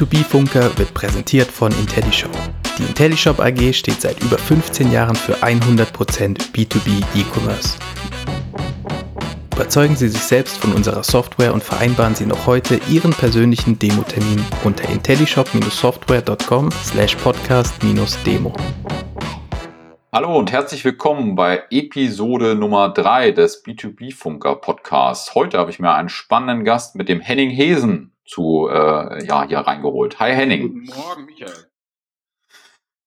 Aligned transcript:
Der 0.00 0.06
B2B-Funker 0.06 0.78
wird 0.78 0.94
präsentiert 0.94 1.48
von 1.48 1.70
IntelliShop. 1.72 2.30
Die 2.78 2.84
IntelliShop 2.84 3.38
AG 3.38 3.74
steht 3.74 4.00
seit 4.00 4.22
über 4.22 4.38
15 4.38 4.90
Jahren 4.90 5.14
für 5.14 5.34
100% 5.34 6.52
B2B 6.54 7.02
E-Commerce. 7.14 7.76
Überzeugen 9.54 9.96
Sie 9.96 10.08
sich 10.08 10.22
selbst 10.22 10.56
von 10.56 10.72
unserer 10.72 11.02
Software 11.02 11.52
und 11.52 11.62
vereinbaren 11.62 12.14
Sie 12.14 12.24
noch 12.24 12.46
heute 12.46 12.80
Ihren 12.88 13.10
persönlichen 13.10 13.78
Demo-Termin 13.78 14.42
unter 14.64 14.88
intellishop-software.com 14.88 16.70
slash 16.70 17.16
podcast-demo. 17.16 18.54
Hallo 20.12 20.38
und 20.38 20.50
herzlich 20.50 20.82
willkommen 20.82 21.34
bei 21.34 21.64
Episode 21.70 22.54
Nummer 22.54 22.88
3 22.88 23.32
des 23.32 23.62
B2B-Funker 23.66 24.56
Podcasts. 24.56 25.34
Heute 25.34 25.58
habe 25.58 25.70
ich 25.70 25.78
mir 25.78 25.92
einen 25.92 26.08
spannenden 26.08 26.64
Gast 26.64 26.96
mit 26.96 27.10
dem 27.10 27.20
Henning 27.20 27.50
Hesen 27.50 28.12
zu, 28.30 28.68
äh, 28.68 29.26
ja, 29.26 29.46
hier 29.46 29.58
reingeholt. 29.58 30.20
Hi 30.20 30.32
Henning. 30.32 30.62
Guten 30.62 30.98
Morgen, 30.98 31.24
Michael. 31.26 31.66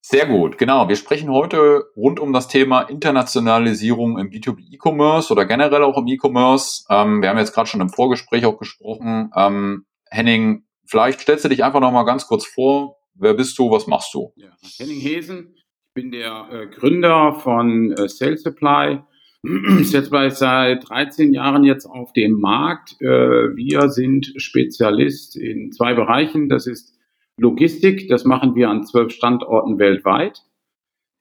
Sehr 0.05 0.25
gut, 0.25 0.57
genau. 0.57 0.89
Wir 0.89 0.97
sprechen 0.97 1.31
heute 1.31 1.85
rund 1.95 2.19
um 2.19 2.33
das 2.33 2.49
Thema 2.49 2.81
Internationalisierung 2.81 4.19
im 4.19 4.29
B2B 4.29 4.73
E-Commerce 4.73 5.31
oder 5.31 5.45
generell 5.45 5.81
auch 5.81 5.97
im 5.97 6.07
E-Commerce. 6.07 6.83
Ähm, 6.89 7.21
wir 7.21 7.29
haben 7.29 7.37
jetzt 7.37 7.53
gerade 7.53 7.69
schon 7.69 7.79
im 7.79 7.89
Vorgespräch 7.89 8.45
auch 8.45 8.57
gesprochen. 8.57 9.31
Ähm, 9.33 9.85
Henning, 10.09 10.65
vielleicht 10.85 11.21
stellst 11.21 11.45
du 11.45 11.49
dich 11.49 11.63
einfach 11.63 11.79
noch 11.79 11.93
mal 11.93 12.03
ganz 12.03 12.27
kurz 12.27 12.45
vor. 12.45 12.97
Wer 13.15 13.33
bist 13.33 13.57
du? 13.57 13.71
Was 13.71 13.87
machst 13.87 14.13
du? 14.13 14.33
Ja, 14.35 14.49
Henning 14.77 14.99
Hesen. 14.99 15.55
Ich 15.55 15.63
bin 15.93 16.11
der 16.11 16.49
äh, 16.51 16.67
Gründer 16.67 17.35
von 17.35 17.93
äh, 17.93 18.09
Sales 18.09 18.43
Supply 18.43 18.99
ist 19.43 19.93
jetzt 19.93 20.09
seit 20.39 20.89
13 20.89 21.33
Jahren 21.33 21.65
jetzt 21.65 21.85
auf 21.85 22.13
dem 22.13 22.39
Markt. 22.39 22.95
Äh, 23.01 23.55
wir 23.55 23.89
sind 23.89 24.33
Spezialist 24.37 25.35
in 25.35 25.71
zwei 25.71 25.93
Bereichen. 25.93 26.47
Das 26.47 26.65
ist 26.65 26.97
Logistik. 27.37 28.07
Das 28.07 28.23
machen 28.23 28.55
wir 28.55 28.69
an 28.69 28.83
zwölf 28.83 29.11
Standorten 29.11 29.79
weltweit. 29.79 30.43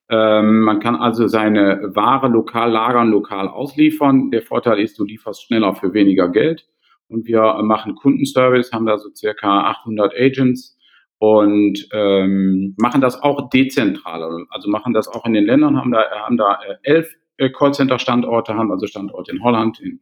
Ähm, 0.08 0.60
man 0.60 0.78
kann 0.78 0.94
also 0.94 1.26
seine 1.26 1.90
Ware 1.94 2.28
lokal 2.28 2.70
lagern, 2.70 3.10
lokal 3.10 3.48
ausliefern. 3.48 4.30
Der 4.30 4.42
Vorteil 4.42 4.78
ist, 4.78 4.98
du 4.98 5.04
lieferst 5.04 5.42
schneller 5.42 5.74
für 5.74 5.92
weniger 5.92 6.28
Geld. 6.28 6.66
Und 7.08 7.26
wir 7.26 7.60
machen 7.62 7.96
Kundenservice, 7.96 8.72
haben 8.72 8.86
da 8.86 8.98
so 8.98 9.10
circa 9.14 9.62
800 9.70 10.14
Agents 10.14 10.78
und 11.18 11.88
ähm, 11.92 12.74
machen 12.78 13.00
das 13.00 13.22
auch 13.22 13.50
dezentral. 13.50 14.46
Also 14.48 14.70
machen 14.70 14.92
das 14.92 15.08
auch 15.08 15.26
in 15.26 15.34
den 15.34 15.44
Ländern, 15.44 15.76
haben 15.76 15.92
da, 15.92 16.04
haben 16.24 16.36
da 16.36 16.60
äh, 16.62 16.76
elf 16.82 17.14
Callcenter-Standorte 17.50 18.54
haben, 18.54 18.70
also 18.70 18.86
Standorte 18.86 19.32
in 19.32 19.42
Holland, 19.42 19.80
in 19.80 20.00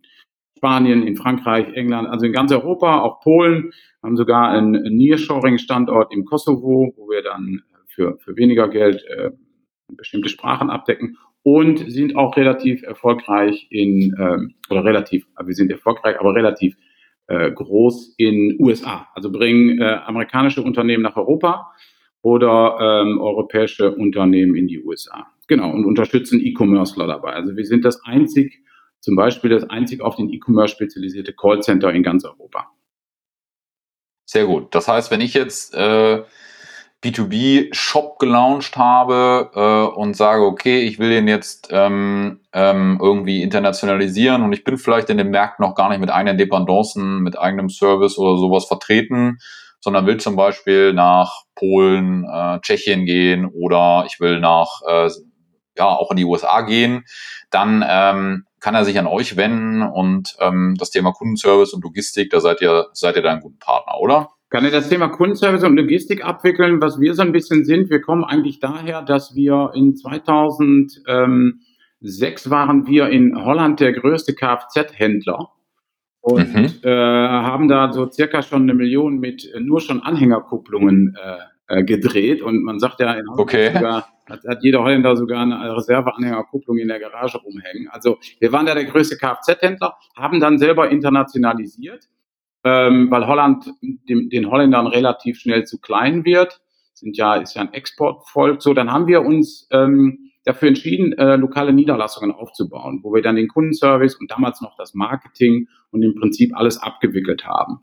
Spanien, 0.57 1.07
in 1.07 1.17
Frankreich, 1.17 1.73
England, 1.75 2.09
also 2.09 2.27
in 2.27 2.33
ganz 2.33 2.53
Europa, 2.53 3.01
auch 3.01 3.21
Polen, 3.21 3.73
haben 4.03 4.17
sogar 4.17 4.51
einen 4.51 4.73
Nearshoring-Standort 4.73 6.13
im 6.13 6.25
Kosovo, 6.25 6.93
wo 6.97 7.09
wir 7.09 7.23
dann 7.23 7.63
für, 7.87 8.19
für 8.19 8.37
weniger 8.37 8.69
Geld 8.69 9.03
äh, 9.07 9.31
bestimmte 9.89 10.29
Sprachen 10.29 10.71
abdecken 10.71 11.17
und 11.43 11.79
sind 11.91 12.17
auch 12.17 12.37
relativ 12.37 12.83
erfolgreich 12.83 13.69
in, 13.71 14.15
ähm, 14.19 14.55
oder 14.69 14.85
relativ, 14.85 15.27
wir 15.43 15.55
sind 15.55 15.71
erfolgreich, 15.71 16.21
aber 16.21 16.35
relativ 16.35 16.77
äh, 17.29 17.51
groß 17.51 18.15
in 18.19 18.57
USA. 18.61 19.09
Also 19.15 19.33
bringen 19.33 19.81
äh, 19.81 19.85
amerikanische 19.85 20.63
Unternehmen 20.63 21.03
nach 21.03 21.17
Europa 21.17 21.73
oder 22.23 22.79
ähm, 22.81 23.21
europäische 23.21 23.95
Unternehmen 23.95 24.55
in 24.55 24.69
die 24.69 24.83
USA. 24.83 25.27
Genau, 25.47 25.71
und 25.71 25.85
unterstützen 25.85 26.41
E-Commercer 26.41 27.07
dabei. 27.07 27.33
Also 27.33 27.57
wir 27.57 27.65
sind 27.65 27.85
das 27.85 28.05
einzig, 28.05 28.63
zum 29.01 29.17
Beispiel 29.17 29.51
das 29.51 29.65
einzig 29.69 30.01
auf 30.01 30.17
den 30.17 30.31
E-Commerce 30.31 30.75
spezialisierte 30.75 31.33
Callcenter 31.33 31.93
in 31.93 32.03
ganz 32.03 32.25
Europa. 32.25 32.71
Sehr 34.27 34.47
gut. 34.47 34.75
Das 34.75 34.87
heißt, 34.87 35.11
wenn 35.11 35.21
ich 35.21 35.35
jetzt 35.35 35.75
äh, 35.75 36.23
B2B-Shop 37.03 38.19
gelauncht 38.19 38.77
habe 38.77 39.51
äh, 39.55 39.99
und 39.99 40.15
sage, 40.15 40.45
okay, 40.45 40.81
ich 40.83 40.99
will 40.99 41.09
den 41.09 41.27
jetzt 41.27 41.69
ähm, 41.73 42.41
ähm, 42.53 42.99
irgendwie 43.03 43.43
internationalisieren 43.43 44.43
und 44.43 44.53
ich 44.53 44.65
bin 44.65 44.77
vielleicht 44.77 45.09
in 45.09 45.17
den 45.17 45.31
Märkten 45.31 45.65
noch 45.65 45.75
gar 45.75 45.89
nicht 45.89 46.01
mit 46.01 46.11
eigenen 46.11 46.37
Dependancen, 46.37 47.23
mit 47.23 47.39
eigenem 47.39 47.71
Service 47.71 48.19
oder 48.19 48.37
sowas 48.37 48.67
vertreten, 48.67 49.39
sondern 49.81 50.07
will 50.07 50.19
zum 50.19 50.37
Beispiel 50.37 50.93
nach 50.93 51.45
Polen, 51.55 52.25
äh, 52.25 52.61
Tschechien 52.61 53.07
gehen 53.07 53.47
oder 53.47 54.05
ich 54.07 54.21
will 54.21 54.41
nach 54.41 54.83
äh, 54.87 55.09
ja 55.77 55.87
auch 55.87 56.11
in 56.11 56.17
die 56.17 56.25
USA 56.25 56.63
gehen, 56.63 57.05
dann 57.51 57.85
ähm, 57.87 58.45
kann 58.61 58.75
er 58.75 58.85
sich 58.85 58.99
an 58.99 59.07
euch 59.07 59.37
wenden 59.37 59.83
und 59.83 60.37
ähm, 60.41 60.75
das 60.79 60.91
Thema 60.91 61.13
Kundenservice 61.13 61.73
und 61.73 61.83
Logistik, 61.83 62.31
da 62.31 62.41
seid 62.41 62.61
ihr, 62.61 62.89
seid 62.93 63.17
ihr 63.17 63.23
da 63.23 63.33
ein 63.33 63.41
guter 63.41 63.57
Partner, 63.59 63.99
oder? 63.99 64.29
Kann 64.51 64.65
er 64.65 64.71
das 64.71 64.89
Thema 64.89 65.09
Kundenservice 65.09 65.65
und 65.65 65.77
Logistik 65.77 66.25
abwickeln? 66.25 66.81
Was 66.81 67.01
wir 67.01 67.15
so 67.15 67.23
ein 67.23 67.33
bisschen 67.33 67.65
sind, 67.65 67.89
wir 67.89 68.01
kommen 68.01 68.25
eigentlich 68.25 68.59
daher, 68.59 69.03
dass 69.03 69.37
wir 69.37 69.71
in 69.75 69.97
2006 69.97 72.51
waren 72.51 72.87
wir 72.87 73.09
in 73.09 73.45
Holland 73.45 73.81
der 73.81 73.93
größte 73.93 74.35
Kfz-Händler 74.35 75.53
und 76.21 76.55
mhm. 76.55 76.71
äh, 76.83 76.91
haben 76.91 77.69
da 77.69 77.93
so 77.93 78.11
circa 78.11 78.43
schon 78.43 78.63
eine 78.63 78.75
Million 78.75 79.19
mit 79.19 79.51
nur 79.59 79.81
schon 79.81 80.03
Anhängerkupplungen 80.03 81.17
äh, 81.17 81.79
äh 81.79 81.85
gedreht 81.85 82.43
und 82.43 82.63
man 82.63 82.79
sagt 82.79 83.01
ja 83.01 83.13
in 83.15 83.29
okay. 83.29 83.73
sogar 83.73 84.07
hat, 84.31 84.45
hat 84.45 84.63
jeder 84.63 84.83
Holländer 84.83 85.17
sogar 85.17 85.43
eine 85.43 85.77
Reserveanhängerkupplung 85.77 86.79
in 86.79 86.89
der 86.89 87.01
Garage 87.01 87.39
rumhängen. 87.39 87.89
Also 87.91 88.19
wir 88.39 88.53
waren 88.53 88.67
da 88.67 88.75
der 88.75 88.85
größte 88.85 89.17
Kfz-Händler, 89.17 89.97
haben 90.17 90.41
dann 90.41 90.59
selber 90.59 90.91
internationalisiert, 90.91 92.09
ähm, 92.65 93.11
weil 93.11 93.27
Holland 93.27 93.73
dem, 93.83 94.31
den 94.31 94.51
Holländern 94.51 94.87
relativ 94.87 95.39
schnell 95.39 95.65
zu 95.65 95.81
klein 95.81 96.25
wird. 96.25 96.61
Sind 96.95 97.17
ja, 97.17 97.37
ist 97.37 97.55
ja 97.55 97.63
ein 97.63 97.73
Exportvolk. 97.73 98.63
So, 98.63 98.75
dann 98.75 98.93
haben 98.93 99.07
wir 99.07 99.23
uns 99.23 99.67
ähm, 99.73 100.30
dafür 100.45 100.69
entschieden, 100.69 101.13
äh, 101.13 101.37
lokale 101.37 101.73
Niederlassungen 101.73 102.33
aufzubauen, 102.33 103.01
wo 103.03 103.13
wir 103.13 103.23
dann 103.23 103.37
den 103.37 103.49
Kundenservice 103.49 104.17
und 104.17 104.31
damals 104.31 104.61
noch 104.61 104.77
das 104.77 104.95
Marketing 104.95 105.69
und 105.91 106.03
im 106.03 106.15
Prinzip 106.15 106.57
alles 106.57 106.79
abgewickelt 106.79 107.47
haben. 107.47 107.81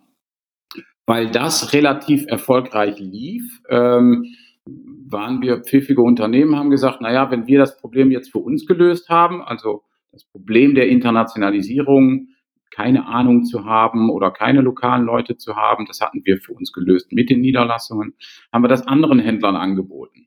Weil 1.06 1.30
das 1.30 1.74
relativ 1.74 2.26
erfolgreich 2.28 3.00
lief, 3.00 3.62
ähm, 3.70 4.26
waren 4.66 5.42
wir 5.42 5.62
pfiffige 5.62 6.02
Unternehmen, 6.02 6.56
haben 6.56 6.70
gesagt, 6.70 7.00
naja, 7.00 7.32
wenn 7.32 7.48
wir 7.48 7.60
das 7.60 7.80
Problem 7.80 8.12
jetzt 8.12 8.32
für 8.32 8.40
uns 8.40 8.66
gelöst 8.66 9.08
haben, 9.08 9.42
also 9.42 9.84
das 10.12 10.26
Problem 10.26 10.76
der 10.76 10.90
Internationalisierung, 10.90 12.28
keine 12.72 13.08
Ahnung 13.08 13.46
zu 13.46 13.66
haben 13.66 14.10
oder 14.10 14.32
keine 14.32 14.62
lokalen 14.62 15.06
Leute 15.06 15.38
zu 15.38 15.56
haben, 15.56 15.86
das 15.86 16.02
hatten 16.02 16.22
wir 16.26 16.38
für 16.38 16.54
uns 16.54 16.74
gelöst 16.74 17.12
mit 17.12 17.30
den 17.30 17.40
Niederlassungen, 17.40 18.14
haben 18.52 18.64
wir 18.64 18.68
das 18.68 18.86
anderen 18.86 19.20
Händlern 19.20 19.56
angeboten. 19.56 20.27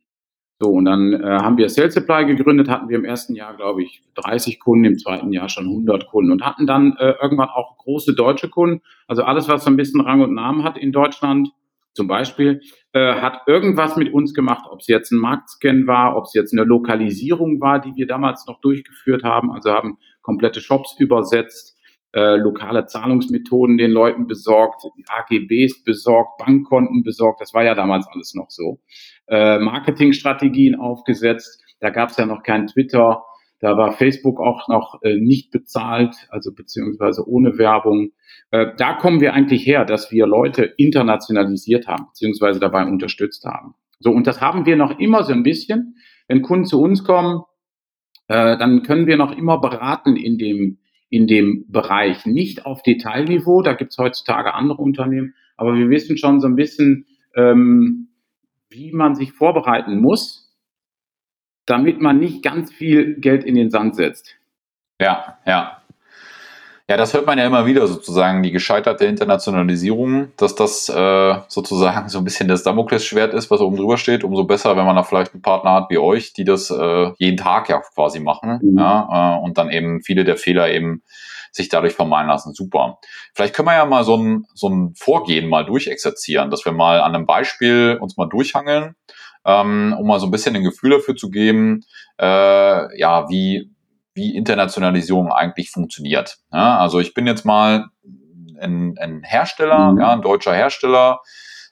So, 0.62 0.68
und 0.68 0.84
dann 0.84 1.14
äh, 1.14 1.24
haben 1.24 1.56
wir 1.56 1.70
Sales 1.70 1.94
Supply 1.94 2.26
gegründet, 2.26 2.68
hatten 2.68 2.90
wir 2.90 2.98
im 2.98 3.04
ersten 3.06 3.34
Jahr, 3.34 3.56
glaube 3.56 3.82
ich, 3.82 4.02
30 4.16 4.60
Kunden, 4.60 4.84
im 4.84 4.98
zweiten 4.98 5.32
Jahr 5.32 5.48
schon 5.48 5.64
100 5.64 6.06
Kunden 6.06 6.30
und 6.30 6.44
hatten 6.44 6.66
dann 6.66 6.96
äh, 6.98 7.14
irgendwann 7.22 7.48
auch 7.48 7.78
große 7.78 8.14
deutsche 8.14 8.50
Kunden. 8.50 8.82
Also 9.08 9.22
alles, 9.22 9.48
was 9.48 9.64
so 9.64 9.70
ein 9.70 9.78
bisschen 9.78 10.02
Rang 10.02 10.20
und 10.20 10.34
Namen 10.34 10.62
hat 10.62 10.76
in 10.76 10.92
Deutschland, 10.92 11.48
zum 11.94 12.08
Beispiel, 12.08 12.60
äh, 12.92 13.14
hat 13.14 13.40
irgendwas 13.46 13.96
mit 13.96 14.12
uns 14.12 14.34
gemacht, 14.34 14.66
ob 14.70 14.80
es 14.80 14.86
jetzt 14.86 15.12
ein 15.12 15.18
Marktscan 15.18 15.86
war, 15.86 16.14
ob 16.14 16.24
es 16.24 16.34
jetzt 16.34 16.52
eine 16.52 16.64
Lokalisierung 16.64 17.58
war, 17.62 17.80
die 17.80 17.94
wir 17.96 18.06
damals 18.06 18.46
noch 18.46 18.60
durchgeführt 18.60 19.24
haben, 19.24 19.50
also 19.50 19.72
haben 19.72 19.96
komplette 20.20 20.60
Shops 20.60 20.94
übersetzt, 20.98 21.79
äh, 22.12 22.36
lokale 22.36 22.86
Zahlungsmethoden 22.86 23.78
den 23.78 23.90
Leuten 23.90 24.26
besorgt, 24.26 24.82
AGBs 25.08 25.84
besorgt, 25.84 26.38
Bankkonten 26.38 27.02
besorgt, 27.02 27.40
das 27.40 27.54
war 27.54 27.64
ja 27.64 27.74
damals 27.74 28.06
alles 28.08 28.34
noch 28.34 28.50
so, 28.50 28.80
äh, 29.28 29.58
Marketingstrategien 29.58 30.74
aufgesetzt, 30.74 31.62
da 31.80 31.90
gab 31.90 32.10
es 32.10 32.16
ja 32.16 32.26
noch 32.26 32.42
kein 32.42 32.66
Twitter, 32.66 33.22
da 33.60 33.76
war 33.76 33.92
Facebook 33.92 34.40
auch 34.40 34.68
noch 34.68 35.00
äh, 35.02 35.16
nicht 35.16 35.50
bezahlt, 35.50 36.16
also 36.30 36.52
beziehungsweise 36.54 37.28
ohne 37.28 37.58
Werbung. 37.58 38.12
Äh, 38.50 38.68
da 38.78 38.94
kommen 38.94 39.20
wir 39.20 39.34
eigentlich 39.34 39.66
her, 39.66 39.84
dass 39.84 40.10
wir 40.10 40.26
Leute 40.26 40.64
internationalisiert 40.64 41.86
haben, 41.86 42.06
beziehungsweise 42.06 42.58
dabei 42.58 42.86
unterstützt 42.86 43.44
haben. 43.44 43.74
So, 43.98 44.10
und 44.10 44.26
das 44.26 44.40
haben 44.40 44.64
wir 44.64 44.76
noch 44.76 44.98
immer 44.98 45.24
so 45.24 45.34
ein 45.34 45.42
bisschen. 45.42 45.96
Wenn 46.26 46.40
Kunden 46.40 46.64
zu 46.64 46.80
uns 46.80 47.04
kommen, 47.04 47.42
äh, 48.28 48.56
dann 48.56 48.82
können 48.82 49.06
wir 49.06 49.18
noch 49.18 49.36
immer 49.36 49.60
beraten 49.60 50.16
in 50.16 50.38
dem, 50.38 50.78
in 51.10 51.26
dem 51.26 51.66
Bereich. 51.68 52.24
Nicht 52.24 52.64
auf 52.64 52.82
Detailniveau, 52.82 53.62
da 53.62 53.74
gibt 53.74 53.92
es 53.92 53.98
heutzutage 53.98 54.54
andere 54.54 54.80
Unternehmen, 54.80 55.34
aber 55.56 55.74
wir 55.74 55.90
wissen 55.90 56.16
schon 56.16 56.40
so 56.40 56.46
ein 56.46 56.56
bisschen, 56.56 57.06
ähm, 57.34 58.08
wie 58.70 58.92
man 58.92 59.14
sich 59.14 59.32
vorbereiten 59.32 60.00
muss, 60.00 60.56
damit 61.66 62.00
man 62.00 62.18
nicht 62.18 62.42
ganz 62.42 62.72
viel 62.72 63.16
Geld 63.20 63.44
in 63.44 63.56
den 63.56 63.70
Sand 63.70 63.96
setzt. 63.96 64.36
Ja, 65.00 65.38
ja. 65.46 65.79
Ja, 66.90 66.96
das 66.96 67.14
hört 67.14 67.24
man 67.24 67.38
ja 67.38 67.46
immer 67.46 67.66
wieder 67.66 67.86
sozusagen, 67.86 68.42
die 68.42 68.50
gescheiterte 68.50 69.04
Internationalisierung, 69.04 70.32
dass 70.36 70.56
das 70.56 70.88
äh, 70.88 71.36
sozusagen 71.46 72.08
so 72.08 72.18
ein 72.18 72.24
bisschen 72.24 72.48
das 72.48 72.64
Damoklesschwert 72.64 73.32
ist, 73.32 73.48
was 73.48 73.60
oben 73.60 73.76
drüber 73.76 73.96
steht. 73.96 74.24
Umso 74.24 74.42
besser, 74.42 74.76
wenn 74.76 74.84
man 74.86 74.96
da 74.96 75.04
vielleicht 75.04 75.32
einen 75.32 75.40
Partner 75.40 75.74
hat 75.74 75.90
wie 75.90 75.98
euch, 75.98 76.32
die 76.32 76.42
das 76.42 76.68
äh, 76.68 77.12
jeden 77.18 77.36
Tag 77.36 77.68
ja 77.68 77.80
quasi 77.94 78.18
machen 78.18 78.58
mhm. 78.60 78.76
ja, 78.76 79.36
äh, 79.36 79.40
und 79.40 79.56
dann 79.56 79.70
eben 79.70 80.02
viele 80.02 80.24
der 80.24 80.36
Fehler 80.36 80.68
eben 80.68 81.04
sich 81.52 81.68
dadurch 81.68 81.92
vermeiden 81.92 82.26
lassen. 82.28 82.54
Super. 82.54 82.98
Vielleicht 83.34 83.54
können 83.54 83.68
wir 83.68 83.76
ja 83.76 83.86
mal 83.86 84.02
so 84.02 84.16
ein, 84.16 84.46
so 84.54 84.68
ein 84.68 84.92
Vorgehen 84.96 85.48
mal 85.48 85.64
durchexerzieren, 85.64 86.50
dass 86.50 86.64
wir 86.64 86.72
mal 86.72 87.02
an 87.02 87.14
einem 87.14 87.24
Beispiel 87.24 87.98
uns 88.00 88.16
mal 88.16 88.28
durchhangeln, 88.28 88.96
ähm, 89.44 89.94
um 89.96 90.08
mal 90.08 90.18
so 90.18 90.26
ein 90.26 90.32
bisschen 90.32 90.56
ein 90.56 90.64
Gefühl 90.64 90.90
dafür 90.90 91.14
zu 91.14 91.30
geben, 91.30 91.84
äh, 92.20 92.98
ja, 92.98 93.28
wie, 93.28 93.70
wie 94.20 94.36
Internationalisierung 94.36 95.32
eigentlich 95.32 95.70
funktioniert. 95.70 96.36
Ja, 96.52 96.78
also 96.78 97.00
ich 97.00 97.14
bin 97.14 97.26
jetzt 97.26 97.46
mal 97.46 97.86
ein, 98.60 98.96
ein 98.98 99.22
Hersteller, 99.22 99.92
mhm. 99.92 100.00
ja, 100.00 100.12
ein 100.12 100.20
deutscher 100.20 100.54
Hersteller, 100.54 101.20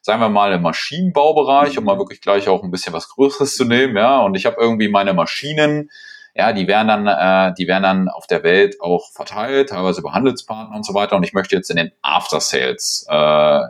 sagen 0.01 0.23
wir 0.23 0.31
mal 0.31 0.53
im 0.53 0.63
Maschinenbaubereich, 0.63 1.77
um 1.77 1.85
mal 1.85 1.97
mhm. 1.97 2.01
wirklich 2.01 2.23
gleich 2.23 2.49
auch 2.49 2.63
ein 2.63 2.71
bisschen 2.71 2.95
was 2.95 3.11
Größeres 3.11 3.55
zu 3.55 3.67
nehmen, 3.67 3.97
ja, 3.97 4.21
und 4.21 4.35
ich 4.35 4.47
habe 4.47 4.57
irgendwie 4.59 4.89
meine 4.89 5.13
Maschinen, 5.13 5.91
ja, 6.35 6.53
die 6.53 6.67
werden 6.67 6.89
dann, 6.89 7.07
äh, 7.07 7.55
die 7.59 7.67
werden 7.69 7.83
dann 7.83 8.09
auf 8.09 8.27
der 8.27 8.43
Welt 8.45 8.77
auch 8.81 9.11
verteilt, 9.13 9.71
teilweise 9.71 10.01
über 10.01 10.13
Handelspartner 10.13 10.75
und 10.75 10.87
so 10.87 10.95
weiter. 10.95 11.17
Und 11.17 11.25
ich 11.25 11.33
möchte 11.33 11.57
jetzt 11.57 11.69
in 11.69 11.77
den 11.77 11.91
After 12.01 12.41
Sales 12.41 13.05
äh, 13.09 13.61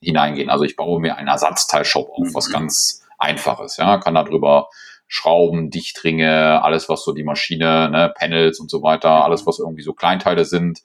hineingehen. 0.00 0.50
Also 0.50 0.64
ich 0.64 0.74
baue 0.74 1.00
mir 1.00 1.16
einen 1.16 1.28
Ersatzteilshop 1.28 2.10
auf, 2.10 2.34
was 2.34 2.48
mhm. 2.48 2.52
ganz 2.52 3.02
Einfaches, 3.18 3.76
ja, 3.76 3.98
kann 3.98 4.14
darüber 4.14 4.68
Schrauben, 5.08 5.70
Dichtringe, 5.70 6.62
alles, 6.62 6.88
was 6.88 7.04
so 7.04 7.12
die 7.12 7.24
Maschine, 7.24 7.88
ne, 7.90 8.12
Panels 8.14 8.58
und 8.58 8.70
so 8.70 8.82
weiter, 8.82 9.24
alles, 9.24 9.46
was 9.46 9.58
irgendwie 9.58 9.82
so 9.82 9.92
Kleinteile 9.92 10.44
sind, 10.44 10.80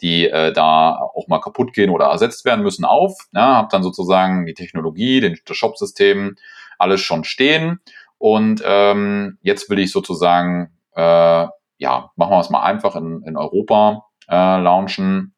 die 0.00 0.28
äh, 0.28 0.52
da 0.52 0.96
auch 0.96 1.28
mal 1.28 1.40
kaputt 1.40 1.72
gehen 1.72 1.90
oder 1.90 2.06
ersetzt 2.06 2.44
werden 2.44 2.62
müssen, 2.62 2.84
auf. 2.84 3.14
Ja, 3.32 3.56
habe 3.56 3.68
dann 3.70 3.82
sozusagen 3.82 4.46
die 4.46 4.54
Technologie, 4.54 5.20
den, 5.20 5.38
das 5.44 5.56
Shop-System, 5.56 6.36
alles 6.78 7.00
schon 7.00 7.24
stehen. 7.24 7.80
Und 8.18 8.62
ähm, 8.64 9.38
jetzt 9.42 9.68
will 9.68 9.78
ich 9.78 9.92
sozusagen, 9.92 10.72
äh, 10.94 11.46
ja, 11.78 12.10
machen 12.16 12.30
wir 12.30 12.40
es 12.40 12.50
mal 12.50 12.62
einfach 12.62 12.96
in, 12.96 13.22
in 13.26 13.36
Europa 13.36 14.06
äh, 14.28 14.60
launchen 14.60 15.34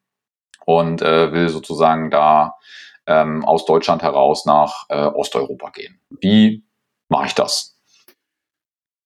und 0.65 1.01
äh, 1.01 1.33
will 1.33 1.49
sozusagen 1.49 2.09
da 2.09 2.55
ähm, 3.05 3.43
aus 3.43 3.65
Deutschland 3.65 4.01
heraus 4.01 4.45
nach 4.45 4.85
äh, 4.89 4.95
Osteuropa 4.95 5.71
gehen. 5.71 5.99
Wie 6.09 6.63
mache 7.09 7.25
ich 7.25 7.35
das? 7.35 7.78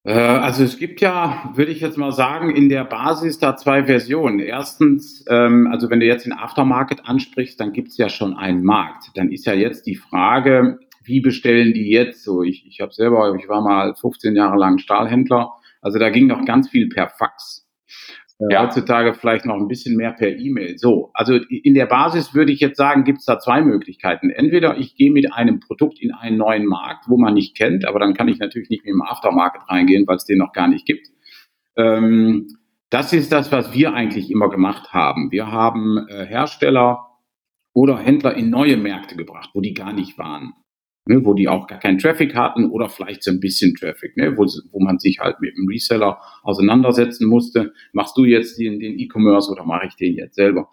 Äh, 0.04 0.14
also 0.14 0.64
es 0.64 0.78
gibt 0.78 1.02
ja, 1.02 1.52
würde 1.56 1.72
ich 1.72 1.82
jetzt 1.82 1.98
mal 1.98 2.12
sagen, 2.12 2.56
in 2.56 2.70
der 2.70 2.84
Basis 2.84 3.40
da 3.40 3.56
zwei 3.56 3.86
Versionen. 3.86 4.40
Erstens, 4.40 5.24
ähm, 5.30 5.68
also 5.72 5.90
wenn 5.90 6.00
du 6.00 6.06
jetzt 6.06 6.26
den 6.26 6.34
Aftermarket 6.34 7.06
ansprichst, 7.06 7.60
dann 7.60 7.72
gibt 7.72 7.90
es 7.90 7.98
ja 7.98 8.10
schon 8.10 8.36
einen 8.36 8.64
Markt. 8.64 9.12
Dann 9.16 9.32
ist 9.32 9.46
ja 9.46 9.54
jetzt 9.54 9.88
die 9.88 9.96
Frage, 9.96 10.80
wie 11.04 11.22
bestellen 11.22 11.74
die 11.74 11.90
jetzt 11.90 12.24
so? 12.24 12.44
Ich, 12.44 12.66
ich 12.66 12.80
habe 12.82 12.94
selber, 12.94 13.36
ich 13.40 13.48
war 13.50 13.62
mal 13.62 13.96
15 13.96 14.36
Jahre 14.36 14.58
lang 14.58 14.78
Stahlhändler, 14.78 15.52
also 15.82 16.00
da 16.00 16.10
ging 16.10 16.28
noch 16.28 16.46
ganz 16.46 16.70
viel 16.70 16.88
per 16.88 17.10
Fax. 17.10 17.68
Äh, 18.39 18.53
ja. 18.53 18.63
Heutzutage 18.63 19.13
vielleicht 19.13 19.45
noch 19.45 19.56
ein 19.56 19.68
bisschen 19.68 19.95
mehr 19.95 20.12
per 20.12 20.30
E-Mail. 20.30 20.77
So, 20.77 21.12
also 21.13 21.35
in 21.35 21.74
der 21.74 21.85
Basis 21.85 22.33
würde 22.33 22.51
ich 22.51 22.59
jetzt 22.59 22.77
sagen, 22.77 23.03
gibt 23.03 23.19
es 23.19 23.25
da 23.25 23.39
zwei 23.39 23.62
Möglichkeiten. 23.62 24.30
Entweder 24.30 24.77
ich 24.77 24.95
gehe 24.95 25.12
mit 25.12 25.31
einem 25.33 25.59
Produkt 25.59 26.00
in 26.01 26.12
einen 26.13 26.38
neuen 26.38 26.65
Markt, 26.65 27.06
wo 27.07 27.18
man 27.18 27.33
nicht 27.33 27.56
kennt, 27.56 27.85
aber 27.85 28.00
dann 28.00 28.13
kann 28.13 28.27
ich 28.27 28.39
natürlich 28.39 28.69
nicht 28.69 28.85
mit 28.85 28.94
dem 28.94 29.01
Aftermarket 29.01 29.62
reingehen, 29.69 30.07
weil 30.07 30.18
es 30.18 30.25
den 30.25 30.39
noch 30.39 30.53
gar 30.53 30.68
nicht 30.68 30.85
gibt. 30.85 31.07
Ähm, 31.75 32.47
das 32.89 33.13
ist 33.13 33.31
das, 33.31 33.51
was 33.51 33.74
wir 33.74 33.94
eigentlich 33.94 34.30
immer 34.30 34.50
gemacht 34.50 34.94
haben. 34.94 35.31
Wir 35.31 35.51
haben 35.51 36.06
äh, 36.09 36.25
Hersteller 36.25 37.07
oder 37.74 37.97
Händler 37.97 38.35
in 38.35 38.50
neue 38.50 38.77
Märkte 38.77 39.15
gebracht, 39.15 39.50
wo 39.53 39.62
die 39.62 39.74
gar 39.74 39.94
nicht 39.94 40.18
waren 40.18 40.53
ne, 41.06 41.26
wo 41.26 41.34
die 41.34 41.48
auch 41.48 41.68
gar 41.68 41.80
keinen 41.80 41.98
Traffic 41.98 42.36
hatten 42.36 42.70
oder 42.70 42.90
vielleicht 42.90 43.24
so 43.24 43.32
ein 43.32 43.40
bisschen 43.40 43.76
Traffic, 43.76 44.16
ne, 44.18 44.38
wo, 44.38 44.46
wo 44.72 44.80
man 44.80 45.00
sich 45.00 45.20
halt 45.20 45.40
mit 45.42 45.58
dem 45.58 45.68
Reseller 45.68 46.20
auseinandersetzen 46.44 47.28
musste. 47.28 47.74
Machst 47.92 48.18
du 48.18 48.24
jetzt 48.24 48.60
den, 48.60 48.80
E-Commerce 48.82 49.52
oder 49.52 49.66
mache 49.66 49.88
ich 49.88 49.96
den 49.96 50.16
jetzt 50.16 50.36
selber? 50.36 50.70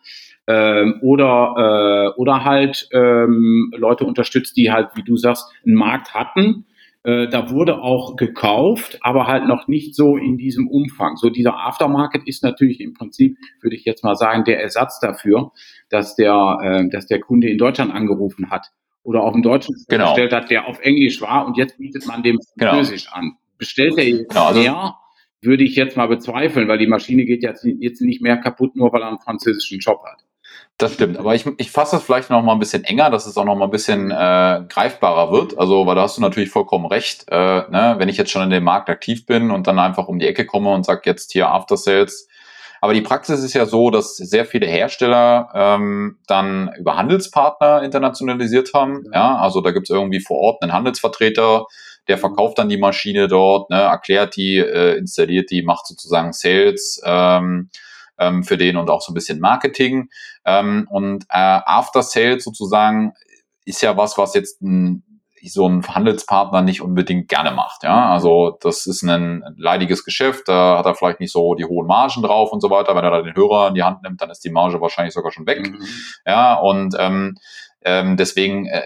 Ähm, 0.46 0.98
oder, 1.02 2.14
äh, 2.16 2.20
oder 2.20 2.44
halt 2.44 2.88
ähm, 2.92 3.72
Leute 3.76 4.04
unterstützt, 4.04 4.56
die 4.56 4.70
halt, 4.70 4.90
wie 4.94 5.02
du 5.02 5.16
sagst, 5.16 5.50
einen 5.66 5.76
Markt 5.76 6.14
hatten. 6.14 6.66
Äh, 7.02 7.28
da 7.28 7.50
wurde 7.50 7.80
auch 7.80 8.16
gekauft, 8.16 8.98
aber 9.00 9.26
halt 9.26 9.46
noch 9.46 9.68
nicht 9.68 9.94
so 9.94 10.16
in 10.16 10.36
diesem 10.36 10.68
Umfang. 10.68 11.16
So 11.16 11.30
dieser 11.30 11.56
Aftermarket 11.56 12.26
ist 12.26 12.44
natürlich 12.44 12.80
im 12.80 12.94
Prinzip, 12.94 13.38
würde 13.62 13.74
ich 13.74 13.84
jetzt 13.84 14.04
mal 14.04 14.16
sagen, 14.16 14.44
der 14.44 14.60
Ersatz 14.60 15.00
dafür, 15.00 15.52
dass 15.88 16.14
der, 16.14 16.58
äh, 16.62 16.88
dass 16.90 17.06
der 17.06 17.20
Kunde 17.20 17.48
in 17.48 17.58
Deutschland 17.58 17.92
angerufen 17.92 18.50
hat 18.50 18.70
oder 19.02 19.22
auf 19.22 19.32
dem 19.32 19.42
Deutschen 19.42 19.74
genau. 19.88 20.12
bestellt 20.12 20.32
hat, 20.32 20.50
der 20.50 20.66
auf 20.66 20.80
Englisch 20.80 21.20
war 21.20 21.46
und 21.46 21.56
jetzt 21.56 21.78
bietet 21.78 22.06
man 22.06 22.22
dem 22.22 22.38
genau. 22.56 22.72
Französisch 22.72 23.06
genau. 23.06 23.16
an. 23.16 23.36
Bestellt 23.58 23.98
er 23.98 24.04
jetzt 24.04 24.28
genau, 24.30 24.46
also 24.46 24.60
mehr, 24.60 24.96
würde 25.42 25.64
ich 25.64 25.74
jetzt 25.76 25.96
mal 25.96 26.06
bezweifeln, 26.06 26.68
weil 26.68 26.78
die 26.78 26.86
Maschine 26.86 27.24
geht 27.24 27.42
jetzt, 27.42 27.64
jetzt 27.64 28.00
nicht 28.00 28.22
mehr 28.22 28.36
kaputt, 28.36 28.76
nur 28.76 28.92
weil 28.92 29.02
er 29.02 29.08
einen 29.08 29.18
französischen 29.18 29.78
Job 29.78 30.02
hat. 30.04 30.24
Das 30.78 30.94
stimmt, 30.94 31.18
aber 31.18 31.34
ich, 31.34 31.44
ich 31.58 31.70
fasse 31.70 31.96
das 31.96 32.04
vielleicht 32.04 32.30
noch 32.30 32.42
mal 32.42 32.54
ein 32.54 32.58
bisschen 32.58 32.84
enger, 32.84 33.10
dass 33.10 33.26
es 33.26 33.36
auch 33.36 33.44
noch 33.44 33.54
mal 33.54 33.66
ein 33.66 33.70
bisschen 33.70 34.10
äh, 34.10 34.62
greifbarer 34.66 35.30
wird. 35.30 35.58
Also, 35.58 35.86
weil 35.86 35.94
da 35.94 36.02
hast 36.02 36.16
du 36.16 36.22
natürlich 36.22 36.48
vollkommen 36.48 36.86
recht. 36.86 37.26
Äh, 37.28 37.36
ne? 37.36 37.96
Wenn 37.98 38.08
ich 38.08 38.16
jetzt 38.16 38.30
schon 38.30 38.42
in 38.42 38.50
dem 38.50 38.64
Markt 38.64 38.88
aktiv 38.88 39.26
bin 39.26 39.50
und 39.50 39.66
dann 39.66 39.78
einfach 39.78 40.08
um 40.08 40.18
die 40.18 40.26
Ecke 40.26 40.46
komme 40.46 40.72
und 40.72 40.86
sage 40.86 41.02
jetzt 41.04 41.32
hier 41.32 41.50
After 41.50 41.76
Sales, 41.76 42.28
aber 42.80 42.94
die 42.94 43.02
Praxis 43.02 43.42
ist 43.42 43.54
ja 43.54 43.66
so, 43.66 43.90
dass 43.90 44.16
sehr 44.16 44.46
viele 44.46 44.66
Hersteller 44.66 45.50
ähm, 45.54 46.18
dann 46.26 46.70
über 46.78 46.96
Handelspartner 46.96 47.82
internationalisiert 47.82 48.72
haben. 48.74 49.04
Ja, 49.12 49.36
also 49.36 49.60
da 49.60 49.70
gibt 49.70 49.90
es 49.90 49.94
irgendwie 49.94 50.20
vor 50.20 50.38
Ort 50.38 50.62
einen 50.62 50.72
Handelsvertreter, 50.72 51.66
der 52.08 52.18
verkauft 52.18 52.58
dann 52.58 52.68
die 52.68 52.78
Maschine 52.78 53.28
dort, 53.28 53.70
ne, 53.70 53.80
erklärt 53.80 54.36
die, 54.36 54.56
äh, 54.56 54.96
installiert 54.96 55.50
die, 55.50 55.62
macht 55.62 55.86
sozusagen 55.86 56.32
Sales 56.32 57.00
ähm, 57.04 57.70
ähm, 58.18 58.44
für 58.44 58.56
den 58.56 58.76
und 58.76 58.88
auch 58.88 59.02
so 59.02 59.12
ein 59.12 59.14
bisschen 59.14 59.40
Marketing. 59.40 60.08
Ähm, 60.44 60.86
und 60.90 61.24
äh, 61.24 61.60
After 61.64 62.02
Sales 62.02 62.44
sozusagen 62.44 63.12
ist 63.64 63.82
ja 63.82 63.96
was, 63.96 64.16
was 64.16 64.34
jetzt 64.34 64.62
ein 64.62 65.04
so 65.48 65.66
ein 65.66 65.86
Handelspartner 65.86 66.62
nicht 66.62 66.82
unbedingt 66.82 67.28
gerne 67.28 67.50
macht. 67.50 67.82
Ja, 67.82 68.12
also 68.12 68.58
das 68.60 68.86
ist 68.86 69.02
ein 69.02 69.42
leidiges 69.56 70.04
Geschäft, 70.04 70.48
da 70.48 70.78
hat 70.78 70.86
er 70.86 70.94
vielleicht 70.94 71.20
nicht 71.20 71.32
so 71.32 71.54
die 71.54 71.64
hohen 71.64 71.86
Margen 71.86 72.22
drauf 72.22 72.52
und 72.52 72.60
so 72.60 72.70
weiter. 72.70 72.94
Wenn 72.94 73.04
er 73.04 73.10
da 73.10 73.22
den 73.22 73.34
Hörer 73.34 73.68
in 73.68 73.74
die 73.74 73.82
Hand 73.82 74.02
nimmt, 74.02 74.20
dann 74.20 74.30
ist 74.30 74.44
die 74.44 74.50
Marge 74.50 74.80
wahrscheinlich 74.80 75.14
sogar 75.14 75.32
schon 75.32 75.46
weg. 75.46 75.70
Mhm. 75.70 75.82
Ja, 76.26 76.54
und 76.54 76.94
ähm, 76.98 77.36
ähm, 77.82 78.16
deswegen 78.16 78.66
äh, 78.66 78.82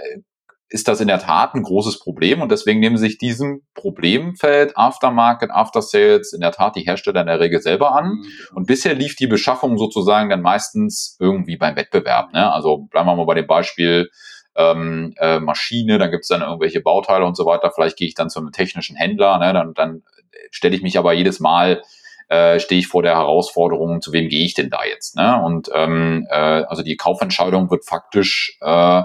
ist 0.74 0.88
das 0.88 1.00
in 1.00 1.06
der 1.06 1.20
Tat 1.20 1.54
ein 1.54 1.62
großes 1.62 2.00
Problem 2.00 2.42
und 2.42 2.50
deswegen 2.50 2.80
nehmen 2.80 2.96
sich 2.96 3.16
diesem 3.18 3.62
Problemfeld 3.74 4.76
Aftermarket, 4.76 5.50
After 5.52 5.82
Sales 5.82 6.32
in 6.32 6.40
der 6.40 6.50
Tat 6.50 6.74
die 6.74 6.82
Hersteller 6.82 7.20
in 7.20 7.28
der 7.28 7.38
Regel 7.38 7.60
selber 7.60 7.94
an. 7.94 8.06
Mhm. 8.06 8.26
Und 8.54 8.66
bisher 8.66 8.94
lief 8.94 9.14
die 9.14 9.28
Beschaffung 9.28 9.78
sozusagen 9.78 10.30
dann 10.30 10.42
meistens 10.42 11.16
irgendwie 11.20 11.56
beim 11.56 11.76
Wettbewerb. 11.76 12.32
Ne? 12.32 12.52
Also 12.52 12.88
bleiben 12.90 13.06
wir 13.06 13.14
mal 13.14 13.26
bei 13.26 13.34
dem 13.34 13.46
Beispiel 13.46 14.08
ähm, 14.56 15.14
äh, 15.18 15.40
Maschine, 15.40 15.98
dann 15.98 16.10
gibt 16.10 16.22
es 16.22 16.28
dann 16.28 16.42
irgendwelche 16.42 16.80
Bauteile 16.80 17.24
und 17.24 17.36
so 17.36 17.46
weiter. 17.46 17.70
Vielleicht 17.74 17.96
gehe 17.96 18.08
ich 18.08 18.14
dann 18.14 18.30
zu 18.30 18.40
einem 18.40 18.52
technischen 18.52 18.96
Händler, 18.96 19.38
ne? 19.38 19.52
dann, 19.52 19.74
dann 19.74 20.02
stelle 20.50 20.76
ich 20.76 20.82
mich 20.82 20.98
aber 20.98 21.12
jedes 21.12 21.40
Mal 21.40 21.82
äh, 22.28 22.58
stehe 22.58 22.80
ich 22.80 22.86
vor 22.86 23.02
der 23.02 23.16
Herausforderung, 23.16 24.00
zu 24.00 24.12
wem 24.12 24.28
gehe 24.28 24.44
ich 24.44 24.54
denn 24.54 24.70
da 24.70 24.84
jetzt? 24.84 25.16
Ne? 25.16 25.40
Und 25.42 25.70
ähm, 25.74 26.26
äh, 26.30 26.34
also 26.34 26.82
die 26.82 26.96
Kaufentscheidung 26.96 27.70
wird 27.70 27.84
faktisch, 27.84 28.56
äh, 28.60 29.02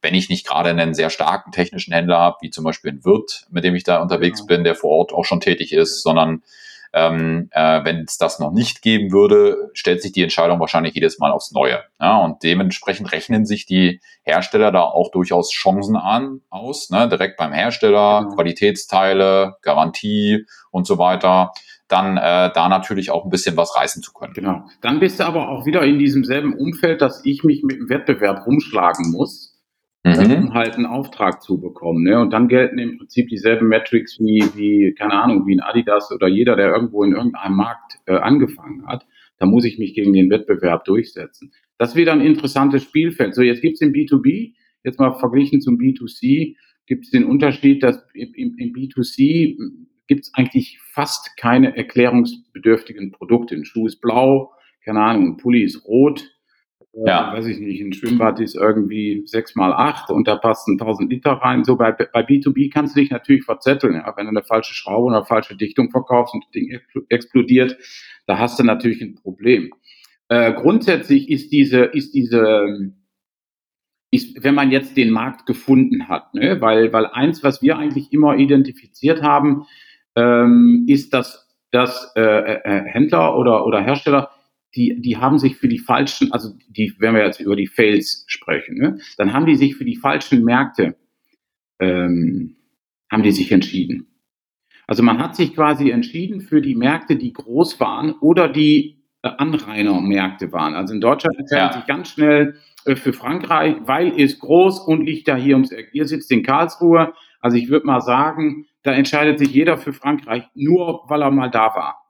wenn 0.00 0.14
ich 0.14 0.28
nicht 0.28 0.46
gerade 0.46 0.70
einen 0.70 0.94
sehr 0.94 1.10
starken 1.10 1.52
technischen 1.52 1.92
Händler 1.92 2.18
habe, 2.18 2.38
wie 2.40 2.50
zum 2.50 2.64
Beispiel 2.64 2.92
ein 2.92 3.04
Wirt, 3.04 3.46
mit 3.50 3.64
dem 3.64 3.74
ich 3.74 3.84
da 3.84 4.00
unterwegs 4.00 4.40
ja. 4.40 4.46
bin, 4.46 4.64
der 4.64 4.74
vor 4.74 4.90
Ort 4.90 5.12
auch 5.12 5.24
schon 5.24 5.40
tätig 5.40 5.72
ist, 5.72 6.02
sondern 6.02 6.42
ähm, 6.92 7.48
äh, 7.52 7.84
Wenn 7.84 8.04
es 8.04 8.18
das 8.18 8.38
noch 8.38 8.52
nicht 8.52 8.82
geben 8.82 9.12
würde, 9.12 9.70
stellt 9.72 10.02
sich 10.02 10.12
die 10.12 10.22
Entscheidung 10.22 10.60
wahrscheinlich 10.60 10.94
jedes 10.94 11.18
Mal 11.18 11.32
aufs 11.32 11.52
Neue. 11.52 11.82
Ja, 12.00 12.18
und 12.18 12.42
dementsprechend 12.42 13.12
rechnen 13.12 13.46
sich 13.46 13.66
die 13.66 14.00
Hersteller 14.22 14.72
da 14.72 14.82
auch 14.82 15.10
durchaus 15.10 15.50
Chancen 15.50 15.96
an 15.96 16.40
aus, 16.50 16.90
ne? 16.90 17.08
direkt 17.08 17.36
beim 17.38 17.52
Hersteller, 17.52 18.22
genau. 18.22 18.34
Qualitätsteile, 18.34 19.56
Garantie 19.62 20.46
und 20.70 20.86
so 20.86 20.98
weiter 20.98 21.52
dann 21.88 22.16
äh, 22.16 22.50
da 22.54 22.70
natürlich 22.70 23.10
auch 23.10 23.24
ein 23.24 23.30
bisschen 23.30 23.54
was 23.58 23.76
reißen 23.76 24.02
zu 24.02 24.14
können. 24.14 24.32
Genau. 24.32 24.64
Dann 24.80 24.98
bist 24.98 25.20
du 25.20 25.26
aber 25.26 25.50
auch 25.50 25.66
wieder 25.66 25.82
in 25.82 25.98
diesem 25.98 26.24
selben 26.24 26.54
Umfeld, 26.54 27.02
dass 27.02 27.20
ich 27.24 27.44
mich 27.44 27.62
mit 27.64 27.76
dem 27.76 27.90
Wettbewerb 27.90 28.46
rumschlagen 28.46 29.10
muss 29.10 29.51
mhm. 30.04 30.32
um 30.32 30.54
halt 30.54 30.74
einen 30.74 30.86
Auftrag 30.86 31.42
zu 31.42 31.60
bekommen. 31.60 32.02
Ne? 32.02 32.20
Und 32.20 32.32
dann 32.32 32.48
gelten 32.48 32.78
im 32.78 32.98
Prinzip 32.98 33.28
dieselben 33.28 33.68
Metrics 33.68 34.18
wie, 34.18 34.44
wie, 34.54 34.94
keine 34.94 35.14
Ahnung, 35.14 35.46
wie 35.46 35.54
ein 35.54 35.60
Adidas 35.60 36.10
oder 36.12 36.28
jeder, 36.28 36.56
der 36.56 36.74
irgendwo 36.74 37.04
in 37.04 37.12
irgendeinem 37.12 37.56
Markt 37.56 37.98
äh, 38.06 38.16
angefangen 38.16 38.86
hat. 38.86 39.06
Da 39.38 39.46
muss 39.46 39.64
ich 39.64 39.78
mich 39.78 39.94
gegen 39.94 40.12
den 40.12 40.30
Wettbewerb 40.30 40.84
durchsetzen. 40.84 41.52
Das 41.78 41.90
ist 41.90 41.96
wieder 41.96 42.12
ein 42.12 42.20
interessantes 42.20 42.82
Spielfeld. 42.82 43.34
So, 43.34 43.42
jetzt 43.42 43.62
gibt's 43.62 43.80
im 43.80 43.92
B2B, 43.92 44.54
jetzt 44.84 45.00
mal 45.00 45.14
verglichen 45.14 45.60
zum 45.60 45.78
B2C, 45.78 46.54
gibt 46.86 47.04
es 47.04 47.10
den 47.10 47.24
Unterschied, 47.24 47.82
dass 47.82 48.04
im, 48.14 48.54
im 48.56 48.72
B2C 48.72 49.56
gibt 50.06 50.22
es 50.22 50.34
eigentlich 50.34 50.78
fast 50.92 51.36
keine 51.36 51.76
erklärungsbedürftigen 51.76 53.12
Produkte. 53.12 53.54
Ein 53.54 53.64
Schuh 53.64 53.86
ist 53.86 54.00
blau, 54.00 54.52
keine 54.84 55.00
Ahnung, 55.00 55.32
ein 55.32 55.36
Pulli 55.38 55.62
ist 55.62 55.84
rot, 55.86 56.28
Ja. 56.94 57.32
weiß 57.32 57.46
ich 57.46 57.58
nicht, 57.58 57.80
ein 57.80 57.94
Schwimmbad 57.94 58.38
ist 58.38 58.54
irgendwie 58.54 59.22
6 59.24 59.54
mal 59.54 59.72
8 59.72 60.10
und 60.10 60.28
da 60.28 60.36
passen 60.36 60.78
1000 60.78 61.10
Liter 61.10 61.32
rein. 61.32 61.64
So 61.64 61.76
bei, 61.76 61.92
bei 61.92 62.20
B2B 62.20 62.70
kannst 62.70 62.94
du 62.94 63.00
dich 63.00 63.10
natürlich 63.10 63.44
verzetteln. 63.44 63.94
Ja? 63.94 64.12
Wenn 64.16 64.26
du 64.26 64.30
eine 64.30 64.42
falsche 64.42 64.74
Schraube 64.74 65.06
oder 65.06 65.16
eine 65.16 65.24
falsche 65.24 65.56
Dichtung 65.56 65.90
verkaufst 65.90 66.34
und 66.34 66.44
das 66.44 66.50
Ding 66.50 66.70
expl- 66.70 67.06
explodiert, 67.08 67.78
da 68.26 68.38
hast 68.38 68.58
du 68.58 68.64
natürlich 68.64 69.00
ein 69.00 69.14
Problem. 69.14 69.72
Äh, 70.28 70.52
grundsätzlich 70.52 71.30
ist 71.30 71.50
diese, 71.50 71.80
ist 71.80 72.14
diese, 72.14 72.92
ist, 74.10 74.44
wenn 74.44 74.54
man 74.54 74.70
jetzt 74.70 74.96
den 74.96 75.10
Markt 75.10 75.46
gefunden 75.46 76.08
hat, 76.08 76.34
ne? 76.34 76.60
weil, 76.60 76.92
weil 76.92 77.06
eins, 77.06 77.42
was 77.42 77.62
wir 77.62 77.78
eigentlich 77.78 78.12
immer 78.12 78.36
identifiziert 78.36 79.22
haben, 79.22 79.64
ähm, 80.14 80.84
ist, 80.88 81.14
dass, 81.14 81.48
dass 81.70 82.12
äh, 82.16 82.20
äh, 82.20 82.82
Händler 82.84 83.36
oder, 83.38 83.66
oder 83.66 83.80
Hersteller, 83.80 84.30
die, 84.74 85.00
die 85.00 85.16
haben 85.18 85.38
sich 85.38 85.56
für 85.56 85.68
die 85.68 85.78
falschen, 85.78 86.32
also 86.32 86.50
die, 86.68 86.94
wenn 86.98 87.14
wir 87.14 87.24
jetzt 87.24 87.40
über 87.40 87.56
die 87.56 87.66
Fails 87.66 88.24
sprechen, 88.26 88.76
ne? 88.76 88.98
dann 89.18 89.32
haben 89.32 89.46
die 89.46 89.56
sich 89.56 89.76
für 89.76 89.84
die 89.84 89.96
falschen 89.96 90.44
Märkte, 90.44 90.96
ähm, 91.78 92.56
haben 93.10 93.22
die 93.22 93.32
sich 93.32 93.52
entschieden. 93.52 94.06
Also 94.86 95.02
man 95.02 95.18
hat 95.18 95.36
sich 95.36 95.54
quasi 95.54 95.90
entschieden 95.90 96.40
für 96.40 96.60
die 96.60 96.74
Märkte, 96.74 97.16
die 97.16 97.32
groß 97.32 97.80
waren 97.80 98.12
oder 98.20 98.48
die 98.48 99.02
äh, 99.22 99.28
Anrainermärkte 99.28 100.52
waren. 100.52 100.74
Also 100.74 100.94
in 100.94 101.00
Deutschland 101.00 101.38
entscheidet 101.38 101.72
Ja. 101.72 101.78
sich 101.78 101.86
ganz 101.86 102.08
schnell 102.10 102.56
äh, 102.84 102.96
für 102.96 103.12
Frankreich, 103.12 103.76
weil 103.84 104.18
es 104.20 104.38
groß 104.38 104.80
und 104.80 105.04
liegt 105.04 105.28
da 105.28 105.36
hier 105.36 105.54
ums 105.54 105.70
Eck. 105.70 105.90
Ihr 105.92 106.06
sitzt 106.06 106.30
in 106.32 106.42
Karlsruhe. 106.42 107.12
Also 107.40 107.56
ich 107.56 107.68
würde 107.68 107.86
mal 107.86 108.00
sagen, 108.00 108.66
da 108.82 108.92
entscheidet 108.92 109.38
sich 109.38 109.50
jeder 109.52 109.78
für 109.78 109.92
Frankreich 109.92 110.44
nur, 110.54 111.04
weil 111.08 111.22
er 111.22 111.30
mal 111.30 111.50
da 111.50 111.74
war. 111.74 112.01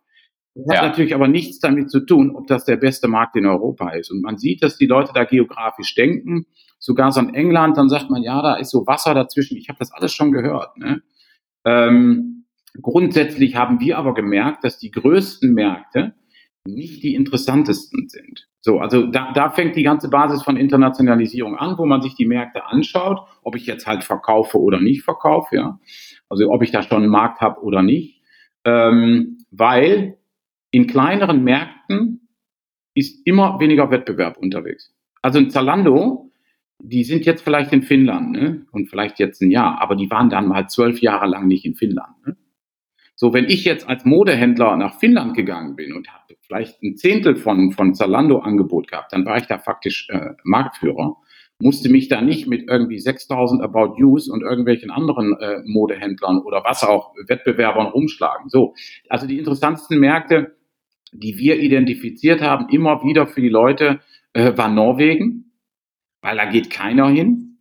Das 0.55 0.67
hat 0.69 0.83
Ja. 0.83 0.89
natürlich 0.89 1.15
aber 1.15 1.29
nichts 1.29 1.61
damit 1.61 1.91
zu 1.91 2.01
tun, 2.01 2.35
ob 2.37 2.47
das 2.47 2.65
der 2.65 2.77
beste 2.77 3.09
Markt 3.09 3.37
in 3.37 3.47
Europa 3.47 3.91
ist. 3.91 4.11
Und 4.11 4.23
man 4.23 4.37
sieht, 4.37 4.63
dass 4.63 4.77
die 4.77 4.87
Leute 4.87 5.13
da 5.15 5.25
geografisch 5.25 5.95
denken. 5.95 6.47
Sogar 6.79 7.13
so 7.13 7.21
in 7.21 7.33
England, 7.35 7.77
dann 7.79 7.89
sagt 7.89 8.11
man, 8.11 8.23
ja, 8.23 8.43
da 8.43 8.57
ist 8.57 8.71
so 8.71 8.87
Wasser 8.87 9.15
dazwischen. 9.15 9.57
Ich 9.57 9.69
habe 9.69 9.79
das 9.79 9.93
alles 9.93 10.13
schon 10.13 10.33
gehört. 10.33 10.77
Ne? 10.77 11.01
Ähm, 11.65 12.45
grundsätzlich 12.81 13.57
haben 13.57 13.81
wir 13.81 13.99
aber 13.99 14.15
gemerkt, 14.15 14.65
dass 14.65 14.79
die 14.79 14.91
größten 14.91 15.53
Märkte 15.53 16.15
nicht 16.67 17.03
die 17.03 17.15
interessantesten 17.15 18.09
sind. 18.09 18.49
So, 18.61 18.79
also 18.79 19.07
da, 19.07 19.33
da 19.33 19.51
fängt 19.51 19.75
die 19.75 19.83
ganze 19.83 20.09
Basis 20.09 20.43
von 20.43 20.57
Internationalisierung 20.57 21.57
an, 21.57 21.77
wo 21.79 21.87
man 21.87 22.03
sich 22.03 22.15
die 22.15 22.27
Märkte 22.27 22.65
anschaut, 22.67 23.21
ob 23.43 23.57
ich 23.57 23.67
jetzt 23.67 23.87
halt 23.87 24.05
verkaufe 24.05 24.61
oder 24.61 24.81
nicht 24.81 25.03
verkaufe, 25.03 25.57
ja. 25.57 25.81
Also 26.29 26.49
ob 26.51 26.63
ich 26.63 26.71
da 26.71 26.83
schon 26.83 27.03
einen 27.03 27.11
Markt 27.11 27.41
habe 27.41 27.61
oder 27.63 27.83
nicht. 27.83 28.23
Ähm, 28.65 29.39
weil 29.51 30.19
in 30.73 30.89
kleineren 30.89 31.45
Märkten 31.45 32.29
ist 32.95 33.25
immer 33.27 33.61
weniger 33.61 33.91
Wettbewerb 33.91 34.37
unterwegs. 34.39 34.93
Also 35.23 35.39
in 35.39 35.51
Zalando, 35.51 36.31
die 36.81 37.05
sind 37.05 37.25
jetzt 37.25 37.43
vielleicht 37.43 37.73
in 37.73 37.83
Finnland 37.83 38.33
ne? 38.33 38.67
und 38.73 38.91
vielleicht 38.91 39.21
jetzt 39.21 39.41
ein 39.41 39.51
Jahr, 39.51 39.81
aber 39.81 39.95
die 39.95 40.11
waren 40.11 40.31
dann 40.31 40.49
mal 40.49 40.69
zwölf 40.69 41.01
Jahre 41.01 41.27
lang 41.27 41.47
nicht 41.47 41.65
in 41.65 41.75
Finnland. 41.75 42.27
Ne? 42.27 42.37
So, 43.15 43.33
wenn 43.33 43.45
ich 43.45 43.65
jetzt 43.65 43.89
als 43.89 44.05
Modehändler 44.05 44.77
nach 44.77 44.99
Finnland 44.99 45.37
gegangen 45.37 45.77
bin 45.77 45.93
und 45.93 46.09
habe 46.09 46.35
vielleicht 46.41 46.83
ein 46.83 46.97
Zehntel 46.97 47.37
von, 47.37 47.71
von 47.71 47.95
Zalando 47.95 48.39
Angebot 48.39 48.89
gehabt, 48.89 49.13
dann 49.13 49.25
war 49.25 49.37
ich 49.37 49.47
da 49.47 49.59
faktisch 49.59 50.09
äh, 50.11 50.31
Marktführer, 50.43 51.17
musste 51.61 51.89
mich 51.89 52.09
da 52.09 52.21
nicht 52.21 52.49
mit 52.49 52.69
irgendwie 52.69 52.99
6000 52.99 53.63
About 53.63 53.95
Yous 53.99 54.29
und 54.29 54.43
irgendwelchen 54.43 54.91
anderen 54.91 55.37
äh, 55.39 55.61
Modehändlern 55.65 56.39
oder 56.39 56.65
was 56.65 56.83
auch 56.83 57.15
Wettbewerbern 57.29 57.87
rumschlagen. 57.87 58.49
So, 58.49 58.75
also 59.09 59.27
die 59.29 59.39
interessantesten 59.39 60.01
Märkte, 60.01 60.57
die 61.13 61.37
wir 61.39 61.59
identifiziert 61.61 62.41
haben, 62.41 62.69
immer 62.71 63.03
wieder 63.05 63.27
für 63.27 63.41
die 63.41 63.49
Leute, 63.49 64.01
äh, 64.33 64.57
war 64.57 64.69
Norwegen, 64.69 65.53
weil 66.23 66.37
da 66.37 66.47
geht 66.47 66.71
keiner 66.71 67.09
hin. 67.09 67.59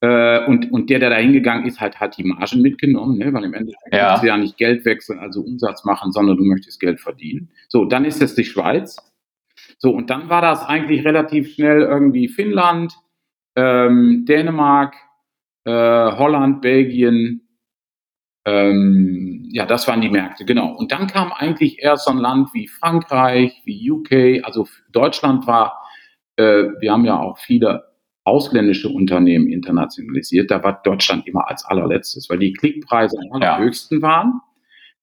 Äh, 0.00 0.44
und, 0.46 0.72
und 0.72 0.90
der, 0.90 0.98
der 0.98 1.10
da 1.10 1.16
hingegangen 1.16 1.64
ist, 1.64 1.80
hat, 1.80 2.00
hat 2.00 2.18
die 2.18 2.24
Margen 2.24 2.60
mitgenommen, 2.60 3.18
ne? 3.18 3.32
weil 3.32 3.44
im 3.44 3.54
Endeffekt 3.54 3.94
Ja. 3.94 4.10
willst 4.10 4.22
du 4.24 4.26
ja 4.26 4.36
nicht 4.36 4.56
Geld 4.56 4.84
wechseln, 4.84 5.20
also 5.20 5.42
Umsatz 5.42 5.84
machen, 5.84 6.10
sondern 6.10 6.36
du 6.36 6.44
möchtest 6.44 6.80
Geld 6.80 6.98
verdienen. 6.98 7.50
So, 7.68 7.84
dann 7.84 8.04
ist 8.04 8.20
es 8.20 8.34
die 8.34 8.44
Schweiz. 8.44 8.96
So, 9.78 9.90
und 9.92 10.10
dann 10.10 10.28
war 10.28 10.42
das 10.42 10.64
eigentlich 10.64 11.04
relativ 11.04 11.54
schnell 11.54 11.82
irgendwie 11.82 12.28
Finnland, 12.28 12.94
ähm, 13.54 14.24
Dänemark, 14.26 14.96
äh, 15.64 15.70
Holland, 15.70 16.62
Belgien. 16.62 17.42
Ähm, 18.44 19.48
ja, 19.52 19.66
das 19.66 19.86
waren 19.86 20.00
die 20.00 20.08
Märkte, 20.08 20.44
genau. 20.44 20.74
Und 20.74 20.90
dann 20.92 21.06
kam 21.06 21.32
eigentlich 21.32 21.78
erst 21.80 22.06
so 22.06 22.10
ein 22.10 22.18
Land 22.18 22.48
wie 22.54 22.66
Frankreich, 22.68 23.62
wie 23.64 23.90
UK, 23.90 24.44
also 24.44 24.66
Deutschland 24.90 25.46
war, 25.46 25.80
äh, 26.36 26.64
wir 26.80 26.92
haben 26.92 27.04
ja 27.04 27.20
auch 27.20 27.38
viele 27.38 27.84
ausländische 28.24 28.88
Unternehmen 28.88 29.48
internationalisiert, 29.48 30.50
da 30.50 30.62
war 30.62 30.80
Deutschland 30.84 31.26
immer 31.26 31.48
als 31.48 31.64
allerletztes, 31.64 32.28
weil 32.30 32.38
die 32.38 32.52
Klickpreise 32.52 33.16
am 33.32 33.40
Ja. 33.42 33.54
allerhöchsten 33.54 34.00
waren. 34.02 34.40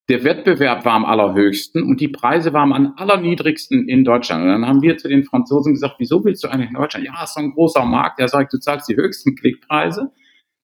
Der 0.08 0.24
Wettbewerb 0.24 0.84
war 0.84 0.94
am 0.94 1.04
allerhöchsten 1.04 1.82
und 1.84 2.00
die 2.00 2.08
Preise 2.08 2.52
waren 2.52 2.72
am 2.72 2.94
allerniedrigsten 2.96 3.88
in 3.88 4.04
Deutschland. 4.04 4.42
Und 4.42 4.48
dann 4.48 4.66
haben 4.66 4.82
wir 4.82 4.96
zu 4.96 5.08
den 5.08 5.22
Franzosen 5.22 5.74
gesagt, 5.74 5.96
wieso 5.98 6.24
willst 6.24 6.42
du 6.42 6.48
eigentlich 6.48 6.70
in 6.70 6.74
Deutschland? 6.74 7.06
Ja, 7.06 7.22
ist 7.22 7.34
so 7.34 7.40
ein 7.40 7.52
großer 7.52 7.84
Markt. 7.84 8.18
Der 8.18 8.26
sagt, 8.26 8.52
du 8.52 8.58
zahlst 8.58 8.88
die 8.88 8.96
höchsten 8.96 9.36
Klickpreise, 9.36 10.10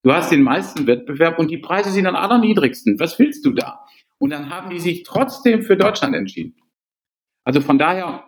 du 0.06 0.12
hast 0.12 0.30
den 0.30 0.42
meisten 0.42 0.86
Wettbewerb 0.86 1.40
und 1.40 1.50
die 1.50 1.58
Preise 1.58 1.90
sind 1.90 2.06
am 2.06 2.14
allerniedrigsten. 2.14 3.00
Was 3.00 3.18
willst 3.18 3.44
du 3.44 3.50
da? 3.50 3.80
Und 4.18 4.30
dann 4.30 4.50
haben 4.50 4.70
die 4.70 4.78
sich 4.78 5.02
trotzdem 5.02 5.62
für 5.62 5.76
Deutschland 5.76 6.14
entschieden. 6.14 6.54
Also 7.42 7.60
von 7.60 7.76
daher 7.76 8.22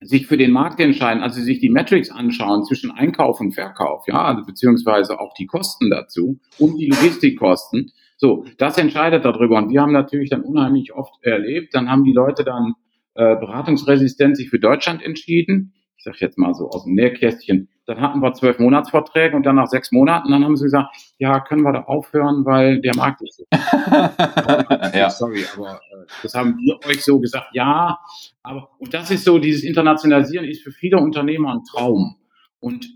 sich 0.00 0.26
für 0.26 0.36
den 0.36 0.50
Markt 0.50 0.80
entscheiden, 0.80 1.22
also 1.22 1.40
sich 1.40 1.60
die 1.60 1.70
Metrics 1.70 2.10
anschauen 2.10 2.64
zwischen 2.64 2.90
Einkauf 2.90 3.38
und 3.38 3.52
Verkauf, 3.52 4.08
ja, 4.08 4.24
also 4.24 4.44
beziehungsweise 4.44 5.20
auch 5.20 5.32
die 5.34 5.46
Kosten 5.46 5.88
dazu 5.88 6.40
und 6.58 6.78
die 6.78 6.86
Logistikkosten. 6.86 7.92
So, 8.16 8.44
das 8.58 8.76
entscheidet 8.76 9.24
darüber. 9.24 9.58
Und 9.58 9.70
wir 9.70 9.82
haben 9.82 9.92
natürlich 9.92 10.30
dann 10.30 10.42
unheimlich 10.42 10.92
oft 10.92 11.14
erlebt, 11.22 11.74
dann 11.74 11.88
haben 11.88 12.02
die 12.02 12.12
Leute 12.12 12.42
dann 12.42 12.74
äh, 13.14 13.36
beratungsresistent 13.36 14.36
sich 14.36 14.50
für 14.50 14.58
Deutschland 14.58 15.00
entschieden. 15.00 15.74
Ich 15.96 16.02
sage 16.02 16.16
jetzt 16.20 16.38
mal 16.38 16.54
so 16.54 16.70
aus 16.70 16.84
dem 16.84 16.94
Nähkästchen. 16.94 17.68
Dann 17.90 18.00
hatten 18.00 18.20
wir 18.20 18.32
zwölf 18.34 18.60
Monatsverträge 18.60 19.34
und 19.34 19.44
dann 19.44 19.56
nach 19.56 19.66
sechs 19.66 19.90
Monaten, 19.90 20.30
dann 20.30 20.44
haben 20.44 20.56
sie 20.56 20.62
gesagt, 20.62 20.94
ja, 21.18 21.40
können 21.40 21.62
wir 21.62 21.72
da 21.72 21.80
aufhören, 21.82 22.44
weil 22.44 22.80
der 22.80 22.94
Markt 22.94 23.20
ist 23.22 23.38
so. 23.38 23.44
ja. 24.96 25.10
Sorry, 25.10 25.44
aber 25.56 25.80
äh, 25.90 26.06
das 26.22 26.34
haben 26.34 26.56
wir 26.58 26.78
euch 26.88 27.04
so 27.04 27.18
gesagt, 27.18 27.48
ja. 27.52 27.98
Aber 28.44 28.70
und 28.78 28.94
das 28.94 29.10
ist 29.10 29.24
so, 29.24 29.40
dieses 29.40 29.64
Internationalisieren 29.64 30.44
ist 30.46 30.62
für 30.62 30.70
viele 30.70 30.98
Unternehmer 30.98 31.52
ein 31.54 31.64
Traum. 31.64 32.14
Und 32.60 32.86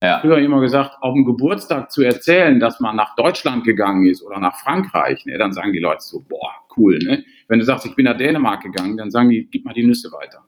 Ja. 0.00 0.20
früher 0.20 0.38
immer 0.38 0.60
gesagt, 0.60 0.98
auf 1.00 1.14
dem 1.14 1.24
Geburtstag 1.24 1.90
zu 1.90 2.02
erzählen, 2.02 2.60
dass 2.60 2.78
man 2.78 2.94
nach 2.94 3.16
Deutschland 3.16 3.64
gegangen 3.64 4.06
ist 4.06 4.22
oder 4.22 4.38
nach 4.38 4.54
Frankreich, 4.54 5.26
ne, 5.26 5.36
dann 5.36 5.52
sagen 5.52 5.72
die 5.72 5.80
Leute 5.80 6.00
so, 6.02 6.20
boah, 6.28 6.52
cool, 6.76 6.98
ne? 6.98 7.24
Wenn 7.48 7.58
du 7.58 7.64
sagst, 7.64 7.86
ich 7.86 7.96
bin 7.96 8.04
nach 8.04 8.16
Dänemark 8.16 8.62
gegangen, 8.62 8.96
dann 8.96 9.10
sagen 9.10 9.30
die, 9.30 9.48
gib 9.50 9.64
mal 9.64 9.74
die 9.74 9.84
Nüsse 9.84 10.12
weiter. 10.12 10.44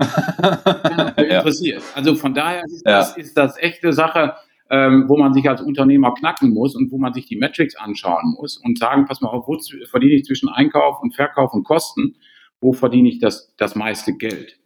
ja. 1.18 1.38
interessiert. 1.38 1.82
Also 1.94 2.14
von 2.14 2.34
daher 2.34 2.62
ist, 2.64 2.82
Ja. 2.86 2.98
das, 2.98 3.16
ist 3.16 3.36
das 3.36 3.56
echte 3.58 3.92
Sache, 3.92 4.34
ähm, 4.70 5.04
wo 5.08 5.16
man 5.16 5.32
sich 5.32 5.48
als 5.48 5.60
Unternehmer 5.62 6.12
knacken 6.14 6.50
muss 6.52 6.74
und 6.74 6.90
wo 6.90 6.98
man 6.98 7.12
sich 7.12 7.26
die 7.26 7.36
Metrics 7.36 7.76
anschauen 7.76 8.34
muss 8.38 8.56
und 8.62 8.78
sagen, 8.78 9.04
pass 9.06 9.20
mal 9.20 9.28
auf, 9.28 9.46
wo 9.46 9.56
verdiene 9.88 10.14
ich 10.14 10.24
zwischen 10.24 10.48
Einkauf 10.48 11.00
und 11.00 11.14
Verkauf 11.14 11.52
und 11.52 11.64
Kosten, 11.64 12.16
wo 12.60 12.72
verdiene 12.72 13.08
ich 13.08 13.18
das, 13.20 13.54
das 13.58 13.74
meiste 13.76 14.12
Geld. 14.14 14.58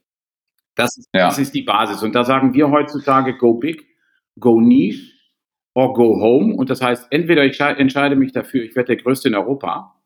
Das 0.74 0.96
ist, 0.96 1.08
Ja. 1.14 1.26
das 1.26 1.38
ist 1.38 1.54
die 1.54 1.62
Basis. 1.62 2.02
Und 2.02 2.14
da 2.14 2.24
sagen 2.24 2.54
wir 2.54 2.70
heutzutage, 2.70 3.36
go 3.36 3.54
big, 3.54 3.84
go 4.38 4.60
niche 4.60 5.12
or 5.74 5.92
go 5.92 6.18
home. 6.20 6.54
Und 6.56 6.70
das 6.70 6.80
heißt, 6.80 7.08
entweder 7.10 7.44
ich 7.44 7.56
schei- 7.56 7.74
entscheide 7.74 8.16
mich 8.16 8.32
dafür, 8.32 8.62
ich 8.64 8.74
werde 8.76 8.94
der 8.94 9.02
Größte 9.02 9.28
in 9.28 9.34
Europa, 9.34 9.99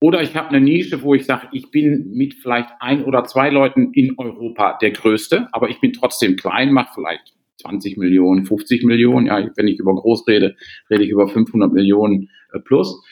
oder 0.00 0.22
ich 0.22 0.36
habe 0.36 0.48
eine 0.48 0.60
Nische, 0.60 1.02
wo 1.02 1.14
ich 1.14 1.26
sage, 1.26 1.48
ich 1.52 1.70
bin 1.70 2.10
mit 2.12 2.34
vielleicht 2.34 2.70
ein 2.80 3.04
oder 3.04 3.24
zwei 3.24 3.50
Leuten 3.50 3.92
in 3.92 4.14
Europa 4.16 4.78
der 4.80 4.92
Größte, 4.92 5.48
aber 5.52 5.70
ich 5.70 5.80
bin 5.80 5.92
trotzdem 5.92 6.36
klein, 6.36 6.72
mache 6.72 6.92
vielleicht 6.94 7.34
20 7.62 7.96
Millionen, 7.96 8.46
50 8.46 8.84
Millionen. 8.84 9.26
Ja, 9.26 9.44
wenn 9.56 9.66
ich 9.66 9.80
über 9.80 9.94
groß 9.94 10.28
rede, 10.28 10.54
rede 10.88 11.02
ich 11.02 11.10
über 11.10 11.28
500 11.28 11.72
Millionen 11.72 12.30
äh, 12.52 12.60
plus. 12.60 13.04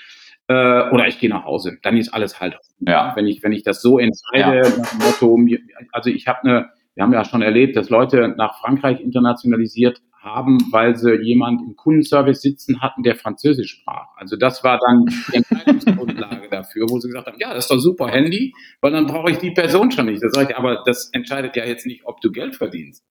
Äh, 0.48 0.54
oder 0.90 1.08
ich 1.08 1.18
gehe 1.18 1.28
nach 1.28 1.44
Hause. 1.44 1.78
Dann 1.82 1.96
ist 1.96 2.14
alles 2.14 2.40
halt. 2.40 2.56
Ja. 2.78 3.12
Wenn 3.16 3.26
ich 3.26 3.42
wenn 3.42 3.52
ich 3.52 3.64
das 3.64 3.82
so 3.82 3.98
entscheide, 3.98 4.60
nach 4.78 4.90
dem 4.90 4.98
Motto, 4.98 5.58
also 5.90 6.10
ich 6.10 6.28
habe 6.28 6.38
eine, 6.44 6.68
wir 6.94 7.02
haben 7.02 7.12
ja 7.12 7.24
schon 7.24 7.42
erlebt, 7.42 7.76
dass 7.76 7.90
Leute 7.90 8.34
nach 8.36 8.60
Frankreich 8.60 9.00
internationalisiert 9.00 10.00
haben, 10.26 10.58
weil 10.72 10.96
sie 10.96 11.14
jemand 11.22 11.62
im 11.62 11.76
Kundenservice 11.76 12.42
sitzen 12.42 12.82
hatten, 12.82 13.02
der 13.02 13.14
Französisch 13.14 13.70
sprach. 13.70 14.08
Also 14.16 14.36
das 14.36 14.62
war 14.64 14.78
dann 14.78 15.06
die 15.06 15.36
Entscheidungsgrundlage 15.36 16.48
dafür, 16.50 16.86
wo 16.90 16.98
sie 16.98 17.08
gesagt 17.08 17.28
haben, 17.28 17.38
ja, 17.38 17.54
das 17.54 17.64
ist 17.64 17.70
doch 17.70 17.78
super 17.78 18.08
Handy, 18.08 18.52
weil 18.80 18.92
dann 18.92 19.06
brauche 19.06 19.30
ich 19.30 19.38
die 19.38 19.52
Person 19.52 19.90
schon 19.90 20.06
nicht. 20.06 20.22
Das 20.22 20.32
sage 20.32 20.50
ich, 20.50 20.56
aber 20.56 20.82
das 20.84 21.08
entscheidet 21.12 21.56
ja 21.56 21.64
jetzt 21.64 21.86
nicht, 21.86 22.04
ob 22.04 22.20
du 22.20 22.30
Geld 22.30 22.56
verdienst. 22.56 23.04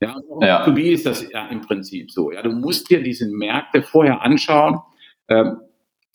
Ja, 0.00 0.16
Ja. 0.40 0.66
B2B 0.66 0.92
ist 0.92 1.06
das 1.06 1.28
ja 1.30 1.46
im 1.48 1.60
Prinzip 1.62 2.10
so. 2.10 2.32
Ja, 2.32 2.42
du 2.42 2.50
musst 2.50 2.90
dir 2.90 3.02
diese 3.02 3.28
Märkte 3.28 3.82
vorher 3.82 4.22
anschauen. 4.22 4.80
Ähm, 5.28 5.58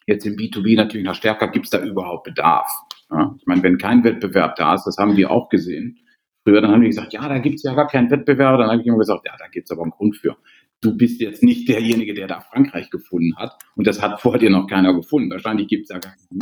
jetzt 0.05 0.25
im 0.25 0.35
B2B 0.35 0.75
natürlich 0.75 1.05
noch 1.05 1.15
stärker, 1.15 1.47
gibt 1.47 1.65
es 1.65 1.71
da 1.71 1.79
überhaupt 1.79 2.25
Bedarf? 2.25 2.69
Ja, 3.09 3.33
ich 3.39 3.45
meine, 3.47 3.63
wenn 3.63 3.77
kein 3.77 4.03
Wettbewerb 4.03 4.55
da 4.57 4.73
ist, 4.73 4.83
das 4.85 4.97
haben 4.97 5.15
wir 5.15 5.31
auch 5.31 5.49
gesehen. 5.49 5.99
Früher, 6.47 6.61
dann 6.61 6.71
haben 6.71 6.81
die 6.81 6.87
gesagt, 6.87 7.11
ja, 7.11 7.27
da 7.27 7.39
gibt 7.39 7.55
es 7.55 7.63
ja 7.63 7.73
gar 7.73 7.87
keinen 7.87 8.09
Wettbewerber. 8.09 8.57
Dann 8.57 8.69
habe 8.69 8.79
ich 8.79 8.87
immer 8.87 8.97
gesagt, 8.97 9.25
ja, 9.25 9.33
da 9.37 9.47
gibt 9.47 9.69
es 9.69 9.71
aber 9.71 9.83
einen 9.83 9.91
Grund 9.91 10.15
für. 10.15 10.37
Du 10.79 10.95
bist 10.95 11.19
jetzt 11.19 11.43
nicht 11.43 11.67
derjenige, 11.67 12.13
der 12.13 12.27
da 12.27 12.39
Frankreich 12.39 12.89
gefunden 12.89 13.35
hat. 13.35 13.57
Und 13.75 13.85
das 13.85 14.01
hat 14.01 14.21
vor 14.21 14.37
dir 14.37 14.49
noch 14.49 14.67
keiner 14.67 14.93
gefunden. 14.93 15.29
Wahrscheinlich 15.29 15.67
gibt 15.67 15.83
es 15.83 15.87
da 15.89 15.99
gar 15.99 16.13
keinen. 16.13 16.39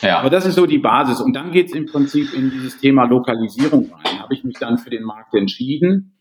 Ja. 0.00 0.18
Aber 0.20 0.30
das 0.30 0.46
ist 0.46 0.54
so 0.54 0.66
die 0.66 0.78
Basis. 0.78 1.20
Und 1.20 1.34
dann 1.34 1.50
geht 1.50 1.66
es 1.66 1.72
im 1.72 1.86
Prinzip 1.86 2.32
in 2.34 2.50
dieses 2.50 2.78
Thema 2.78 3.04
Lokalisierung 3.04 3.90
rein. 3.92 4.20
Habe 4.20 4.34
ich 4.34 4.44
mich 4.44 4.56
dann 4.58 4.78
für 4.78 4.90
den 4.90 5.02
Markt 5.02 5.34
entschieden 5.34 6.14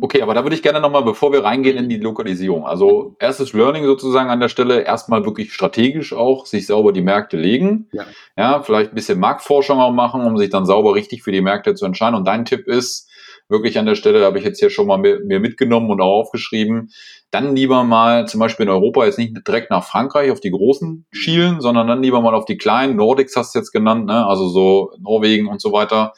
okay, 0.00 0.22
aber 0.22 0.34
da 0.34 0.42
würde 0.44 0.56
ich 0.56 0.62
gerne 0.62 0.80
nochmal, 0.80 1.04
bevor 1.04 1.32
wir 1.32 1.44
reingehen 1.44 1.76
in 1.76 1.88
die 1.88 1.98
Lokalisierung, 1.98 2.66
also 2.66 3.14
erstes 3.20 3.52
Learning 3.52 3.84
sozusagen 3.84 4.28
an 4.28 4.40
der 4.40 4.48
Stelle, 4.48 4.80
erstmal 4.80 5.24
wirklich 5.24 5.52
strategisch 5.52 6.12
auch 6.12 6.46
sich 6.46 6.66
sauber 6.66 6.92
die 6.92 7.02
Märkte 7.02 7.36
legen. 7.36 7.88
Ja. 7.92 8.04
ja, 8.36 8.62
vielleicht 8.62 8.90
ein 8.90 8.94
bisschen 8.96 9.20
Marktforschung 9.20 9.78
auch 9.78 9.92
machen, 9.92 10.22
um 10.22 10.36
sich 10.36 10.50
dann 10.50 10.66
sauber 10.66 10.94
richtig 10.94 11.22
für 11.22 11.32
die 11.32 11.42
Märkte 11.42 11.74
zu 11.74 11.86
entscheiden. 11.86 12.16
Und 12.16 12.26
dein 12.26 12.44
Tipp 12.44 12.66
ist, 12.66 13.08
wirklich 13.48 13.78
an 13.78 13.86
der 13.86 13.94
Stelle, 13.94 14.24
habe 14.24 14.38
ich 14.38 14.44
jetzt 14.44 14.58
hier 14.58 14.70
schon 14.70 14.86
mal 14.86 14.98
mir, 14.98 15.20
mir 15.20 15.40
mitgenommen 15.40 15.90
und 15.90 16.00
auch 16.00 16.20
aufgeschrieben, 16.20 16.90
dann 17.30 17.54
lieber 17.54 17.84
mal 17.84 18.26
zum 18.26 18.40
Beispiel 18.40 18.64
in 18.66 18.70
Europa 18.70 19.04
jetzt 19.04 19.18
nicht 19.18 19.46
direkt 19.46 19.70
nach 19.70 19.84
Frankreich 19.84 20.30
auf 20.30 20.40
die 20.40 20.50
großen 20.50 21.06
schielen, 21.12 21.60
sondern 21.60 21.86
dann 21.86 22.02
lieber 22.02 22.20
mal 22.20 22.34
auf 22.34 22.44
die 22.44 22.56
kleinen, 22.56 22.96
Nordics 22.96 23.36
hast 23.36 23.54
du 23.54 23.58
jetzt 23.58 23.72
genannt, 23.72 24.06
ne? 24.06 24.26
also 24.26 24.48
so 24.48 24.92
Norwegen 24.98 25.46
und 25.46 25.60
so 25.60 25.72
weiter. 25.72 26.12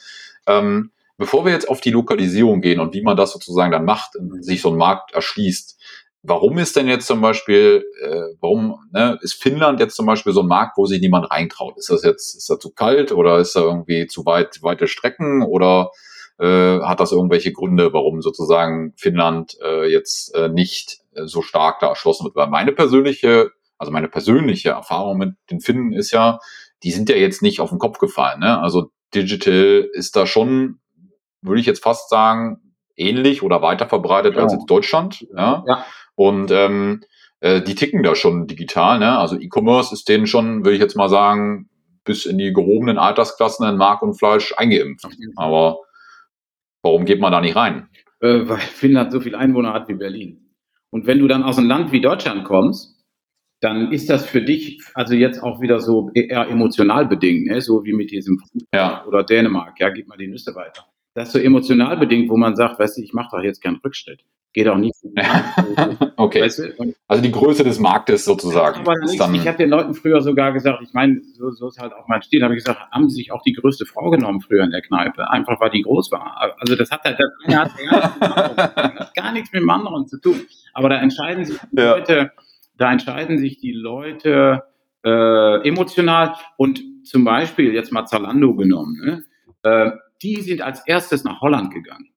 Ähm, 0.47 0.91
Bevor 1.19 1.43
wir 1.43 1.51
jetzt 1.51 1.67
auf 1.67 1.81
die 1.81 1.91
Lokalisierung 1.91 2.61
gehen 2.61 2.79
und 2.79 2.93
wie 2.93 3.01
man 3.01 3.17
das 3.17 3.33
sozusagen 3.33 3.73
dann 3.73 3.83
macht, 3.83 4.13
sich 4.39 4.61
so 4.61 4.69
ein 4.69 4.77
Markt 4.77 5.11
erschließt, 5.11 5.77
warum 6.23 6.57
ist 6.57 6.77
denn 6.77 6.87
jetzt 6.87 7.07
zum 7.07 7.19
Beispiel, 7.19 7.83
äh, 8.01 8.37
warum 8.39 8.79
ne, 8.93 9.19
ist 9.21 9.33
Finnland 9.33 9.81
jetzt 9.81 9.97
zum 9.97 10.05
Beispiel 10.05 10.31
so 10.31 10.39
ein 10.39 10.47
Markt, 10.47 10.77
wo 10.77 10.85
sich 10.85 11.01
niemand 11.01 11.29
reintraut? 11.29 11.77
Ist 11.77 11.89
das 11.89 12.03
jetzt, 12.03 12.35
ist 12.35 12.49
da 12.49 12.57
zu 12.57 12.71
kalt 12.71 13.11
oder 13.11 13.37
ist 13.39 13.53
da 13.53 13.59
irgendwie 13.59 14.07
zu 14.07 14.25
weit, 14.25 14.63
weite 14.63 14.87
Strecken 14.87 15.43
oder 15.43 15.91
äh, 16.39 16.79
hat 16.79 17.01
das 17.01 17.11
irgendwelche 17.11 17.51
Gründe, 17.51 17.91
warum 17.91 18.21
sozusagen 18.21 18.93
Finnland 18.95 19.57
äh, 19.61 19.91
jetzt 19.91 20.33
äh, 20.35 20.47
nicht 20.47 20.99
äh, 21.15 21.25
so 21.25 21.41
stark 21.41 21.81
da 21.81 21.87
erschlossen 21.87 22.23
wird? 22.23 22.37
Weil 22.37 22.47
meine 22.47 22.71
persönliche, 22.71 23.51
also 23.77 23.91
meine 23.91 24.07
persönliche 24.07 24.69
Erfahrung 24.69 25.17
mit 25.17 25.31
den 25.51 25.59
Finnen 25.59 25.91
ist 25.91 26.11
ja, 26.11 26.39
die 26.83 26.91
sind 26.91 27.09
ja 27.09 27.17
jetzt 27.17 27.41
nicht 27.41 27.59
auf 27.59 27.71
den 27.71 27.79
Kopf 27.79 27.97
gefallen. 27.97 28.39
Ne? 28.39 28.57
Also 28.57 28.91
Digital 29.13 29.89
ist 29.91 30.15
da 30.15 30.25
schon 30.25 30.79
würde 31.41 31.61
ich 31.61 31.67
jetzt 31.67 31.83
fast 31.83 32.09
sagen, 32.09 32.69
ähnlich 32.99 33.41
oder 33.43 33.61
weiter 33.61 33.87
verbreitet 33.87 34.33
genau. 34.33 34.43
als 34.43 34.53
in 34.53 34.65
Deutschland. 34.65 35.25
Ja. 35.35 35.63
ja. 35.67 35.85
Und 36.15 36.51
ähm, 36.51 37.01
äh, 37.39 37.61
die 37.61 37.75
ticken 37.75 38.03
da 38.03 38.15
schon 38.15 38.47
digital. 38.47 38.99
Ne? 38.99 39.17
Also 39.17 39.39
E-Commerce 39.39 39.93
ist 39.93 40.09
denen 40.09 40.27
schon, 40.27 40.65
würde 40.65 40.73
ich 40.75 40.81
jetzt 40.81 40.97
mal 40.97 41.09
sagen, 41.09 41.69
bis 42.03 42.25
in 42.25 42.37
die 42.37 42.53
gehobenen 42.53 42.97
Altersklassen 42.97 43.67
in 43.67 43.77
Mark 43.77 44.01
und 44.01 44.15
Fleisch 44.15 44.53
eingeimpft. 44.57 45.07
Aber 45.35 45.79
warum 46.81 47.05
geht 47.05 47.19
man 47.19 47.31
da 47.31 47.41
nicht 47.41 47.55
rein? 47.55 47.89
Äh, 48.19 48.47
weil 48.47 48.57
Finnland 48.57 49.11
so 49.11 49.21
viel 49.21 49.35
Einwohner 49.35 49.73
hat 49.73 49.87
wie 49.87 49.93
Berlin. 49.93 50.53
Und 50.91 51.07
wenn 51.07 51.19
du 51.19 51.27
dann 51.27 51.43
aus 51.43 51.57
einem 51.57 51.67
Land 51.67 51.91
wie 51.91 52.01
Deutschland 52.01 52.43
kommst, 52.43 52.95
dann 53.61 53.91
ist 53.91 54.09
das 54.09 54.25
für 54.25 54.41
dich 54.41 54.81
also 54.93 55.13
jetzt 55.13 55.43
auch 55.43 55.61
wieder 55.61 55.79
so 55.81 56.09
eher 56.13 56.47
emotional 56.47 57.05
bedingt, 57.05 57.47
ne? 57.47 57.59
so 57.61 57.83
wie 57.83 57.93
mit 57.93 58.09
diesem 58.09 58.41
ja. 58.73 59.05
oder 59.05 59.23
Dänemark, 59.23 59.77
ja, 59.79 59.89
gib 59.89 60.07
mal 60.07 60.17
die 60.17 60.27
Nüsse 60.27 60.55
weiter 60.55 60.85
das 61.19 61.29
ist 61.29 61.33
so 61.33 61.39
emotional 61.39 61.97
bedingt, 61.97 62.29
wo 62.29 62.37
man 62.37 62.55
sagt, 62.55 62.79
weißt 62.79 62.97
du, 62.97 63.01
ich 63.01 63.11
mache 63.11 63.35
doch 63.35 63.43
jetzt 63.43 63.61
keinen 63.61 63.75
Rückschritt. 63.83 64.23
Geht 64.53 64.69
auch 64.69 64.77
nicht. 64.77 64.95
okay. 66.15 66.43
Weißt 66.43 66.59
du? 66.59 66.93
Also 67.09 67.21
die 67.21 67.31
Größe 67.31 67.65
des 67.65 67.77
Marktes 67.77 68.23
sozusagen. 68.23 68.83
Nicht, 69.01 69.15
ich 69.15 69.47
habe 69.47 69.57
den 69.57 69.69
Leuten 69.69 69.93
früher 69.93 70.21
sogar 70.21 70.53
gesagt, 70.53 70.81
ich 70.81 70.93
meine, 70.93 71.21
so, 71.33 71.51
so 71.51 71.67
ist 71.67 71.77
halt 71.77 71.91
auch 71.91 72.07
mein 72.07 72.21
Stil, 72.21 72.41
habe 72.41 72.55
ich 72.55 72.63
gesagt, 72.63 72.79
haben 72.89 73.09
sie 73.09 73.17
sich 73.17 73.33
auch 73.33 73.41
die 73.43 73.51
größte 73.51 73.85
Frau 73.85 74.09
genommen 74.09 74.39
früher 74.39 74.63
in 74.63 74.71
der 74.71 74.81
Kneipe, 74.81 75.29
einfach 75.29 75.59
weil 75.59 75.71
die 75.71 75.81
groß 75.81 76.09
war. 76.13 76.55
Also 76.57 76.77
das 76.77 76.89
hat, 76.89 77.01
das, 77.03 77.17
das 77.45 77.73
hat 77.75 79.13
gar 79.13 79.33
nichts 79.33 79.51
mit 79.51 79.61
dem 79.61 79.69
anderen 79.69 80.07
zu 80.07 80.21
tun. 80.21 80.39
Aber 80.73 80.87
da 80.87 81.01
entscheiden 81.01 81.43
sich 81.43 81.59
die 81.71 81.77
ja. 81.77 81.95
Leute, 81.95 82.31
da 82.77 82.93
entscheiden 82.93 83.39
sich 83.39 83.59
die 83.59 83.73
Leute 83.73 84.63
äh, 85.03 85.67
emotional 85.67 86.35
und 86.55 86.81
zum 87.03 87.25
Beispiel 87.25 87.73
jetzt 87.73 87.91
mal 87.91 88.05
Zalando 88.05 88.55
genommen. 88.55 89.01
Ne? 89.03 89.23
Äh, 89.63 89.91
die 90.21 90.41
sind 90.41 90.61
als 90.61 90.85
erstes 90.87 91.23
nach 91.23 91.41
Holland 91.41 91.73
gegangen. 91.73 92.09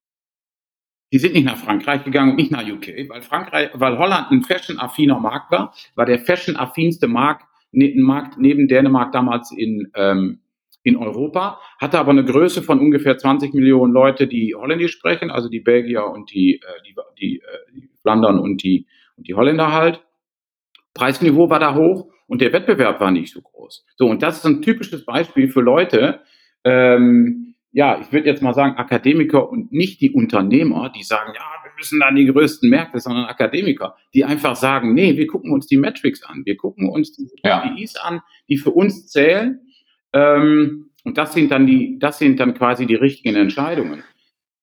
Die 1.12 1.18
sind 1.18 1.34
nicht 1.34 1.44
nach 1.44 1.58
Frankreich 1.58 2.04
gegangen 2.04 2.30
und 2.30 2.36
nicht 2.36 2.50
nach 2.50 2.66
UK, 2.66 3.08
weil 3.08 3.20
Frankreich, 3.20 3.70
weil 3.74 3.98
Holland 3.98 4.30
ein 4.30 4.42
fashion-affiner 4.42 5.20
Markt 5.20 5.50
war, 5.50 5.74
war 5.94 6.06
der 6.06 6.18
fashion-affinste 6.18 7.06
Markt, 7.06 7.44
ne, 7.70 7.92
Markt 7.96 8.38
neben 8.38 8.66
Dänemark 8.66 9.12
damals 9.12 9.52
in, 9.54 9.90
ähm, 9.94 10.40
in 10.82 10.96
Europa, 10.96 11.60
hatte 11.78 11.98
aber 11.98 12.12
eine 12.12 12.24
Größe 12.24 12.62
von 12.62 12.80
ungefähr 12.80 13.18
20 13.18 13.52
Millionen 13.52 13.92
Leute, 13.92 14.26
die 14.26 14.54
Holländisch 14.54 14.92
sprechen, 14.92 15.30
also 15.30 15.50
die 15.50 15.60
Belgier 15.60 16.06
und 16.06 16.32
die, 16.32 16.54
äh, 16.54 16.82
die, 17.20 17.36
äh, 17.36 17.72
die 17.74 17.90
Flandern 18.00 18.38
und 18.38 18.62
die, 18.62 18.86
und 19.16 19.28
die 19.28 19.34
Holländer 19.34 19.72
halt. 19.72 20.02
Preisniveau 20.94 21.50
war 21.50 21.60
da 21.60 21.74
hoch 21.74 22.10
und 22.26 22.40
der 22.40 22.52
Wettbewerb 22.52 23.00
war 23.00 23.10
nicht 23.10 23.32
so 23.32 23.42
groß. 23.42 23.84
So, 23.96 24.06
und 24.06 24.22
das 24.22 24.38
ist 24.38 24.46
ein 24.46 24.62
typisches 24.62 25.04
Beispiel 25.04 25.48
für 25.48 25.60
Leute, 25.60 26.20
ähm, 26.64 27.51
ja, 27.72 27.98
ich 28.00 28.12
würde 28.12 28.28
jetzt 28.28 28.42
mal 28.42 28.52
sagen, 28.52 28.76
Akademiker 28.76 29.48
und 29.48 29.72
nicht 29.72 30.00
die 30.02 30.10
Unternehmer, 30.10 30.92
die 30.94 31.02
sagen, 31.02 31.32
ja, 31.34 31.42
wir 31.64 31.70
müssen 31.76 32.00
dann 32.00 32.14
die 32.14 32.26
größten 32.26 32.68
Märkte, 32.68 33.00
sondern 33.00 33.24
Akademiker, 33.24 33.96
die 34.12 34.24
einfach 34.24 34.56
sagen, 34.56 34.92
nee, 34.92 35.16
wir 35.16 35.26
gucken 35.26 35.52
uns 35.52 35.66
die 35.66 35.78
Metrics 35.78 36.22
an, 36.22 36.42
wir 36.44 36.56
gucken 36.56 36.90
uns 36.90 37.16
die 37.16 37.28
KPIs 37.42 37.94
ja. 37.94 38.02
an, 38.02 38.20
die 38.48 38.58
für 38.58 38.70
uns 38.70 39.08
zählen. 39.08 39.60
Ähm, 40.12 40.90
und 41.04 41.16
das 41.16 41.32
sind 41.32 41.50
dann 41.50 41.66
die, 41.66 41.98
das 41.98 42.18
sind 42.18 42.38
dann 42.38 42.54
quasi 42.54 42.86
die 42.86 42.94
richtigen 42.94 43.36
Entscheidungen. 43.36 44.04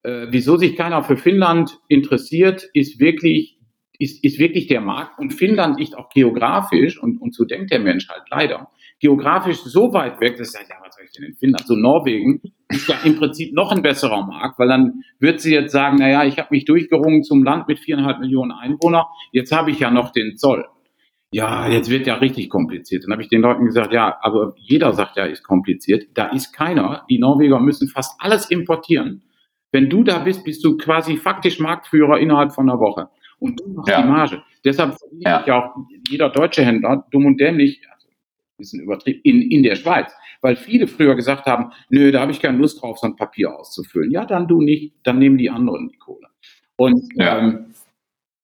Äh, 0.04 0.28
wieso 0.30 0.56
sich 0.56 0.76
keiner 0.76 1.02
für 1.02 1.16
Finnland 1.16 1.80
interessiert, 1.88 2.70
ist 2.74 3.00
wirklich, 3.00 3.58
ist, 3.98 4.22
ist 4.22 4.38
wirklich 4.38 4.68
der 4.68 4.80
Markt. 4.80 5.18
Und 5.18 5.34
Finnland 5.34 5.80
liegt 5.80 5.96
auch 5.96 6.10
geografisch, 6.10 7.02
und, 7.02 7.20
und 7.20 7.34
so 7.34 7.44
denkt 7.44 7.72
der 7.72 7.80
Mensch 7.80 8.08
halt 8.08 8.22
leider, 8.30 8.70
geografisch 9.00 9.58
so 9.58 9.92
weit 9.92 10.20
weg, 10.20 10.36
dass 10.36 10.54
er 10.54 10.60
sagt, 10.60 10.70
ja, 10.70 10.76
was 10.80 10.94
soll 10.94 11.04
ich 11.04 11.12
denn 11.12 11.24
in 11.24 11.34
Finnland? 11.34 11.66
So 11.66 11.74
Norwegen 11.74 12.40
ist 12.70 12.88
ja 12.88 12.96
im 13.04 13.16
Prinzip 13.16 13.52
noch 13.52 13.72
ein 13.72 13.82
besserer 13.82 14.24
Markt, 14.26 14.58
weil 14.58 14.68
dann 14.68 15.02
wird 15.18 15.40
sie 15.40 15.52
jetzt 15.52 15.72
sagen, 15.72 15.98
naja, 15.98 16.24
ich 16.24 16.38
habe 16.38 16.48
mich 16.50 16.64
durchgerungen 16.64 17.22
zum 17.22 17.42
Land 17.42 17.68
mit 17.68 17.78
viereinhalb 17.78 18.20
Millionen 18.20 18.52
Einwohnern, 18.52 19.04
jetzt 19.32 19.52
habe 19.52 19.70
ich 19.70 19.80
ja 19.80 19.90
noch 19.90 20.10
den 20.10 20.36
Zoll. 20.36 20.64
Ja, 21.32 21.68
jetzt 21.68 21.90
wird 21.90 22.06
ja 22.06 22.14
richtig 22.14 22.50
kompliziert. 22.50 23.04
Dann 23.04 23.12
habe 23.12 23.22
ich 23.22 23.28
den 23.28 23.40
Leuten 23.40 23.64
gesagt, 23.64 23.92
ja, 23.92 24.18
aber 24.20 24.54
jeder 24.56 24.92
sagt 24.92 25.16
ja, 25.16 25.24
ist 25.24 25.44
kompliziert. 25.44 26.08
Da 26.14 26.26
ist 26.26 26.52
keiner. 26.52 27.04
Die 27.08 27.18
Norweger 27.18 27.60
müssen 27.60 27.88
fast 27.88 28.20
alles 28.20 28.50
importieren. 28.50 29.22
Wenn 29.70 29.88
du 29.88 30.02
da 30.02 30.18
bist, 30.18 30.44
bist 30.44 30.64
du 30.64 30.76
quasi 30.76 31.16
faktisch 31.16 31.60
Marktführer 31.60 32.18
innerhalb 32.18 32.52
von 32.52 32.68
einer 32.68 32.80
Woche. 32.80 33.08
Und 33.38 33.60
du 33.60 33.68
machst 33.68 33.88
ja. 33.88 34.02
die 34.02 34.08
Marge. 34.08 34.42
Deshalb 34.64 34.96
ja. 35.18 35.44
ja 35.46 35.62
auch 35.62 35.76
jeder 36.08 36.30
deutsche 36.30 36.64
Händler, 36.64 37.06
dumm 37.12 37.26
und 37.26 37.40
dämlich, 37.40 37.80
also 37.92 38.08
ein 38.08 38.56
bisschen 38.58 38.82
übertrieben, 38.82 39.20
in, 39.22 39.42
in 39.50 39.62
der 39.62 39.76
Schweiz 39.76 40.12
weil 40.40 40.56
viele 40.56 40.86
früher 40.86 41.14
gesagt 41.14 41.46
haben, 41.46 41.72
nö, 41.88 42.10
da 42.12 42.20
habe 42.20 42.32
ich 42.32 42.40
keine 42.40 42.58
Lust 42.58 42.82
drauf, 42.82 42.98
so 42.98 43.06
ein 43.06 43.16
Papier 43.16 43.58
auszufüllen. 43.58 44.10
Ja, 44.10 44.24
dann 44.24 44.48
du 44.48 44.60
nicht, 44.60 44.94
dann 45.02 45.18
nehmen 45.18 45.38
die 45.38 45.50
anderen 45.50 45.88
die 45.88 45.98
Kohle. 45.98 46.28
Und 46.76 47.02
ja. 47.14 47.38
Ähm, 47.38 47.66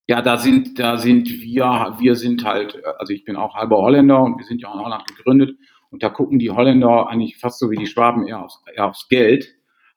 ja, 0.09 0.23
da 0.23 0.37
sind, 0.37 0.79
da 0.79 0.99
sind 0.99 1.29
wir, 1.29 1.97
wir 1.99 2.15
sind 2.15 2.45
halt, 2.45 2.81
also 2.99 3.13
ich 3.13 3.25
bin 3.25 3.35
auch 3.35 3.57
halber 3.57 3.79
Holländer 3.79 4.23
und 4.23 4.39
wir 4.39 4.45
sind 4.45 4.63
ja 4.63 4.69
auch 4.69 4.77
in 4.77 4.85
Holland 4.85 5.05
gegründet 5.09 5.59
und 5.91 6.03
da 6.03 6.11
gucken 6.11 6.39
die 6.39 6.51
Holländer 6.51 7.09
eigentlich 7.09 7.39
fast 7.39 7.59
so 7.59 7.71
wie 7.71 7.77
die 7.77 7.87
Schwaben 7.87 8.27
eher 8.27 8.45
aufs, 8.45 8.63
eher 8.73 8.87
aufs 8.87 9.09
Geld 9.09 9.57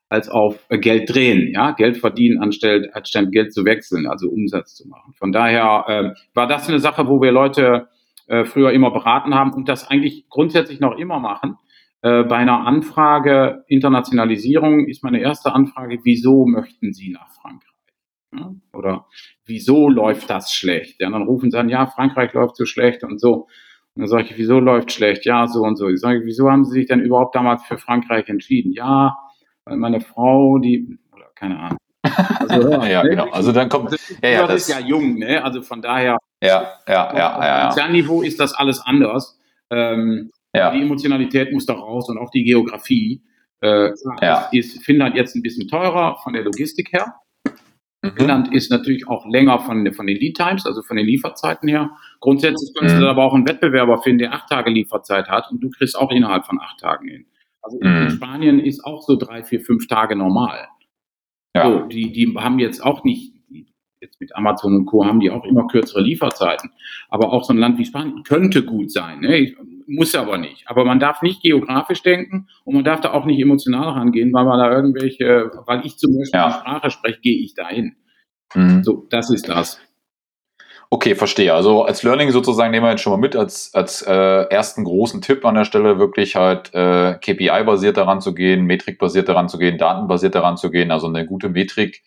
als 0.09 0.27
auf 0.27 0.65
äh, 0.69 0.79
Geld 0.79 1.13
drehen, 1.13 1.51
ja, 1.53 1.71
Geld 1.71 1.97
verdienen 1.97 2.41
anstatt, 2.41 2.89
anstatt 2.93 3.31
Geld 3.31 3.53
zu 3.53 3.63
wechseln, 3.65 4.07
also 4.07 4.27
Umsatz 4.29 4.73
zu 4.73 4.87
machen. 4.87 5.13
Von 5.13 5.31
daher 5.31 5.85
äh, 5.87 6.19
war 6.33 6.47
das 6.47 6.67
eine 6.67 6.79
Sache, 6.79 7.07
wo 7.07 7.21
wir 7.21 7.31
Leute 7.31 7.89
äh, 8.27 8.43
früher 8.43 8.71
immer 8.71 8.89
beraten 8.89 9.35
haben 9.35 9.53
und 9.53 9.69
das 9.69 9.87
eigentlich 9.87 10.27
grundsätzlich 10.29 10.79
noch 10.79 10.97
immer 10.97 11.19
machen. 11.19 11.57
Äh, 12.01 12.23
bei 12.23 12.37
einer 12.37 12.65
Anfrage 12.65 13.65
Internationalisierung 13.67 14.87
ist 14.87 15.03
meine 15.03 15.19
erste 15.19 15.53
Anfrage, 15.53 15.99
wieso 16.03 16.45
möchten 16.45 16.93
Sie 16.93 17.11
nach 17.11 17.29
Frankreich? 17.29 17.69
Ja, 18.35 18.53
oder 18.73 19.07
wieso 19.45 19.89
läuft 19.89 20.29
das 20.29 20.53
schlecht? 20.53 21.01
Ja, 21.01 21.09
dann 21.09 21.23
rufen 21.23 21.49
sie 21.49 21.57
an, 21.57 21.67
ja, 21.67 21.87
Frankreich 21.87 22.33
läuft 22.33 22.55
so 22.57 22.65
schlecht 22.65 23.03
und 23.03 23.19
so. 23.19 23.47
Und 23.95 24.03
dann 24.03 24.07
sage 24.07 24.23
ich, 24.23 24.37
wieso 24.37 24.59
läuft 24.59 24.91
schlecht? 24.91 25.25
Ja, 25.25 25.47
so 25.47 25.63
und 25.63 25.77
so. 25.77 25.89
Ich 25.89 25.99
sage, 25.99 26.21
wieso 26.23 26.49
haben 26.49 26.63
Sie 26.63 26.73
sich 26.73 26.87
denn 26.87 26.99
überhaupt 27.01 27.35
damals 27.35 27.63
für 27.63 27.77
Frankreich 27.77 28.29
entschieden? 28.29 28.71
Ja, 28.71 29.17
weil 29.65 29.77
meine 29.77 29.99
Frau, 29.99 30.59
die, 30.59 30.99
oder 31.11 31.25
keine 31.35 31.59
Ahnung. 31.59 31.77
Also, 32.03 32.69
ja, 32.71 32.85
ja, 32.85 33.01
genau. 33.01 33.29
Also 33.31 33.51
dann 33.51 33.67
kommt, 33.67 33.93
das, 33.93 34.15
ja, 34.21 34.29
ja, 34.29 34.47
das 34.47 34.67
ist 34.67 34.69
ja 34.69 34.79
jung, 34.79 35.15
ne? 35.15 35.43
Also 35.43 35.61
von 35.63 35.81
daher. 35.81 36.17
Ja, 36.41 36.73
ja, 36.87 37.13
ja, 37.13 37.13
ja. 37.13 37.17
ja. 37.17 37.57
Auf 37.57 37.75
Konzernniveau 37.75 38.21
ist 38.21 38.39
das 38.39 38.53
alles 38.53 38.79
anders. 38.79 39.39
Ähm, 39.71 40.31
ja. 40.55 40.71
Die 40.71 40.81
Emotionalität 40.81 41.51
muss 41.51 41.65
da 41.65 41.73
raus 41.73 42.09
und 42.09 42.17
auch 42.17 42.31
die 42.31 42.43
Geografie. 42.43 43.21
Äh, 43.61 43.91
ja. 44.21 44.49
Ist 44.51 44.83
Finnland 44.83 45.15
jetzt 45.15 45.35
ein 45.35 45.41
bisschen 45.41 45.67
teurer 45.67 46.17
von 46.23 46.33
der 46.33 46.43
Logistik 46.43 46.93
her. 46.93 47.15
Mhm. 48.01 48.11
Finnland 48.15 48.53
ist 48.53 48.71
natürlich 48.71 49.07
auch 49.07 49.25
länger 49.25 49.59
von, 49.59 49.91
von 49.93 50.07
den 50.07 50.17
Lead 50.17 50.37
Times, 50.37 50.65
also 50.65 50.81
von 50.81 50.95
den 50.97 51.05
Lieferzeiten 51.05 51.67
her. 51.67 51.91
Grundsätzlich 52.21 52.73
könntest 52.73 52.97
mhm. 52.97 53.01
du 53.01 53.09
aber 53.09 53.23
auch 53.23 53.33
einen 53.33 53.47
Wettbewerber 53.47 54.01
finden, 54.01 54.19
der 54.19 54.33
acht 54.33 54.49
Tage 54.49 54.69
Lieferzeit 54.69 55.27
hat 55.27 55.51
und 55.51 55.61
du 55.61 55.69
kriegst 55.69 55.97
auch 55.97 56.11
innerhalb 56.11 56.45
von 56.45 56.59
acht 56.61 56.79
Tagen 56.79 57.07
hin. 57.07 57.25
Also 57.61 57.77
in 57.79 58.03
Mhm. 58.03 58.09
Spanien 58.09 58.59
ist 58.59 58.85
auch 58.85 59.01
so 59.01 59.17
drei, 59.17 59.43
vier, 59.43 59.61
fünf 59.61 59.87
Tage 59.87 60.15
normal. 60.15 60.67
Ja. 61.55 61.65
So, 61.65 61.79
die, 61.87 62.11
die 62.11 62.33
haben 62.37 62.59
jetzt 62.59 62.81
auch 62.83 63.03
nicht, 63.03 63.33
jetzt 64.01 64.21
mit 64.21 64.35
Amazon 64.35 64.75
und 64.75 64.85
Co. 64.85 65.05
haben 65.05 65.19
die 65.19 65.29
auch 65.29 65.43
immer 65.43 65.67
kürzere 65.67 66.01
Lieferzeiten. 66.01 66.71
Aber 67.09 67.33
auch 67.33 67.43
so 67.43 67.53
ein 67.53 67.57
Land 67.57 67.77
wie 67.77 67.85
Spanien 67.85 68.23
könnte 68.23 68.63
gut 68.63 68.91
sein, 68.91 69.19
ne? 69.19 69.37
Ich, 69.37 69.57
muss 69.89 70.15
aber 70.15 70.37
nicht. 70.37 70.63
Aber 70.67 70.85
man 70.85 70.99
darf 70.99 71.21
nicht 71.21 71.41
geografisch 71.41 72.01
denken 72.03 72.47
und 72.63 72.75
man 72.75 72.83
darf 72.83 73.01
da 73.01 73.11
auch 73.13 73.25
nicht 73.25 73.39
emotional 73.39 73.89
rangehen, 73.89 74.31
weil 74.33 74.45
man 74.45 74.59
da 74.59 74.71
irgendwelche, 74.71 75.51
weil 75.65 75.85
ich 75.85 75.97
zum 75.97 76.17
Beispiel 76.17 76.39
Ja. 76.39 76.47
die 76.47 76.53
Sprache 76.53 76.89
spreche, 76.91 77.19
gehe 77.21 77.43
ich 77.43 77.53
dahin. 77.55 77.95
Mhm. 78.55 78.83
So, 78.83 79.07
das 79.09 79.29
ist 79.29 79.49
das. 79.49 79.79
Okay, 80.91 81.13
verstehe. 81.13 81.53
Also 81.53 81.83
als 81.83 82.01
Learning 82.01 82.31
sozusagen 82.31 82.71
nehmen 82.71 82.83
wir 82.85 82.89
jetzt 82.91 83.01
schon 83.01 83.11
mal 83.13 83.19
mit, 83.19 83.35
als, 83.35 83.71
als 83.75 84.01
äh, 84.01 84.11
ersten 84.13 84.83
großen 84.83 85.21
Tipp 85.21 85.45
an 85.45 85.53
der 85.53 85.65
Stelle 85.65 85.99
wirklich 85.99 86.35
halt 86.35 86.73
äh, 86.73 87.13
KPI-basiert 87.21 87.95
daran 87.95 88.21
zu 88.21 88.33
gehen, 88.33 88.65
Metrik-basiert 88.65 89.29
daran 89.29 89.49
zu 89.49 89.59
gehen, 89.59 89.77
datenbasiert 89.77 90.33
daran 90.33 90.57
zu 90.57 90.71
gehen. 90.71 90.89
Also 90.89 91.05
eine 91.07 91.27
gute 91.27 91.49
Metrik 91.49 92.03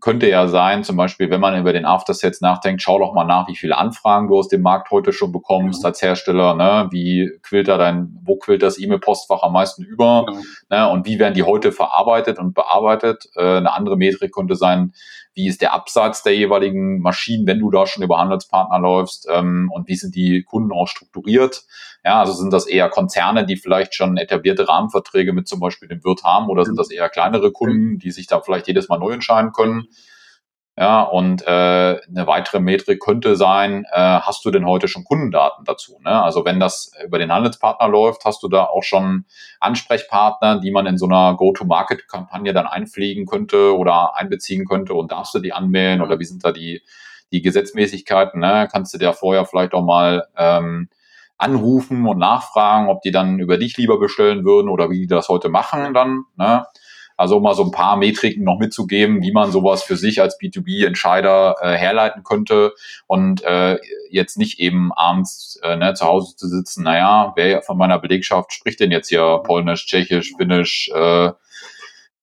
könnte 0.00 0.28
ja 0.28 0.46
sein, 0.46 0.84
zum 0.84 0.96
Beispiel, 0.96 1.30
wenn 1.30 1.40
man 1.40 1.58
über 1.58 1.72
den 1.72 1.84
Aftersets 1.84 2.40
nachdenkt, 2.40 2.80
schau 2.80 2.98
doch 2.98 3.12
mal 3.12 3.24
nach, 3.24 3.48
wie 3.48 3.56
viele 3.56 3.76
Anfragen 3.76 4.28
du 4.28 4.38
aus 4.38 4.48
dem 4.48 4.62
Markt 4.62 4.90
heute 4.90 5.12
schon 5.12 5.32
bekommst 5.32 5.82
Ja. 5.82 5.88
als 5.88 6.00
Hersteller, 6.00 6.54
ne? 6.54 6.88
Wie 6.92 7.30
quillt 7.42 7.66
da 7.68 7.76
dein, 7.76 8.16
wo 8.22 8.36
quillt 8.36 8.62
das 8.62 8.78
E-Mail-Postfach 8.78 9.42
am 9.42 9.52
meisten 9.52 9.82
über? 9.82 10.26
Genau. 10.26 10.40
ne, 10.70 10.88
und 10.88 11.06
wie 11.06 11.18
werden 11.18 11.34
die 11.34 11.42
heute 11.42 11.72
verarbeitet 11.72 12.38
und 12.38 12.54
bearbeitet. 12.54 13.24
Äh, 13.34 13.56
eine 13.56 13.72
andere 13.72 13.96
Metrik 13.96 14.32
könnte 14.32 14.54
sein, 14.54 14.92
wie 15.34 15.46
ist 15.46 15.60
der 15.60 15.72
Absatz 15.72 16.22
der 16.22 16.34
jeweiligen 16.34 17.00
Maschinen, 17.00 17.46
wenn 17.46 17.60
du 17.60 17.70
da 17.70 17.86
schon 17.86 18.02
über 18.02 18.18
Handelspartner 18.18 18.78
läufst 18.78 19.28
ähm, 19.30 19.70
und 19.72 19.88
wie 19.88 19.96
sind 19.96 20.14
die 20.14 20.42
Kunden 20.42 20.72
auch 20.72 20.88
strukturiert. 20.88 21.64
Ja, 22.04 22.20
also 22.20 22.32
sind 22.32 22.52
das 22.52 22.66
eher 22.66 22.88
Konzerne, 22.88 23.46
die 23.46 23.56
vielleicht 23.56 23.94
schon 23.94 24.16
etablierte 24.16 24.68
Rahmenverträge 24.68 25.32
mit 25.32 25.46
zum 25.46 25.60
Beispiel 25.60 25.88
dem 25.88 26.02
Wirt 26.04 26.24
haben 26.24 26.48
oder 26.48 26.64
sind 26.64 26.78
das 26.78 26.90
eher 26.90 27.08
kleinere 27.08 27.52
Kunden, 27.52 27.98
die 27.98 28.10
sich 28.10 28.26
da 28.26 28.40
vielleicht 28.40 28.68
jedes 28.68 28.88
Mal 28.88 28.98
neu 28.98 29.12
entscheiden 29.12 29.52
können. 29.52 29.88
Ja, 30.80 31.02
und 31.02 31.42
äh, 31.42 31.50
eine 31.50 32.26
weitere 32.26 32.58
Metrik 32.58 33.00
könnte 33.00 33.36
sein, 33.36 33.84
äh, 33.92 34.00
hast 34.00 34.46
du 34.46 34.50
denn 34.50 34.64
heute 34.64 34.88
schon 34.88 35.04
Kundendaten 35.04 35.66
dazu? 35.66 35.98
Ne? 36.02 36.10
Also 36.10 36.46
wenn 36.46 36.58
das 36.58 36.92
über 37.04 37.18
den 37.18 37.30
Handelspartner 37.30 37.86
läuft, 37.86 38.24
hast 38.24 38.42
du 38.42 38.48
da 38.48 38.64
auch 38.64 38.82
schon 38.82 39.26
Ansprechpartner, 39.60 40.58
die 40.58 40.70
man 40.70 40.86
in 40.86 40.96
so 40.96 41.04
einer 41.04 41.36
Go-to-Market-Kampagne 41.36 42.54
dann 42.54 42.66
einpflegen 42.66 43.26
könnte 43.26 43.76
oder 43.76 44.16
einbeziehen 44.16 44.64
könnte 44.64 44.94
und 44.94 45.12
darfst 45.12 45.34
du 45.34 45.40
die 45.40 45.52
anmelden 45.52 46.00
oder 46.00 46.18
wie 46.18 46.24
sind 46.24 46.46
da 46.46 46.50
die, 46.50 46.82
die 47.30 47.42
Gesetzmäßigkeiten? 47.42 48.40
Ne? 48.40 48.66
Kannst 48.72 48.94
du 48.94 48.98
dir 48.98 49.12
vorher 49.12 49.44
vielleicht 49.44 49.74
auch 49.74 49.84
mal 49.84 50.28
ähm, 50.38 50.88
anrufen 51.36 52.06
und 52.06 52.16
nachfragen, 52.16 52.88
ob 52.88 53.02
die 53.02 53.10
dann 53.10 53.38
über 53.38 53.58
dich 53.58 53.76
lieber 53.76 54.00
bestellen 54.00 54.46
würden 54.46 54.70
oder 54.70 54.88
wie 54.88 55.00
die 55.00 55.06
das 55.06 55.28
heute 55.28 55.50
machen 55.50 55.92
dann. 55.92 56.24
Ne? 56.36 56.64
Also 57.20 57.36
um 57.36 57.42
mal 57.42 57.54
so 57.54 57.64
ein 57.64 57.70
paar 57.70 57.98
Metriken 57.98 58.44
noch 58.44 58.58
mitzugeben, 58.58 59.20
wie 59.20 59.30
man 59.30 59.52
sowas 59.52 59.82
für 59.82 59.96
sich 59.96 60.22
als 60.22 60.40
B2B-Entscheider 60.40 61.56
äh, 61.60 61.76
herleiten 61.76 62.22
könnte 62.22 62.72
und 63.06 63.44
äh, 63.44 63.78
jetzt 64.08 64.38
nicht 64.38 64.58
eben 64.58 64.90
abends 64.94 65.60
äh, 65.62 65.76
ne, 65.76 65.92
zu 65.92 66.06
Hause 66.06 66.34
zu 66.34 66.48
sitzen, 66.48 66.82
naja, 66.82 67.34
wer 67.36 67.60
von 67.60 67.76
meiner 67.76 67.98
Belegschaft 67.98 68.54
spricht 68.54 68.80
denn 68.80 68.90
jetzt 68.90 69.10
hier 69.10 69.42
Polnisch, 69.44 69.84
Tschechisch, 69.86 70.32
Finnisch, 70.38 70.90
äh, 70.94 71.32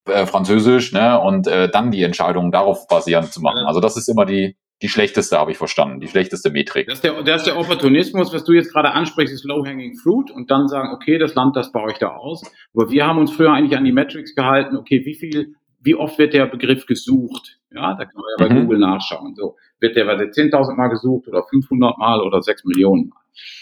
äh, 0.05 0.25
Französisch, 0.25 0.93
ne? 0.93 1.19
Und 1.21 1.45
äh, 1.45 1.69
dann 1.69 1.91
die 1.91 2.01
Entscheidungen 2.01 2.51
darauf 2.51 2.87
basierend 2.87 3.31
zu 3.31 3.39
machen. 3.39 3.65
Also 3.67 3.79
das 3.79 3.97
ist 3.97 4.09
immer 4.09 4.25
die, 4.25 4.57
die 4.81 4.89
schlechteste, 4.89 5.37
habe 5.37 5.51
ich 5.51 5.57
verstanden, 5.57 5.99
die 5.99 6.07
schlechteste 6.07 6.51
Metrik. 6.51 6.87
Das 6.87 6.95
ist, 6.99 7.03
der, 7.03 7.21
das 7.23 7.41
ist 7.41 7.47
der 7.47 7.57
Opportunismus, 7.57 8.31
was 8.33 8.43
du 8.43 8.53
jetzt 8.53 8.71
gerade 8.71 8.91
ansprichst, 8.91 9.33
ist 9.33 9.43
Low-Hanging 9.43 9.95
Fruit 9.97 10.29
und 10.29 10.51
dann 10.51 10.67
sagen, 10.67 10.93
okay, 10.93 11.17
das 11.17 11.33
Land, 11.35 11.55
das 11.55 11.71
baue 11.71 11.91
ich 11.91 11.97
da 11.97 12.09
aus. 12.09 12.43
Aber 12.75 12.91
wir 12.91 13.05
haben 13.07 13.17
uns 13.17 13.31
früher 13.31 13.51
eigentlich 13.51 13.77
an 13.77 13.85
die 13.85 13.91
Metrics 13.91 14.35
gehalten, 14.35 14.77
okay, 14.77 15.03
wie 15.05 15.15
viel, 15.15 15.55
wie 15.81 15.95
oft 15.95 16.19
wird 16.19 16.33
der 16.33 16.45
Begriff 16.45 16.85
gesucht? 16.85 17.59
Ja, 17.71 17.95
da 17.95 18.05
kann 18.05 18.15
man 18.15 18.23
ja 18.37 18.47
bei 18.47 18.53
Mhm. 18.53 18.61
Google 18.63 18.79
nachschauen. 18.79 19.35
So, 19.35 19.55
wird 19.79 19.95
der 19.95 20.05
bei 20.05 20.13
10.000 20.15 20.75
Mal 20.75 20.87
gesucht 20.89 21.27
oder 21.27 21.43
500 21.43 21.97
Mal 21.97 22.21
oder 22.21 22.41
6 22.41 22.65
Millionen 22.65 23.09
Mal? 23.09 23.19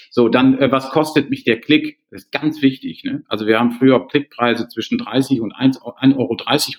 So, 0.10 0.30
dann, 0.30 0.58
äh, 0.60 0.72
was 0.72 0.90
kostet 0.92 1.30
mich 1.30 1.44
der 1.44 1.60
Klick? 1.60 2.00
Das 2.12 2.24
ist 2.24 2.32
ganz 2.32 2.62
wichtig. 2.62 3.04
Ne? 3.04 3.24
Also 3.28 3.48
wir 3.48 3.60
haben 3.60 3.72
früher 3.72 4.08
Klickpreise 4.08 4.68
zwischen 4.68 4.98
30 4.98 5.42
und 5.42 5.52
1 5.52 5.82
1,30 5.82 6.16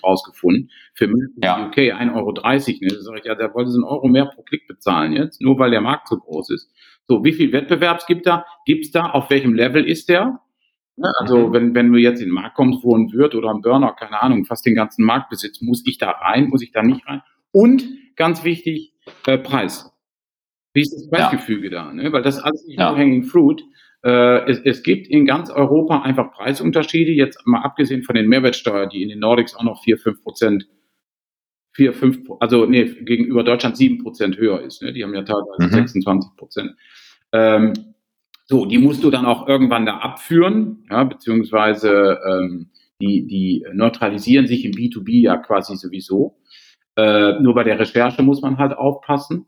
Euro 0.03 0.11
rausgefunden. 0.11 0.71
Für 0.93 1.07
München, 1.07 1.39
Ja. 1.43 1.67
UK 1.67 1.91
1,30 1.93 2.15
Euro. 2.15 2.31
Ne? 2.31 2.87
Da 2.89 3.01
sage 3.01 3.19
ich, 3.19 3.25
ja, 3.25 3.35
da 3.35 3.53
wollte 3.53 3.69
sie 3.71 3.77
einen 3.77 3.83
Euro 3.83 4.07
mehr 4.07 4.25
pro 4.25 4.41
Klick 4.41 4.67
bezahlen 4.67 5.13
jetzt, 5.13 5.41
nur 5.41 5.59
weil 5.59 5.71
der 5.71 5.81
Markt 5.81 6.07
so 6.07 6.17
groß 6.17 6.49
ist. 6.51 6.71
So, 7.07 7.23
wie 7.23 7.33
viel 7.33 7.51
Wettbewerbs 7.51 8.05
gibt 8.07 8.25
da? 8.25 8.45
Gibt's 8.65 8.91
da? 8.91 9.11
Auf 9.11 9.29
welchem 9.29 9.53
Level 9.53 9.85
ist 9.85 10.09
der? 10.09 10.39
Ne? 10.95 11.11
Also 11.19 11.49
Mhm. 11.49 11.53
wenn, 11.53 11.75
wenn 11.75 11.91
du 11.93 11.99
jetzt 11.99 12.19
in 12.21 12.29
den 12.29 12.33
Markt 12.33 12.55
kommst, 12.55 12.83
wo 12.83 12.95
ein 12.97 13.11
Wirt 13.13 13.35
oder 13.35 13.51
ein 13.51 13.61
Burner, 13.61 13.93
keine 13.93 14.19
Ahnung, 14.21 14.45
fast 14.45 14.65
den 14.65 14.73
ganzen 14.75 15.05
Markt 15.05 15.29
besitzt, 15.29 15.61
muss 15.61 15.83
ich 15.85 15.99
da 15.99 16.09
rein, 16.09 16.47
muss 16.49 16.63
ich 16.63 16.71
da 16.71 16.81
nicht 16.81 17.05
rein? 17.07 17.21
Und 17.51 17.83
ganz 18.15 18.43
wichtig, 18.43 18.93
äh, 19.27 19.37
Preis. 19.37 19.91
Wie 20.77 20.81
ist 20.81 20.93
das 20.93 21.05
Ja. 21.05 21.09
Preisgefüge 21.29 21.71
da? 21.71 21.91
Ne? 21.91 22.13
Weil 22.13 22.21
das 22.21 22.37
alles 22.37 22.63
nicht 22.67 22.77
Ja. 22.79 22.91
low-hanging 22.91 23.23
fruit. 23.23 23.63
Äh, 24.05 24.47
es, 24.51 24.59
es 24.63 24.83
gibt 24.83 25.07
in 25.07 25.25
ganz 25.25 25.49
Europa 25.49 26.03
einfach 26.03 26.31
Preisunterschiede, 26.31 27.11
jetzt 27.11 27.41
mal 27.47 27.61
abgesehen 27.63 28.03
von 28.03 28.13
den 28.13 28.27
Mehrwertsteuer, 28.27 28.85
die 28.85 29.01
in 29.01 29.09
den 29.09 29.17
Nordics 29.19 29.55
auch 29.55 29.63
noch 29.63 29.81
4, 29.83 29.97
5 29.97 30.21
Prozent, 30.21 30.67
4, 31.73 31.93
5, 31.93 32.19
also 32.39 32.67
nee, 32.67 32.83
gegenüber 32.85 33.43
Deutschland 33.43 33.75
7 33.75 33.97
Prozent 34.03 34.37
höher 34.37 34.61
ist. 34.61 34.83
Ne? 34.83 34.93
Die 34.93 35.03
haben 35.03 35.15
ja 35.15 35.23
teilweise 35.23 35.63
Mhm. 35.63 35.71
26 35.71 36.29
Prozent. 36.37 36.75
Ähm, 37.33 37.73
so, 38.45 38.65
die 38.67 38.77
musst 38.77 39.03
du 39.03 39.09
dann 39.09 39.25
auch 39.25 39.47
irgendwann 39.47 39.87
da 39.87 39.97
abführen, 39.97 40.85
ja, 40.91 41.03
beziehungsweise 41.03 42.19
ähm, 42.29 42.69
die, 43.01 43.25
die 43.25 43.65
neutralisieren 43.73 44.45
sich 44.45 44.63
im 44.63 44.71
B2B 44.73 45.21
ja 45.21 45.37
quasi 45.37 45.75
sowieso. 45.75 46.37
Äh, 46.95 47.39
nur 47.41 47.55
bei 47.55 47.63
der 47.63 47.79
Recherche 47.79 48.21
muss 48.21 48.41
man 48.41 48.57
halt 48.59 48.73
aufpassen. 48.73 49.47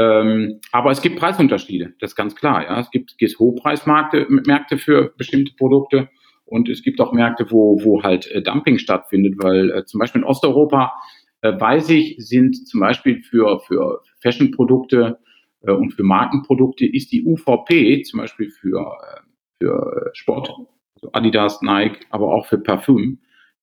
Ähm, 0.00 0.60
aber 0.72 0.92
es 0.92 1.02
gibt 1.02 1.18
Preisunterschiede, 1.18 1.92
das 2.00 2.12
ist 2.12 2.16
ganz 2.16 2.34
klar. 2.34 2.64
Ja. 2.64 2.80
Es 2.80 2.90
gibt, 2.90 3.18
gibt 3.18 3.38
Hochpreismärkte 3.38 4.26
Märkte 4.30 4.78
für 4.78 5.12
bestimmte 5.18 5.52
Produkte 5.54 6.08
und 6.46 6.70
es 6.70 6.82
gibt 6.82 7.00
auch 7.00 7.12
Märkte, 7.12 7.50
wo, 7.50 7.78
wo 7.84 8.02
halt 8.02 8.26
äh, 8.28 8.40
Dumping 8.40 8.78
stattfindet, 8.78 9.34
weil 9.38 9.70
äh, 9.70 9.84
zum 9.84 10.00
Beispiel 10.00 10.22
in 10.22 10.26
Osteuropa, 10.26 10.94
äh, 11.42 11.52
weiß 11.52 11.90
ich, 11.90 12.16
sind 12.18 12.66
zum 12.66 12.80
Beispiel 12.80 13.20
für, 13.22 13.60
für 13.60 14.00
Fashion-Produkte 14.22 15.18
äh, 15.66 15.72
und 15.72 15.90
für 15.90 16.02
Markenprodukte 16.02 16.86
ist 16.86 17.12
die 17.12 17.22
UVP 17.22 18.02
zum 18.02 18.20
Beispiel 18.20 18.50
für, 18.50 18.80
äh, 18.80 19.20
für 19.62 20.10
Sport, 20.14 20.50
also 20.94 21.12
Adidas, 21.12 21.60
Nike, 21.60 22.06
aber 22.08 22.32
auch 22.32 22.46
für 22.46 22.58
Parfüm, 22.58 23.18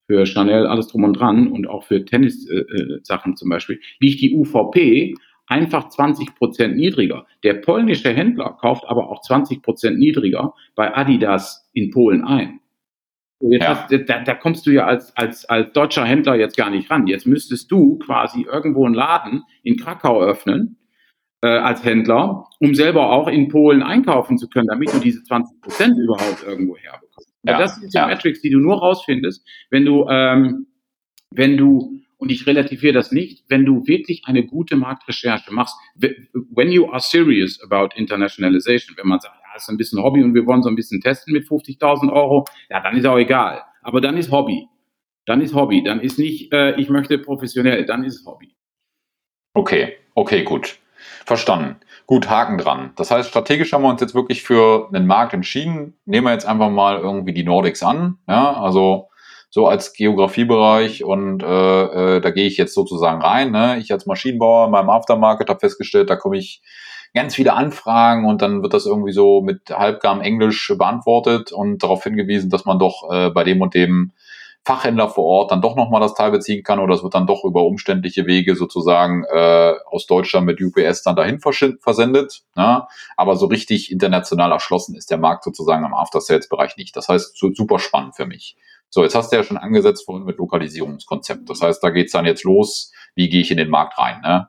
für 0.06 0.28
Chanel, 0.28 0.67
alles 0.67 0.88
drum 0.89 1.04
und 1.04 1.13
dran 1.13 1.52
und 1.52 1.67
auch 1.67 1.84
für 1.84 2.06
Tennis-Sachen 2.06 3.36
zum 3.38 3.50
Beispiel, 3.50 3.80
liegt 4.00 4.21
die 4.21 4.36
UVP 4.36 5.15
einfach 5.47 5.89
20 5.89 6.36
Prozent 6.36 6.75
niedriger. 6.75 7.25
Der 7.43 7.55
polnische 7.55 8.13
Händler 8.13 8.57
kauft 8.60 8.86
aber 8.86 9.10
auch 9.10 9.21
20 9.21 9.62
Prozent 9.62 9.97
niedriger 9.97 10.53
bei 10.75 10.95
Adidas 10.95 11.69
in 11.73 11.89
Polen 11.91 12.23
ein. 12.23 12.60
Ja. 13.39 13.67
hast, 13.67 13.91
da, 13.91 14.23
da 14.23 14.33
kommst 14.33 14.65
du 14.65 14.71
ja 14.71 14.86
als, 14.86 15.15
als, 15.15 15.45
als 15.45 15.71
deutscher 15.73 16.05
Händler 16.05 16.36
jetzt 16.36 16.57
gar 16.57 16.71
nicht 16.71 16.89
ran. 16.89 17.05
Jetzt 17.05 17.27
müsstest 17.27 17.71
du 17.71 17.99
quasi 17.99 18.41
irgendwo 18.41 18.86
einen 18.86 18.95
Laden 18.95 19.43
in 19.62 19.77
Krakau 19.77 20.21
öffnen 20.21 20.77
äh, 21.43 21.47
als 21.47 21.83
Händler, 21.83 22.47
um 22.60 22.73
selber 22.73 23.12
auch 23.12 23.27
in 23.27 23.47
Polen 23.47 23.83
einkaufen 23.83 24.38
zu 24.38 24.49
können, 24.49 24.67
damit 24.67 24.91
du 24.91 24.99
diese 24.99 25.23
20 25.23 25.62
Prozent 25.62 25.97
überhaupt 25.97 26.43
irgendwo 26.45 26.77
herbekommst. 26.77 27.31
Ja, 27.43 27.60
das 27.60 27.75
sind 27.75 27.93
die 27.93 27.97
ja. 27.97 28.07
Metrics, 28.07 28.41
die 28.41 28.49
du 28.49 28.60
nur 28.60 28.79
rausfindest, 28.79 29.47
wenn 29.69 29.86
du, 29.86 30.07
ähm, 30.10 30.67
wenn 31.31 31.57
du, 31.57 32.01
und 32.17 32.32
ich 32.32 32.47
relativiere 32.47 32.93
das 32.93 33.12
nicht, 33.12 33.45
wenn 33.47 33.65
du 33.65 33.86
wirklich 33.86 34.23
eine 34.25 34.45
gute 34.45 34.75
Marktrecherche 34.75 35.53
machst, 35.53 35.75
when 35.95 36.71
you 36.71 36.89
are 36.89 36.99
serious 36.99 37.62
about 37.63 37.95
internationalization, 37.95 38.97
wenn 38.97 39.08
man 39.08 39.19
sagt, 39.19 39.36
ja, 39.36 39.56
ist 39.56 39.69
ein 39.69 39.77
bisschen 39.77 40.01
Hobby 40.01 40.23
und 40.23 40.34
wir 40.34 40.45
wollen 40.45 40.63
so 40.63 40.69
ein 40.69 40.75
bisschen 40.75 41.01
testen 41.01 41.34
mit 41.34 41.47
50.000 41.47 42.12
Euro, 42.12 42.45
ja, 42.69 42.82
dann 42.82 42.97
ist 42.97 43.06
auch 43.06 43.17
egal. 43.17 43.63
Aber 43.82 44.01
dann 44.01 44.17
ist 44.17 44.32
Hobby. 44.32 44.67
Dann 45.25 45.41
ist 45.41 45.53
Hobby. 45.53 45.84
Dann 45.84 45.99
ist 45.99 46.17
nicht, 46.17 46.51
äh, 46.53 46.75
ich 46.80 46.89
möchte 46.89 47.17
professionell, 47.19 47.86
dann 47.86 48.03
ist 48.03 48.25
Hobby. 48.25 48.56
Okay, 49.53 49.93
okay, 50.15 50.43
gut. 50.43 50.80
Verstanden. 51.25 51.75
Gut, 52.06 52.30
Haken 52.30 52.58
dran. 52.58 52.91
Das 52.95 53.12
heißt, 53.12 53.30
strategisch 53.30 53.73
haben 53.73 53.84
wir 53.84 53.89
uns 53.89 54.01
jetzt 54.01 54.15
wirklich 54.15 54.41
für 54.41 54.89
einen 54.93 55.08
Markt 55.08 55.34
entschieden. 55.34 55.93
Nehmen 56.06 56.25
wir 56.25 56.34
jetzt 56.34 56.47
einfach 56.47 56.69
mal 56.69 56.99
irgendwie 56.99 57.34
die 57.34 57.43
Nordics 57.43 57.84
an. 57.84 58.17
Ja, 58.27 58.53
also 58.53 59.10
so 59.49 59.67
als 59.67 59.93
Geografiebereich 59.93 61.03
und 61.03 61.41
äh, 61.41 62.17
äh, 62.17 62.21
da 62.21 62.31
gehe 62.31 62.47
ich 62.47 62.57
jetzt 62.57 62.73
sozusagen 62.73 63.21
rein. 63.21 63.51
Ne? 63.51 63.77
Ich 63.79 63.91
als 63.91 64.05
Maschinenbauer 64.05 64.65
in 64.65 64.71
meinem 64.71 64.89
Aftermarket 64.89 65.49
habe 65.49 65.60
festgestellt, 65.60 66.10
da 66.10 66.15
komme 66.15 66.38
ich 66.38 66.62
ganz 67.13 67.36
viele 67.36 67.53
Anfragen 67.53 68.25
und 68.25 68.41
dann 68.41 68.62
wird 68.62 68.73
das 68.73 68.86
irgendwie 68.86 69.13
so 69.13 69.41
mit 69.41 69.69
halbgarm 69.71 70.21
Englisch 70.21 70.73
beantwortet 70.77 71.51
und 71.51 71.81
darauf 71.81 72.03
hingewiesen, 72.03 72.49
dass 72.49 72.65
man 72.65 72.79
doch 72.79 73.10
äh, 73.12 73.29
bei 73.29 73.43
dem 73.43 73.62
und 73.62 73.73
dem 73.73 74.12
Fachhändler 74.67 75.07
vor 75.07 75.23
Ort 75.23 75.51
dann 75.51 75.62
doch 75.62 75.77
nochmal 75.77 76.01
das 76.01 76.13
Teil 76.13 76.29
beziehen 76.29 76.62
kann 76.62 76.79
oder 76.79 76.93
es 76.93 77.01
wird 77.01 77.15
dann 77.15 77.25
doch 77.25 77.45
über 77.45 77.63
umständliche 77.63 78.25
Wege 78.25 78.53
sozusagen 78.57 79.23
äh, 79.23 79.73
aus 79.86 80.07
Deutschland 80.07 80.45
mit 80.45 80.62
UPS 80.62 81.03
dann 81.03 81.15
dahin 81.15 81.39
versendet. 81.39 82.41
Ne? 82.53 82.86
Aber 83.15 83.38
so 83.38 83.45
richtig 83.45 83.89
international 83.93 84.51
erschlossen 84.51 84.95
ist 84.95 85.10
der 85.10 85.19
Markt 85.19 85.45
sozusagen 85.45 85.86
am 85.86 85.93
After-Sales-Bereich 85.93 86.75
nicht. 86.75 86.97
Das 86.97 87.07
heißt, 87.07 87.38
super 87.38 87.79
spannend 87.79 88.17
für 88.17 88.25
mich. 88.25 88.57
So, 88.89 89.04
jetzt 89.04 89.15
hast 89.15 89.32
du 89.32 89.38
ja 89.38 89.43
schon 89.43 89.58
angesetzt 89.58 90.06
vorhin 90.06 90.26
mit 90.26 90.38
Lokalisierungskonzept. 90.38 91.50
Das 91.50 91.62
heißt, 91.62 91.84
da 91.84 91.89
geht's 91.89 92.13
dann 92.13 92.26
jetzt 92.26 92.43
los, 92.43 92.93
wie 93.15 93.30
gehe 93.30 93.41
ich 93.41 93.52
in 93.52 93.58
den 93.58 93.69
Markt 93.69 93.97
rein. 93.97 94.21
Ne? 94.21 94.47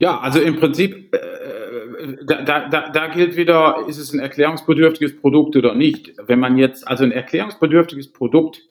Ja, 0.00 0.18
also 0.18 0.40
im 0.40 0.56
Prinzip, 0.56 1.14
äh, 1.14 2.16
da, 2.26 2.68
da, 2.68 2.90
da 2.90 3.06
gilt 3.08 3.36
wieder, 3.36 3.84
ist 3.86 3.98
es 3.98 4.12
ein 4.12 4.18
erklärungsbedürftiges 4.18 5.20
Produkt 5.20 5.56
oder 5.56 5.74
nicht. 5.74 6.12
Wenn 6.26 6.40
man 6.40 6.58
jetzt, 6.58 6.86
also 6.86 7.04
ein 7.04 7.12
erklärungsbedürftiges 7.12 8.12
Produkt, 8.12 8.62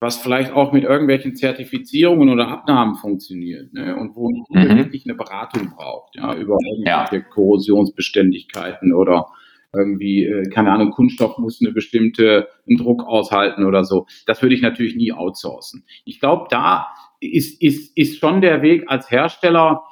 was 0.00 0.18
vielleicht 0.18 0.52
auch 0.52 0.72
mit 0.72 0.84
irgendwelchen 0.84 1.36
Zertifizierungen 1.36 2.28
oder 2.28 2.48
Abnahmen 2.48 2.96
funktioniert 2.96 3.72
ne, 3.72 3.96
und 3.96 4.14
wo 4.14 4.30
man 4.50 4.68
mhm. 4.68 4.76
wirklich 4.76 5.06
eine 5.06 5.14
Beratung 5.14 5.74
braucht, 5.74 6.16
ja, 6.16 6.34
über 6.34 6.58
irgendwelche 6.62 7.16
ja. 7.16 7.20
Korrosionsbeständigkeiten 7.20 8.92
oder 8.92 9.28
irgendwie, 9.76 10.24
äh, 10.24 10.48
keine 10.50 10.72
Ahnung, 10.72 10.90
Kunststoff 10.90 11.38
muss 11.38 11.60
eine 11.60 11.72
bestimmte 11.72 12.48
einen 12.68 12.78
Druck 12.78 13.04
aushalten 13.04 13.64
oder 13.64 13.84
so. 13.84 14.06
Das 14.26 14.42
würde 14.42 14.54
ich 14.54 14.62
natürlich 14.62 14.96
nie 14.96 15.12
outsourcen. 15.12 15.84
Ich 16.04 16.20
glaube, 16.20 16.46
da 16.50 16.88
ist, 17.20 17.62
ist, 17.62 17.96
ist 17.96 18.18
schon 18.18 18.40
der 18.40 18.62
Weg 18.62 18.84
als 18.88 19.10
Hersteller, 19.10 19.82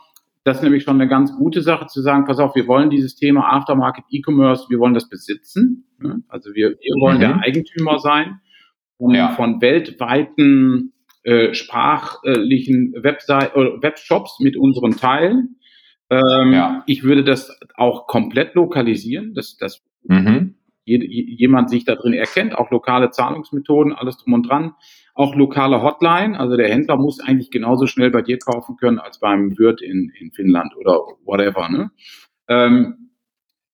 das 0.45 0.59
ist 0.59 0.63
nämlich 0.63 0.83
schon 0.83 1.01
eine 1.01 1.09
ganz 1.09 1.35
gute 1.35 1.63
Sache 1.63 1.87
zu 1.87 2.03
sagen, 2.03 2.27
pass 2.27 2.39
auf, 2.39 2.55
wir 2.55 2.67
wollen 2.67 2.91
dieses 2.91 3.17
Thema 3.17 3.51
Aftermarket 3.55 4.05
E-Commerce, 4.11 4.67
wir 4.69 4.79
wollen 4.79 4.93
das 4.93 5.09
besitzen. 5.09 5.87
Also 6.29 6.55
wir, 6.55 6.71
wir 6.71 7.01
wollen 7.01 7.17
mhm. 7.17 7.21
der 7.21 7.41
Eigentümer 7.41 7.99
sein 7.99 8.41
von, 8.99 9.15
ja. 9.15 9.31
von 9.31 9.63
weltweiten 9.63 10.93
äh, 11.23 11.55
sprachlichen 11.55 12.93
Website, 13.03 13.57
äh, 13.57 13.83
Webshops 13.83 14.39
mit 14.41 14.59
unseren 14.59 14.97
Teilen. 14.99 15.57
Ähm, 16.11 16.53
ja. 16.53 16.83
Ich 16.87 17.03
würde 17.03 17.25
das 17.25 17.59
auch 17.77 18.07
komplett 18.07 18.55
lokalisieren, 18.55 19.35
dass, 19.35 19.57
dass 19.57 19.83
mhm. 20.05 20.55
jemand 20.85 21.71
sich 21.71 21.85
da 21.85 21.95
drin 21.95 22.13
erkennt, 22.13 22.57
auch 22.57 22.71
lokale 22.71 23.11
Zahlungsmethoden, 23.11 23.93
alles 23.93 24.19
drum 24.19 24.35
und 24.35 24.49
dran 24.49 24.75
auch 25.15 25.37
lokale 25.37 25.83
Hotline. 25.83 26.39
Also 26.39 26.57
der 26.57 26.69
Händler 26.69 26.97
muss 26.97 27.21
eigentlich 27.21 27.51
genauso 27.51 27.87
schnell 27.87 28.11
bei 28.11 28.23
dir 28.23 28.39
kaufen 28.39 28.77
können 28.77 28.99
als 28.99 29.21
beim 29.21 29.57
Wirt 29.59 29.81
in, 29.81 30.13
in 30.19 30.33
Finnland 30.33 30.77
oder 30.77 31.01
whatever. 31.25 31.69
Ne? 31.69 31.91
Ähm, 32.49 33.11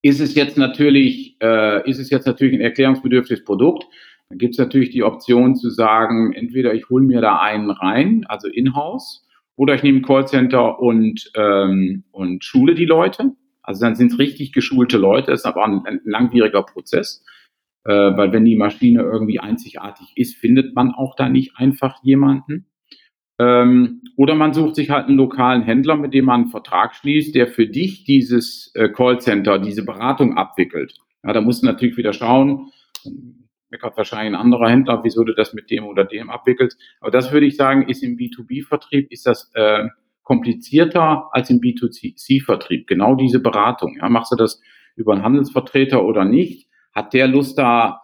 ist 0.03 0.19
es 0.19 0.35
jetzt 0.35 0.57
natürlich, 0.57 1.37
äh, 1.41 1.87
ist 1.89 1.99
es 1.99 2.09
jetzt 2.09 2.25
natürlich 2.27 2.53
ein 2.53 2.61
erklärungsbedürftiges 2.61 3.43
Produkt? 3.43 3.85
Dann 4.29 4.37
gibt 4.37 4.53
es 4.53 4.59
natürlich 4.59 4.91
die 4.91 5.03
Option 5.03 5.55
zu 5.55 5.69
sagen, 5.69 6.31
entweder 6.33 6.73
ich 6.73 6.89
hole 6.89 7.03
mir 7.03 7.21
da 7.21 7.39
einen 7.39 7.69
rein, 7.69 8.23
also 8.27 8.47
in-house, 8.47 9.27
oder 9.55 9.75
ich 9.75 9.83
nehme 9.83 9.99
ein 9.99 10.03
Callcenter 10.03 10.79
und, 10.79 11.31
ähm, 11.35 12.03
und 12.11 12.43
schule 12.43 12.75
die 12.75 12.85
Leute. 12.85 13.31
Also 13.61 13.85
dann 13.85 13.95
sind 13.95 14.11
es 14.11 14.19
richtig 14.19 14.53
geschulte 14.53 14.97
Leute, 14.97 15.31
das 15.31 15.41
ist 15.41 15.45
aber 15.45 15.65
ein, 15.65 15.81
ein 15.85 16.01
langwieriger 16.03 16.63
Prozess 16.63 17.23
äh, 17.85 17.91
weil 17.91 18.31
wenn 18.31 18.45
die 18.45 18.55
Maschine 18.55 19.01
irgendwie 19.01 19.39
einzigartig 19.39 20.07
ist, 20.15 20.37
findet 20.37 20.75
man 20.75 20.91
auch 20.91 21.15
da 21.15 21.29
nicht 21.29 21.57
einfach 21.57 22.03
jemanden. 22.03 22.67
Ähm, 23.39 24.01
oder 24.17 24.35
man 24.35 24.53
sucht 24.53 24.75
sich 24.75 24.91
halt 24.91 25.07
einen 25.07 25.17
lokalen 25.17 25.63
Händler, 25.63 25.95
mit 25.95 26.13
dem 26.13 26.25
man 26.25 26.41
einen 26.41 26.49
Vertrag 26.51 26.95
schließt, 26.95 27.33
der 27.33 27.47
für 27.47 27.65
dich 27.65 28.03
dieses 28.03 28.71
äh, 28.75 28.89
Callcenter, 28.89 29.57
diese 29.57 29.83
Beratung 29.83 30.37
abwickelt. 30.37 30.93
Ja, 31.23 31.33
da 31.33 31.41
musst 31.41 31.63
du 31.63 31.67
natürlich 31.67 31.97
wieder 31.97 32.13
schauen, 32.13 32.71
meckert 33.71 33.97
wahrscheinlich 33.97 34.33
ein 34.33 34.41
anderer 34.41 34.69
Händler, 34.69 35.01
wieso 35.03 35.23
du 35.23 35.33
das 35.33 35.53
mit 35.53 35.71
dem 35.71 35.85
oder 35.85 36.03
dem 36.03 36.29
abwickelst. 36.29 36.79
Aber 36.99 37.11
das 37.11 37.31
würde 37.31 37.45
ich 37.45 37.55
sagen, 37.55 37.87
ist 37.87 38.03
im 38.03 38.17
B2B-Vertrieb, 38.17 39.11
ist 39.11 39.25
das 39.25 39.49
äh, 39.53 39.87
komplizierter 40.23 41.29
als 41.31 41.49
im 41.49 41.59
B2C-Vertrieb. 41.59 42.87
Genau 42.87 43.15
diese 43.15 43.39
Beratung. 43.39 43.97
Ja, 43.99 44.09
machst 44.09 44.31
du 44.31 44.35
das 44.35 44.61
über 44.95 45.13
einen 45.13 45.23
Handelsvertreter 45.23 46.03
oder 46.03 46.25
nicht? 46.25 46.67
hat 46.91 47.13
der 47.13 47.27
Lust 47.27 47.57
da, 47.57 48.01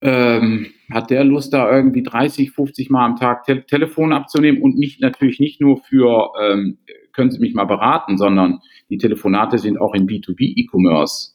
ähm, 0.00 0.72
hat 0.90 1.10
der 1.10 1.24
Lust 1.24 1.52
da 1.52 1.70
irgendwie 1.70 2.02
30, 2.02 2.52
50 2.52 2.90
Mal 2.90 3.04
am 3.04 3.16
Tag 3.16 3.44
Te 3.44 3.64
Telefon 3.66 4.12
abzunehmen 4.12 4.62
und 4.62 4.76
nicht 4.76 5.00
natürlich 5.00 5.40
nicht 5.40 5.60
nur 5.60 5.78
für, 5.78 6.32
ähm, 6.40 6.78
können 7.12 7.30
Sie 7.30 7.40
mich 7.40 7.54
mal 7.54 7.64
beraten, 7.64 8.16
sondern 8.18 8.60
die 8.88 8.98
Telefonate 8.98 9.58
sind 9.58 9.78
auch 9.78 9.94
im 9.94 10.06
B2B 10.06 10.54
E-Commerce. 10.56 11.32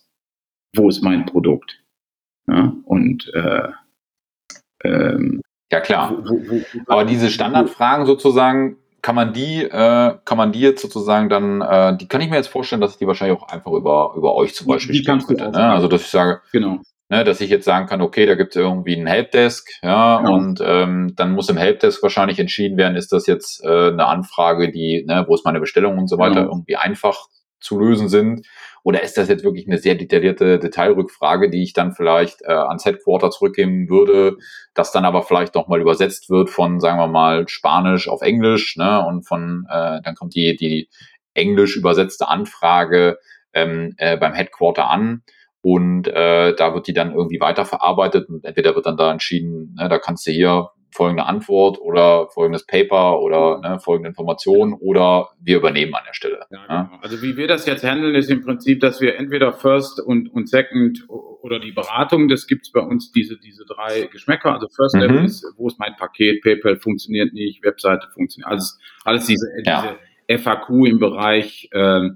Wo 0.76 0.90
ist 0.90 1.02
mein 1.02 1.26
Produkt? 1.26 1.84
Ja, 2.50 2.74
und 2.86 3.32
äh, 3.34 3.70
ähm, 4.84 5.42
ja 5.72 5.80
klar. 5.82 6.24
Aber 6.88 7.06
diese 7.06 7.30
Standardfragen 7.30 8.06
sozusagen, 8.06 8.78
kann 9.02 9.16
man 9.16 9.34
die, 9.34 9.64
äh, 9.64 10.18
kann 10.26 10.38
man 10.38 10.52
die 10.52 10.60
jetzt 10.60 10.82
sozusagen 10.82 11.30
dann, 11.30 11.62
äh, 11.62 11.96
die 11.98 12.08
kann 12.08 12.22
ich 12.22 12.30
mir 12.30 12.36
jetzt 12.36 12.48
vorstellen, 12.48 12.82
dass 12.82 12.94
ich 12.94 12.98
die 12.98 13.08
wahrscheinlich 13.08 13.38
auch 13.38 13.48
einfach 13.48 13.72
über, 13.72 14.14
über 14.18 14.36
euch 14.36 14.54
zum 14.56 14.68
Beispiel 14.68 14.96
die 14.96 15.04
kannst 15.04 15.28
könnte, 15.28 15.50
ne? 15.50 15.72
Also 15.72 15.88
dass 15.88 16.02
ich 16.02 16.10
sage, 16.10 16.42
genau. 16.52 16.80
Ne, 17.10 17.24
dass 17.24 17.40
ich 17.40 17.50
jetzt 17.50 17.64
sagen 17.64 17.88
kann, 17.88 18.02
okay, 18.02 18.26
da 18.26 18.36
gibt 18.36 18.54
es 18.54 18.62
irgendwie 18.62 18.98
einen 18.98 19.08
Helpdesk, 19.08 19.70
ja, 19.82 20.18
genau. 20.18 20.34
und 20.34 20.62
ähm, 20.62 21.14
dann 21.16 21.32
muss 21.32 21.48
im 21.48 21.56
Helpdesk 21.56 22.04
wahrscheinlich 22.04 22.38
entschieden 22.38 22.76
werden, 22.76 22.98
ist 22.98 23.14
das 23.14 23.28
jetzt 23.28 23.64
äh, 23.64 23.92
eine 23.92 24.08
Anfrage, 24.08 24.70
die, 24.72 25.06
ne, 25.08 25.24
wo 25.26 25.34
ist 25.34 25.46
meine 25.46 25.62
Bestellung 25.62 25.98
und 25.98 26.10
so 26.10 26.18
weiter, 26.18 26.42
genau. 26.42 26.52
irgendwie 26.52 26.76
einfach 26.76 27.28
zu 27.62 27.80
lösen 27.80 28.10
sind. 28.10 28.46
Oder 28.88 29.04
ist 29.04 29.18
das 29.18 29.28
jetzt 29.28 29.44
wirklich 29.44 29.68
eine 29.68 29.80
sehr 29.80 29.96
detaillierte 29.96 30.60
Detailrückfrage, 30.60 31.50
die 31.50 31.62
ich 31.62 31.74
dann 31.74 31.92
vielleicht 31.92 32.42
äh, 32.44 32.54
ans 32.54 32.86
Headquarter 32.86 33.32
zurückgeben 33.32 33.90
würde, 33.90 34.38
das 34.76 34.94
dann 34.94 35.04
aber 35.04 35.24
vielleicht 35.24 35.56
nochmal 35.56 35.82
übersetzt 35.82 36.30
wird 36.30 36.50
von, 36.50 36.80
sagen 36.80 36.98
wir 36.98 37.10
mal, 37.10 37.50
Spanisch 37.50 38.08
auf 38.08 38.22
Englisch, 38.22 38.78
ne? 38.78 39.06
Und 39.06 39.28
von, 39.28 39.66
äh, 39.70 40.00
dann 40.02 40.16
kommt 40.16 40.36
die, 40.36 40.56
die 40.56 40.90
englisch 41.34 41.76
übersetzte 41.76 42.30
Anfrage 42.30 43.18
ähm, 43.52 43.94
äh, 43.98 44.16
beim 44.16 44.34
Headquarter 44.34 44.90
an. 44.90 45.22
Und 45.60 46.08
äh, 46.08 46.56
da 46.56 46.74
wird 46.74 46.88
die 46.88 46.94
dann 46.94 47.14
irgendwie 47.14 47.42
weiterverarbeitet 47.42 48.30
und 48.30 48.46
entweder 48.46 48.74
wird 48.74 48.86
dann 48.86 48.96
da 48.96 49.12
entschieden, 49.12 49.76
ne, 49.78 49.90
da 49.90 50.00
kannst 50.00 50.26
du 50.28 50.32
hier 50.32 50.70
folgende 50.92 51.26
Antwort 51.26 51.80
oder 51.80 52.28
folgendes 52.30 52.66
Paper 52.66 53.22
oder 53.22 53.60
ne, 53.60 53.80
folgende 53.80 54.10
Information 54.10 54.74
oder 54.74 55.30
wir 55.40 55.58
übernehmen 55.58 55.94
an 55.94 56.04
der 56.08 56.14
Stelle. 56.14 56.40
Ja, 56.50 56.86
genau. 56.86 57.00
Also 57.02 57.22
wie 57.22 57.38
wir 57.38 57.48
das 57.48 57.66
jetzt 57.66 57.84
handeln, 57.84 58.16
ist 58.16 58.30
im 58.30 58.42
Prinzip, 58.42 58.80
dass 58.80 59.02
wir 59.02 59.16
entweder 59.16 59.54
First 59.54 60.00
und, 60.00 60.30
und 60.34 60.50
Second 60.50 61.06
oder 61.08 61.60
die 61.60 61.72
Beratung, 61.72 62.28
das 62.28 62.48
gibt 62.48 62.66
es 62.66 62.72
bei 62.72 62.82
uns 62.82 63.12
diese, 63.12 63.38
diese 63.38 63.66
drei 63.66 64.08
Geschmäcker. 64.12 64.54
Also 64.54 64.68
First 64.70 64.96
mhm. 64.96 65.02
Level 65.02 65.26
ist, 65.26 65.46
wo 65.58 65.68
ist 65.68 65.80
mein 65.80 65.96
Paket, 65.98 66.42
PayPal 66.42 66.78
funktioniert 66.78 67.34
nicht, 67.34 67.64
Webseite 67.64 68.08
funktioniert, 68.14 68.50
alles, 68.50 68.80
alles 69.04 69.26
diese, 69.26 69.48
ja. 69.64 69.98
diese 70.28 70.40
FAQ 70.40 70.70
im 70.86 71.00
Bereich 71.00 71.70
äh, 71.72 72.10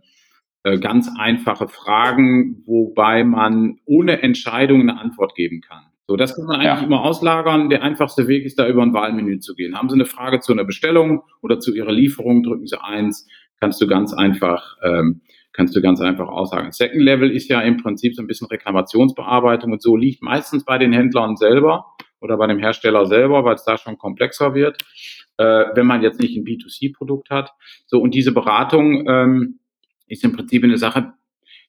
äh, 0.64 0.78
ganz 0.78 1.10
einfache 1.18 1.68
Fragen, 1.68 2.64
wobei 2.66 3.24
man 3.24 3.80
ohne 3.86 4.22
Entscheidung 4.22 4.82
eine 4.82 5.00
Antwort 5.00 5.34
geben 5.36 5.62
kann. 5.62 5.86
So, 6.12 6.18
das 6.18 6.36
kann 6.36 6.44
man 6.44 6.58
eigentlich 6.58 6.82
ja. 6.82 6.86
immer 6.86 7.06
auslagern. 7.06 7.70
Der 7.70 7.84
einfachste 7.84 8.28
Weg 8.28 8.44
ist 8.44 8.60
da 8.60 8.68
über 8.68 8.84
ein 8.84 8.94
Wahlmenü 8.94 9.40
zu 9.40 9.56
gehen. 9.56 9.78
Haben 9.78 9.88
Sie 9.88 9.96
eine 9.96 10.04
Frage 10.04 10.42
zu 10.42 10.52
einer 10.52 10.66
Bestellung 10.66 11.24
oder 11.42 11.62
zu 11.62 11.74
Ihrer 11.74 11.94
Lieferung, 11.94 12.44
drücken 12.44 12.68
Sie 12.68 12.78
eins, 12.84 13.30
kannst 13.62 13.80
du 13.82 13.88
ganz 13.88 14.12
einfach, 14.12 14.76
ähm, 14.84 15.22
kannst 15.54 15.74
du 15.74 15.82
ganz 15.82 16.02
einfach 16.02 16.28
aussagen. 16.28 16.74
Second 16.74 17.02
Level 17.02 17.32
ist 17.32 17.48
ja 17.48 17.62
im 17.62 17.78
Prinzip 17.78 18.14
so 18.14 18.22
ein 18.22 18.28
bisschen 18.28 18.48
Reklamationsbearbeitung 18.48 19.72
und 19.72 19.82
so 19.82 19.96
liegt 19.96 20.22
meistens 20.22 20.66
bei 20.66 20.78
den 20.78 20.92
Händlern 20.92 21.38
selber 21.38 21.86
oder 22.20 22.36
bei 22.36 22.48
dem 22.48 22.60
Hersteller 22.60 23.06
selber, 23.06 23.46
weil 23.46 23.56
es 23.56 23.64
da 23.64 23.78
schon 23.78 23.98
komplexer 23.98 24.54
wird, 24.54 24.84
äh, 25.38 25.64
wenn 25.76 25.88
man 25.88 26.02
jetzt 26.02 26.20
nicht 26.20 26.36
ein 26.36 26.44
B2C-Produkt 26.44 27.30
hat. 27.30 27.52
So, 27.86 28.02
und 28.02 28.14
diese 28.14 28.34
Beratung 28.34 29.08
ähm, 29.08 29.60
ist 30.08 30.26
im 30.26 30.34
Prinzip 30.34 30.62
eine 30.66 30.78
Sache, 30.78 31.14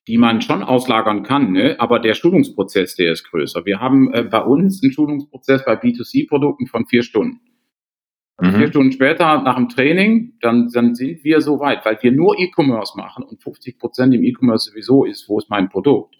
die 0.07 0.17
man 0.17 0.41
schon 0.41 0.63
auslagern 0.63 1.23
kann, 1.23 1.53
ne? 1.53 1.75
aber 1.79 1.99
der 1.99 2.13
Schulungsprozess, 2.13 2.95
der 2.95 3.13
ist 3.13 3.23
größer. 3.29 3.65
Wir 3.65 3.79
haben 3.79 4.13
äh, 4.13 4.23
bei 4.23 4.41
uns 4.41 4.83
einen 4.83 4.91
Schulungsprozess 4.91 5.63
bei 5.65 5.73
B2C-Produkten 5.73 6.67
von 6.67 6.85
vier 6.85 7.03
Stunden. 7.03 7.39
Mhm. 8.39 8.55
Vier 8.55 8.67
Stunden 8.67 8.91
später 8.91 9.41
nach 9.41 9.55
dem 9.55 9.69
Training, 9.69 10.33
dann, 10.41 10.69
dann 10.73 10.95
sind 10.95 11.23
wir 11.23 11.39
so 11.39 11.59
weit, 11.59 11.85
weil 11.85 11.97
wir 12.01 12.11
nur 12.11 12.37
E-Commerce 12.37 12.97
machen 12.97 13.23
und 13.23 13.41
50 13.41 13.79
Prozent 13.79 14.13
im 14.13 14.23
E-Commerce 14.23 14.71
sowieso 14.71 15.05
ist, 15.05 15.29
wo 15.29 15.37
ist 15.37 15.49
mein 15.49 15.69
Produkt. 15.69 16.15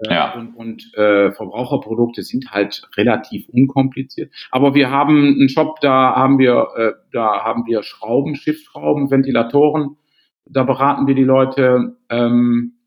Äh, 0.00 0.14
ja. 0.14 0.34
Und, 0.34 0.54
und 0.54 0.94
äh, 0.94 1.32
Verbraucherprodukte 1.32 2.22
sind 2.22 2.52
halt 2.52 2.88
relativ 2.96 3.48
unkompliziert. 3.48 4.32
Aber 4.52 4.74
wir 4.74 4.90
haben 4.90 5.16
einen 5.16 5.48
Shop, 5.48 5.80
da 5.80 6.14
haben 6.14 6.38
wir, 6.38 6.68
äh, 6.76 6.92
da 7.12 7.42
haben 7.42 7.66
wir 7.66 7.82
Schrauben, 7.82 8.36
Schiffsschrauben, 8.36 9.10
Ventilatoren. 9.10 9.96
Da 10.44 10.62
beraten 10.62 11.06
wir 11.08 11.14
die 11.14 11.24
Leute. 11.24 11.96
Ähm, 12.08 12.77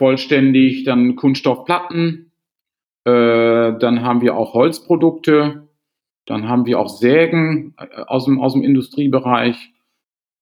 vollständig, 0.00 0.84
dann 0.84 1.14
Kunststoffplatten, 1.14 2.32
äh, 3.04 3.10
dann 3.78 4.02
haben 4.02 4.22
wir 4.22 4.34
auch 4.34 4.54
Holzprodukte, 4.54 5.68
dann 6.24 6.48
haben 6.48 6.64
wir 6.64 6.80
auch 6.80 6.88
Sägen 6.88 7.74
äh, 7.76 8.00
aus 8.06 8.24
dem, 8.24 8.40
aus 8.40 8.54
dem 8.54 8.62
Industriebereich. 8.62 9.74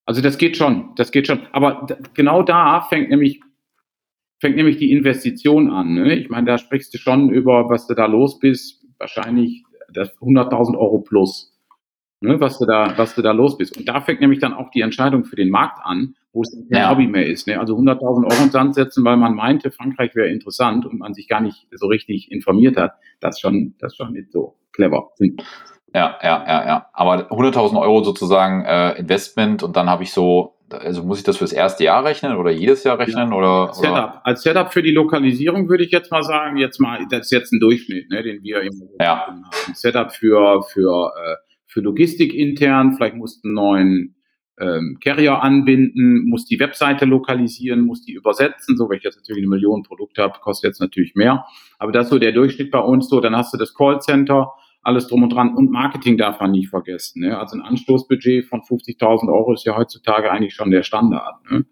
Also 0.06 0.22
das 0.22 0.38
geht 0.38 0.56
schon, 0.56 0.90
das 0.94 1.10
geht 1.10 1.26
schon. 1.26 1.40
Aber 1.50 1.88
genau 2.14 2.44
da 2.44 2.82
fängt 2.82 3.10
nämlich, 3.10 3.40
fängt 4.40 4.54
nämlich 4.54 4.76
die 4.76 4.92
Investition 4.92 5.72
an. 5.72 5.92
Ne? 5.94 6.14
Ich 6.14 6.30
meine, 6.30 6.46
da 6.46 6.56
sprichst 6.56 6.94
du 6.94 6.98
schon 6.98 7.28
über, 7.28 7.68
was 7.68 7.88
du 7.88 7.94
da 7.94 8.06
los 8.06 8.38
bist, 8.38 8.86
wahrscheinlich 8.98 9.64
das 9.92 10.16
100.000 10.18 10.78
Euro 10.78 11.00
plus, 11.00 11.57
ne, 12.20 12.40
was 12.40 12.58
du 12.58 12.66
da, 12.66 12.94
was 12.96 13.14
du 13.14 13.22
da 13.22 13.32
los 13.32 13.56
bist. 13.56 13.76
Und 13.76 13.88
da 13.88 14.00
fängt 14.00 14.20
nämlich 14.20 14.40
dann 14.40 14.54
auch 14.54 14.70
die 14.70 14.80
Entscheidung 14.80 15.24
für 15.24 15.36
den 15.36 15.50
Markt 15.50 15.78
an, 15.82 16.14
wo 16.32 16.42
es 16.42 16.56
kein 16.70 16.82
ja. 16.82 16.90
Hobby 16.90 17.06
mehr 17.06 17.26
ist. 17.26 17.46
Ne? 17.46 17.58
Also 17.58 17.76
100.000 17.76 18.02
Euro 18.30 18.42
ins 18.42 18.52
Sand 18.52 18.74
setzen, 18.74 19.04
weil 19.04 19.16
man 19.16 19.34
meinte, 19.34 19.70
Frankreich 19.70 20.14
wäre 20.14 20.28
interessant 20.28 20.86
und 20.86 20.98
man 20.98 21.14
sich 21.14 21.28
gar 21.28 21.40
nicht 21.40 21.66
so 21.72 21.86
richtig 21.86 22.30
informiert 22.30 22.76
hat, 22.76 22.92
das 23.20 23.36
ist 23.36 23.40
schon, 23.40 23.74
das 23.78 23.92
ist 23.92 23.96
schon 23.96 24.12
nicht 24.12 24.32
so 24.32 24.56
clever. 24.72 25.10
Ja, 25.94 26.18
ja, 26.22 26.44
ja, 26.46 26.66
ja. 26.66 26.86
Aber 26.92 27.30
100.000 27.30 27.80
Euro 27.80 28.04
sozusagen 28.04 28.64
äh, 28.64 28.98
Investment 28.98 29.62
und 29.62 29.76
dann 29.76 29.88
habe 29.88 30.02
ich 30.02 30.12
so, 30.12 30.56
also 30.70 31.02
muss 31.02 31.18
ich 31.18 31.24
das 31.24 31.38
fürs 31.38 31.52
erste 31.52 31.84
Jahr 31.84 32.04
rechnen 32.04 32.36
oder 32.36 32.50
jedes 32.50 32.84
Jahr 32.84 32.98
rechnen? 32.98 33.30
Ja, 33.30 33.36
oder, 33.36 33.72
Setup. 33.72 33.92
Oder? 33.92 34.26
Als 34.26 34.42
Setup 34.42 34.72
für 34.72 34.82
die 34.82 34.90
Lokalisierung 34.90 35.68
würde 35.68 35.84
ich 35.84 35.90
jetzt 35.90 36.12
mal 36.12 36.22
sagen, 36.22 36.58
jetzt 36.58 36.78
mal, 36.78 37.06
das 37.10 37.20
ist 37.22 37.32
jetzt 37.32 37.52
ein 37.52 37.60
Durchschnitt, 37.60 38.10
ne, 38.10 38.22
den 38.22 38.42
wir 38.42 38.60
im 38.60 38.88
ja. 39.00 39.26
haben. 39.26 39.44
Setup 39.72 40.12
für, 40.12 40.62
für, 40.62 41.12
äh, 41.16 41.47
für 41.68 41.80
Logistik 41.80 42.34
intern, 42.34 42.94
vielleicht 42.94 43.14
mussten 43.14 43.52
neuen 43.52 44.16
ähm, 44.58 44.98
Carrier 45.02 45.42
anbinden, 45.42 46.24
muss 46.28 46.46
die 46.46 46.58
Webseite 46.58 47.04
lokalisieren, 47.04 47.82
muss 47.82 48.04
die 48.04 48.12
übersetzen. 48.12 48.76
So, 48.76 48.88
wenn 48.88 48.98
ich 48.98 49.04
jetzt 49.04 49.16
natürlich 49.16 49.42
eine 49.42 49.50
Million 49.50 49.82
Produkte 49.82 50.22
habe, 50.22 50.38
kostet 50.40 50.70
jetzt 50.70 50.80
natürlich 50.80 51.14
mehr. 51.14 51.44
Aber 51.78 51.92
das 51.92 52.06
ist 52.06 52.10
so 52.10 52.18
der 52.18 52.32
Durchschnitt 52.32 52.70
bei 52.70 52.80
uns 52.80 53.08
so. 53.08 53.20
Dann 53.20 53.36
hast 53.36 53.52
du 53.52 53.58
das 53.58 53.74
Callcenter, 53.74 54.50
alles 54.82 55.06
drum 55.06 55.22
und 55.22 55.30
dran. 55.32 55.54
Und 55.54 55.70
Marketing 55.70 56.16
darf 56.16 56.40
man 56.40 56.50
nicht 56.50 56.70
vergessen. 56.70 57.20
Ne? 57.20 57.38
Also 57.38 57.56
ein 57.56 57.62
Anstoßbudget 57.62 58.46
von 58.46 58.62
50.000 58.62 59.32
Euro 59.32 59.52
ist 59.52 59.64
ja 59.64 59.76
heutzutage 59.76 60.30
eigentlich 60.30 60.54
schon 60.54 60.70
der 60.70 60.82
Standard. 60.82 61.36
Ne? 61.50 61.66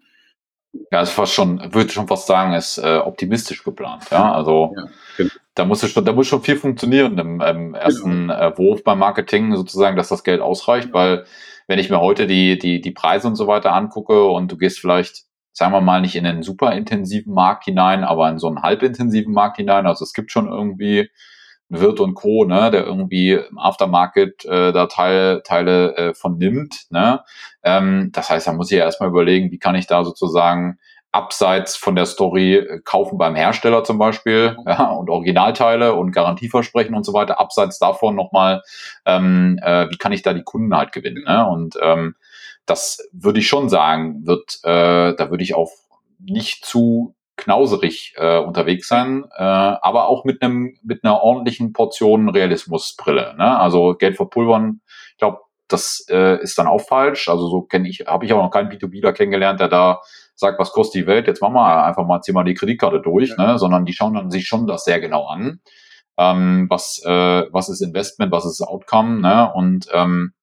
Ja, 0.91 1.01
ist 1.01 1.11
fast 1.11 1.33
schon, 1.33 1.73
würde 1.73 1.89
schon 1.91 2.07
fast 2.07 2.27
sagen, 2.27 2.53
ist 2.53 2.77
äh, 2.77 2.97
optimistisch 2.97 3.63
geplant. 3.63 4.05
Ja, 4.11 4.33
also 4.33 4.73
ja, 4.75 4.85
genau. 5.17 5.29
da 5.55 5.65
muss 5.65 5.89
schon, 5.89 6.05
da 6.05 6.13
muss 6.13 6.27
schon 6.27 6.41
viel 6.41 6.55
funktionieren 6.55 7.17
im, 7.17 7.41
im 7.41 7.75
ersten 7.75 8.27
genau. 8.27 8.39
äh, 8.39 8.57
Wurf 8.57 8.83
beim 8.83 8.99
Marketing 8.99 9.55
sozusagen, 9.55 9.97
dass 9.97 10.09
das 10.09 10.23
Geld 10.23 10.41
ausreicht, 10.41 10.93
weil 10.93 11.25
wenn 11.67 11.79
ich 11.79 11.89
mir 11.89 11.99
heute 11.99 12.27
die, 12.27 12.57
die, 12.57 12.81
die 12.81 12.91
Preise 12.91 13.27
und 13.27 13.35
so 13.35 13.47
weiter 13.47 13.73
angucke 13.73 14.25
und 14.25 14.51
du 14.51 14.57
gehst 14.57 14.79
vielleicht, 14.79 15.25
sagen 15.51 15.73
wir 15.73 15.81
mal, 15.81 16.01
nicht 16.01 16.15
in 16.15 16.25
einen 16.25 16.43
super 16.43 16.71
intensiven 16.71 17.33
Markt 17.33 17.65
hinein, 17.65 18.03
aber 18.03 18.29
in 18.29 18.39
so 18.39 18.47
einen 18.47 18.61
halbintensiven 18.61 19.33
Markt 19.33 19.57
hinein, 19.57 19.85
also 19.85 20.03
es 20.03 20.13
gibt 20.13 20.31
schon 20.31 20.47
irgendwie 20.47 21.09
Wirt 21.69 21.99
und 21.99 22.13
Co., 22.13 22.45
ne, 22.45 22.71
der 22.71 22.85
irgendwie 22.85 23.33
im 23.33 23.57
Aftermarket 23.57 24.45
äh, 24.45 24.71
da 24.71 24.87
Teil, 24.87 25.41
Teile 25.43 25.95
äh, 25.95 26.13
von 26.13 26.37
nimmt. 26.37 26.85
Ne? 26.89 27.21
Ähm, 27.63 28.09
das 28.13 28.29
heißt, 28.29 28.47
da 28.47 28.53
muss 28.53 28.71
ich 28.71 28.77
ja 28.77 28.85
erstmal 28.85 29.09
überlegen, 29.09 29.51
wie 29.51 29.59
kann 29.59 29.75
ich 29.75 29.87
da 29.87 30.03
sozusagen 30.03 30.79
abseits 31.11 31.75
von 31.75 31.95
der 31.95 32.05
Story 32.05 32.55
äh, 32.55 32.79
kaufen 32.83 33.17
beim 33.17 33.35
Hersteller 33.35 33.83
zum 33.83 33.97
Beispiel 33.97 34.55
ja, 34.65 34.91
und 34.91 35.09
Originalteile 35.09 35.93
und 35.93 36.11
Garantieversprechen 36.11 36.95
und 36.95 37.05
so 37.05 37.13
weiter. 37.13 37.39
Abseits 37.39 37.79
davon 37.79 38.15
nochmal, 38.15 38.61
ähm, 39.05 39.59
äh, 39.61 39.89
wie 39.89 39.97
kann 39.97 40.11
ich 40.11 40.21
da 40.21 40.33
die 40.33 40.43
Kunden 40.43 40.75
halt 40.75 40.91
gewinnen? 40.91 41.23
Ne? 41.25 41.47
Und 41.47 41.77
ähm, 41.81 42.15
das 42.65 43.09
würde 43.11 43.39
ich 43.39 43.47
schon 43.47 43.69
sagen, 43.69 44.25
wird, 44.25 44.59
äh, 44.63 45.15
da 45.15 45.29
würde 45.29 45.43
ich 45.43 45.55
auch 45.55 45.71
nicht 46.19 46.65
zu 46.65 47.15
knauserig 47.37 48.13
äh, 48.17 48.39
unterwegs 48.39 48.87
sein, 48.87 49.25
äh, 49.37 49.43
aber 49.43 50.07
auch 50.07 50.25
mit 50.25 50.41
einem 50.41 50.75
mit 50.83 51.03
einer 51.03 51.21
ordentlichen 51.21 51.71
Portion 51.71 52.29
Realismusbrille. 52.29 53.35
Ne? 53.37 53.59
Also 53.59 53.95
Geld 53.95 54.17
verpulvern, 54.17 54.81
ich 55.11 55.17
glaube, 55.17 55.39
das 55.67 56.05
äh, 56.09 56.41
ist 56.41 56.57
dann 56.57 56.67
auch 56.67 56.81
falsch. 56.81 57.29
Also 57.29 57.47
so 57.47 57.61
kenne 57.61 57.87
ich, 57.87 58.05
habe 58.07 58.25
ich 58.25 58.33
auch 58.33 58.41
noch 58.41 58.51
keinen 58.51 58.69
B2Bler 58.69 59.13
kennengelernt, 59.13 59.59
der 59.59 59.67
da 59.67 60.01
sagt, 60.35 60.59
was 60.59 60.71
kostet 60.71 61.03
die 61.03 61.07
Welt? 61.07 61.27
Jetzt 61.27 61.41
machen 61.41 61.53
wir 61.53 61.85
einfach 61.85 62.05
mal, 62.05 62.21
zieh 62.21 62.31
mal 62.31 62.43
die 62.43 62.53
Kreditkarte 62.53 63.01
durch, 63.01 63.33
ja. 63.37 63.53
ne? 63.53 63.59
sondern 63.59 63.85
die 63.85 63.93
schauen 63.93 64.13
dann 64.13 64.31
sich 64.31 64.47
schon 64.47 64.67
das 64.67 64.83
sehr 64.83 64.99
genau 64.99 65.25
an. 65.27 65.61
Ähm, 66.17 66.67
was, 66.69 67.01
äh, 67.05 67.45
was 67.51 67.69
ist 67.69 67.81
Investment, 67.81 68.31
was 68.31 68.45
ist 68.45 68.61
Outcome, 68.61 69.21
ne? 69.21 69.51
Und 69.53 69.87
ähm, 69.93 70.33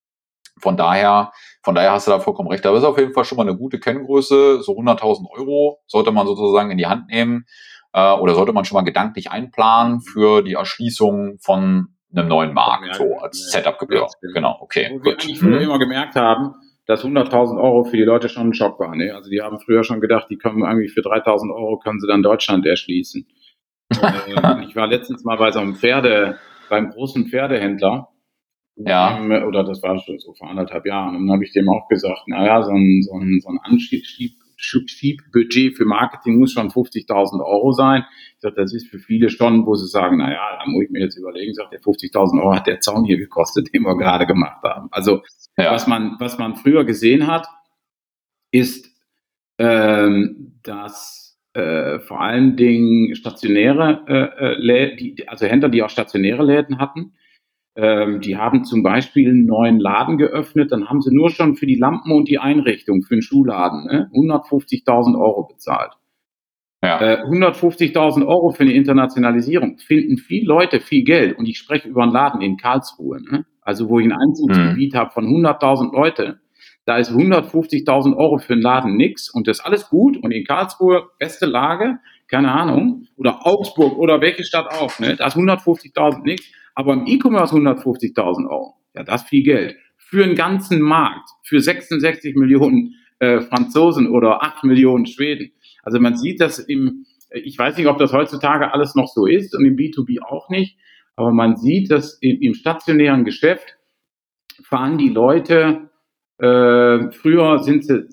von 0.60 0.76
daher, 0.76 1.32
von 1.64 1.74
daher 1.74 1.92
hast 1.92 2.06
du 2.06 2.10
da 2.10 2.20
vollkommen 2.20 2.50
recht. 2.50 2.64
Aber 2.66 2.76
ist 2.76 2.84
auf 2.84 2.98
jeden 2.98 3.14
Fall 3.14 3.24
schon 3.24 3.36
mal 3.36 3.48
eine 3.48 3.56
gute 3.56 3.80
Kenngröße. 3.80 4.62
So 4.62 4.72
100.000 4.72 5.30
Euro 5.30 5.80
sollte 5.86 6.12
man 6.12 6.26
sozusagen 6.26 6.70
in 6.70 6.76
die 6.76 6.86
Hand 6.86 7.08
nehmen 7.08 7.46
äh, 7.94 8.12
oder 8.12 8.34
sollte 8.34 8.52
man 8.52 8.66
schon 8.66 8.76
mal 8.76 8.82
gedanklich 8.82 9.30
einplanen 9.30 10.02
für 10.02 10.42
die 10.42 10.54
Erschließung 10.54 11.38
von 11.40 11.88
einem 12.14 12.28
neuen 12.28 12.52
Markt, 12.52 12.86
ja, 12.86 12.94
so 12.94 13.16
als 13.16 13.50
ja, 13.52 13.58
Setup-Gebühr. 13.58 14.00
Ja, 14.00 14.32
genau, 14.34 14.58
okay. 14.60 14.90
Wo 14.92 15.04
wir 15.04 15.12
eigentlich 15.12 15.38
früher 15.40 15.56
mhm. 15.56 15.64
immer 15.64 15.78
gemerkt 15.78 16.16
haben, 16.16 16.54
dass 16.86 17.02
100.000 17.02 17.60
Euro 17.60 17.84
für 17.84 17.96
die 17.96 18.04
Leute 18.04 18.28
schon 18.28 18.48
ein 18.48 18.54
Schock 18.54 18.78
war. 18.78 18.94
Ne? 18.94 19.12
Also 19.14 19.30
die 19.30 19.40
haben 19.40 19.58
früher 19.58 19.84
schon 19.84 20.02
gedacht, 20.02 20.26
die 20.28 20.36
können 20.36 20.60
irgendwie 20.60 20.88
für 20.88 21.00
3.000 21.00 21.50
Euro 21.50 21.78
können 21.78 21.98
sie 21.98 22.06
dann 22.06 22.22
Deutschland 22.22 22.66
erschließen. 22.66 23.26
ich 23.90 24.76
war 24.76 24.86
letztens 24.86 25.24
mal 25.24 25.38
bei 25.38 25.50
so 25.50 25.60
einem 25.60 25.76
Pferde, 25.76 26.38
beim 26.68 26.90
großen 26.90 27.26
Pferdehändler 27.26 28.08
ja. 28.76 29.20
Oder 29.46 29.64
das 29.64 29.82
war 29.82 29.98
schon 29.98 30.18
so 30.18 30.34
vor 30.34 30.50
anderthalb 30.50 30.84
Jahren. 30.86 31.16
Und 31.16 31.26
dann 31.26 31.34
habe 31.34 31.44
ich 31.44 31.52
dem 31.52 31.68
auch 31.68 31.86
gesagt, 31.88 32.22
naja, 32.26 32.62
so 32.62 32.72
ein, 32.72 33.02
so 33.02 33.12
ein, 33.14 33.40
so 33.40 33.50
ein 33.50 33.58
Anschiebbudget 33.62 35.76
für 35.76 35.84
Marketing 35.84 36.38
muss 36.38 36.52
schon 36.52 36.70
50.000 36.70 37.44
Euro 37.44 37.72
sein. 37.72 38.04
Ich 38.34 38.40
sage, 38.40 38.54
das 38.56 38.72
ist 38.74 38.88
für 38.88 38.98
viele 38.98 39.30
schon, 39.30 39.66
wo 39.66 39.76
sie 39.76 39.86
sagen, 39.86 40.16
naja, 40.18 40.58
da 40.58 40.64
muss 40.68 40.84
ich 40.84 40.90
mir 40.90 41.00
jetzt 41.00 41.16
überlegen, 41.16 41.54
sagt 41.54 41.72
der 41.72 41.80
50.000 41.80 42.42
Euro 42.42 42.54
hat 42.54 42.66
der 42.66 42.80
Zaun 42.80 43.04
hier 43.04 43.18
gekostet, 43.18 43.72
den 43.72 43.82
wir 43.82 43.96
gerade 43.96 44.26
gemacht 44.26 44.62
haben. 44.64 44.88
Also 44.90 45.22
ja. 45.56 45.72
was, 45.72 45.86
man, 45.86 46.16
was 46.18 46.38
man 46.38 46.56
früher 46.56 46.84
gesehen 46.84 47.28
hat, 47.28 47.46
ist, 48.50 48.90
ähm, 49.58 50.58
dass 50.64 51.38
äh, 51.52 52.00
vor 52.00 52.20
allen 52.20 52.56
Dingen 52.56 53.14
stationäre 53.14 54.04
äh, 54.08 54.44
äh 54.44 54.56
Läden, 54.58 55.28
also 55.28 55.46
Händler, 55.46 55.68
die 55.68 55.84
auch 55.84 55.90
stationäre 55.90 56.44
Läden 56.44 56.78
hatten, 56.78 57.12
ähm, 57.76 58.20
die 58.20 58.36
haben 58.36 58.64
zum 58.64 58.82
Beispiel 58.82 59.28
einen 59.28 59.46
neuen 59.46 59.80
Laden 59.80 60.16
geöffnet, 60.16 60.70
dann 60.70 60.88
haben 60.88 61.00
sie 61.00 61.12
nur 61.12 61.30
schon 61.30 61.56
für 61.56 61.66
die 61.66 61.76
Lampen 61.76 62.12
und 62.12 62.28
die 62.28 62.38
Einrichtung 62.38 63.02
für 63.02 63.16
den 63.16 63.22
Schuhladen 63.22 63.86
ne, 63.86 64.10
150.000 64.12 65.18
Euro 65.18 65.46
bezahlt. 65.46 65.92
Ja. 66.84 67.00
Äh, 67.00 67.22
150.000 67.24 68.26
Euro 68.26 68.50
für 68.50 68.62
eine 68.62 68.74
Internationalisierung 68.74 69.78
finden 69.78 70.18
viele 70.18 70.46
Leute 70.46 70.80
viel 70.80 71.02
Geld. 71.02 71.38
Und 71.38 71.46
ich 71.46 71.58
spreche 71.58 71.88
über 71.88 72.02
einen 72.02 72.12
Laden 72.12 72.42
in 72.42 72.58
Karlsruhe, 72.58 73.22
ne? 73.22 73.46
also 73.62 73.88
wo 73.88 73.98
ich 73.98 74.06
ein 74.06 74.12
Einzugsgebiet 74.12 74.92
mhm. 74.92 74.98
habe 74.98 75.10
von 75.10 75.24
100.000 75.24 75.92
Leute. 75.92 76.40
Da 76.84 76.98
ist 76.98 77.10
150.000 77.10 78.14
Euro 78.14 78.36
für 78.36 78.52
einen 78.52 78.62
Laden 78.62 78.96
nix 78.96 79.30
und 79.30 79.48
das 79.48 79.60
ist 79.60 79.64
alles 79.64 79.88
gut. 79.88 80.18
Und 80.18 80.30
in 80.30 80.44
Karlsruhe, 80.44 81.08
beste 81.18 81.46
Lage, 81.46 81.98
keine 82.28 82.52
Ahnung, 82.52 83.06
oder 83.16 83.46
Augsburg 83.46 83.98
oder 83.98 84.20
welche 84.20 84.44
Stadt 84.44 84.70
auch, 84.72 84.98
ne? 84.98 85.16
da 85.16 85.26
ist 85.26 85.36
150.000 85.36 86.22
nix. 86.22 86.44
Aber 86.74 86.94
im 86.94 87.06
E-Commerce 87.06 87.54
150.000 87.54 88.48
Euro, 88.48 88.74
ja, 88.94 89.04
das 89.04 89.22
ist 89.22 89.28
viel 89.28 89.44
Geld. 89.44 89.76
Für 89.96 90.24
einen 90.24 90.34
ganzen 90.34 90.80
Markt, 90.80 91.28
für 91.44 91.60
66 91.60 92.34
Millionen 92.34 92.94
äh, 93.20 93.40
Franzosen 93.40 94.08
oder 94.08 94.42
8 94.42 94.64
Millionen 94.64 95.06
Schweden. 95.06 95.52
Also 95.82 96.00
man 96.00 96.16
sieht 96.16 96.40
das 96.40 96.58
im, 96.58 97.06
ich 97.30 97.58
weiß 97.58 97.76
nicht, 97.76 97.86
ob 97.86 97.98
das 97.98 98.12
heutzutage 98.12 98.72
alles 98.72 98.94
noch 98.94 99.08
so 99.08 99.26
ist 99.26 99.54
und 99.54 99.64
im 99.64 99.76
B2B 99.76 100.20
auch 100.22 100.48
nicht, 100.48 100.78
aber 101.16 101.32
man 101.32 101.56
sieht, 101.56 101.90
dass 101.90 102.18
im, 102.20 102.40
im 102.40 102.54
stationären 102.54 103.24
Geschäft 103.24 103.76
fahren 104.62 104.98
die 104.98 105.10
Leute, 105.10 105.90
äh, 106.38 107.10
früher 107.12 107.60
sind 107.60 107.84
sie 107.84 108.06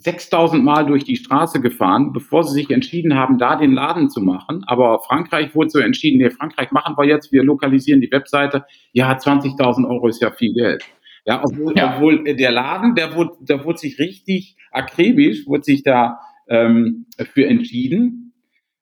6000 0.00 0.64
Mal 0.64 0.86
durch 0.86 1.04
die 1.04 1.16
Straße 1.16 1.60
gefahren, 1.60 2.12
bevor 2.12 2.44
sie 2.44 2.54
sich 2.54 2.70
entschieden 2.70 3.14
haben, 3.14 3.38
da 3.38 3.56
den 3.56 3.72
Laden 3.72 4.08
zu 4.08 4.20
machen. 4.20 4.64
Aber 4.66 5.00
Frankreich 5.00 5.54
wurde 5.54 5.70
so 5.70 5.78
entschieden, 5.78 6.18
nee, 6.18 6.30
Frankreich 6.30 6.70
machen 6.70 6.96
wir 6.96 7.06
jetzt, 7.06 7.32
wir 7.32 7.44
lokalisieren 7.44 8.00
die 8.00 8.10
Webseite. 8.10 8.64
Ja, 8.92 9.12
20.000 9.12 9.88
Euro 9.88 10.08
ist 10.08 10.22
ja 10.22 10.30
viel 10.30 10.54
Geld. 10.54 10.84
Ja, 11.26 11.42
obwohl, 11.44 11.76
ja. 11.76 11.94
obwohl 11.94 12.24
der 12.24 12.50
Laden, 12.50 12.94
der 12.94 13.14
wurde, 13.14 13.32
der 13.40 13.64
wurde 13.64 13.78
sich 13.78 13.98
richtig 13.98 14.56
akribisch, 14.70 15.46
wurde 15.46 15.64
sich 15.64 15.82
da 15.82 16.18
ähm, 16.48 17.06
für 17.34 17.46
entschieden. 17.46 18.32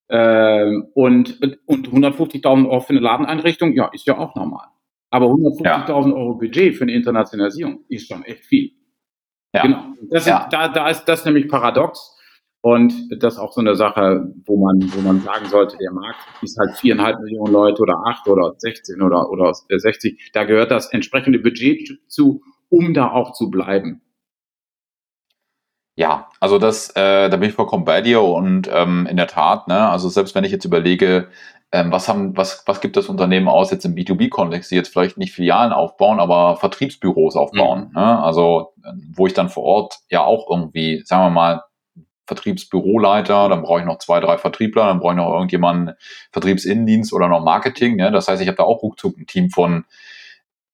Ähm, 0.09 0.87
und 0.94 1.40
und 1.66 1.88
150.000 1.90 2.68
Euro 2.68 2.81
für 2.81 2.90
eine 2.90 3.00
Ladeneinrichtung, 3.00 3.74
ja, 3.74 3.90
ist 3.92 4.07
ja 4.07 4.16
auch 4.16 4.35
normal. 4.37 4.66
Aber 5.11 5.26
150.000 5.26 5.64
ja. 5.64 6.14
Euro 6.14 6.35
Budget 6.35 6.76
für 6.76 6.85
eine 6.85 6.92
Internationalisierung 6.92 7.81
ist 7.88 8.09
schon 8.09 8.22
echt 8.24 8.44
viel. 8.44 8.77
Ja. 9.54 9.62
Genau. 9.62 9.82
Das 10.11 10.26
ja. 10.26 10.44
ist, 10.44 10.52
da, 10.52 10.68
da 10.68 10.88
ist 10.88 11.04
das 11.04 11.24
nämlich 11.24 11.48
paradox. 11.48 12.14
Und 12.61 12.92
das 13.22 13.34
ist 13.34 13.38
auch 13.38 13.52
so 13.52 13.61
eine 13.61 13.76
Sache, 13.76 14.32
wo 14.44 14.56
man, 14.56 14.92
wo 14.92 15.00
man 15.00 15.20
sagen 15.20 15.46
sollte, 15.46 15.77
der 15.79 15.92
Markt 15.92 16.18
ist 16.42 16.58
halt 16.58 16.77
viereinhalb 16.77 17.20
Millionen 17.20 17.52
Leute 17.52 17.83
oder 17.83 18.02
acht 18.04 18.27
oder 18.27 18.52
16 18.58 19.00
oder, 19.00 19.31
oder 19.31 19.54
60. 19.54 20.33
Da 20.33 20.44
gehört 20.44 20.73
das 20.73 20.92
entsprechende 20.92 21.38
Budget 21.38 22.00
zu, 22.08 22.42
um 22.68 22.94
da 22.94 23.12
auch 23.12 23.33
zu 23.33 23.48
bleiben. 23.48 24.02
Ja, 25.94 26.29
also 26.40 26.58
das, 26.58 26.90
äh, 26.90 27.29
da 27.29 27.37
bin 27.37 27.48
ich 27.48 27.54
vollkommen 27.54 27.85
bei 27.85 28.02
dir 28.02 28.23
und 28.23 28.68
ähm, 28.73 29.06
in 29.10 29.16
der 29.16 29.27
Tat, 29.27 29.66
ne, 29.66 29.88
also 29.88 30.08
selbst 30.08 30.35
wenn 30.35 30.44
ich 30.44 30.52
jetzt 30.52 30.64
überlege, 30.64 31.29
ähm, 31.71 31.92
was, 31.92 32.08
haben, 32.08 32.37
was, 32.37 32.62
was 32.66 32.81
gibt 32.81 32.96
das 32.96 33.08
Unternehmen 33.08 33.48
aus 33.48 33.71
jetzt 33.71 33.85
im 33.85 33.94
B2B-Kontext, 33.94 34.71
die 34.71 34.77
jetzt 34.77 34.88
vielleicht 34.88 35.19
nicht 35.19 35.35
Filialen 35.35 35.73
aufbauen, 35.73 36.19
aber 36.19 36.56
Vertriebsbüros 36.56 37.37
aufbauen. 37.37 37.88
Mhm. 37.88 37.94
Ne? 37.94 38.23
Also 38.23 38.73
wo 39.14 39.27
ich 39.27 39.35
dann 39.35 39.50
vor 39.50 39.64
Ort 39.64 39.98
ja 40.08 40.25
auch 40.25 40.48
irgendwie, 40.50 41.02
sagen 41.04 41.27
wir 41.27 41.31
mal, 41.31 41.62
Vertriebsbüroleiter, 42.27 43.48
dann 43.48 43.62
brauche 43.62 43.81
ich 43.81 43.87
noch 43.87 43.98
zwei, 43.98 44.21
drei 44.21 44.37
Vertriebler, 44.38 44.87
dann 44.87 45.00
brauche 45.00 45.12
ich 45.12 45.16
noch 45.16 45.33
irgendjemanden 45.33 45.94
Vertriebsinnendienst 46.33 47.12
oder 47.12 47.29
noch 47.29 47.42
Marketing. 47.42 47.96
Ne? 47.96 48.12
Das 48.12 48.29
heißt, 48.29 48.40
ich 48.42 48.48
habe 48.48 48.56
da 48.56 48.64
auch 48.64 48.83
ruckzuck 48.83 49.16
ein 49.19 49.27
Team 49.27 49.50
von 49.50 49.85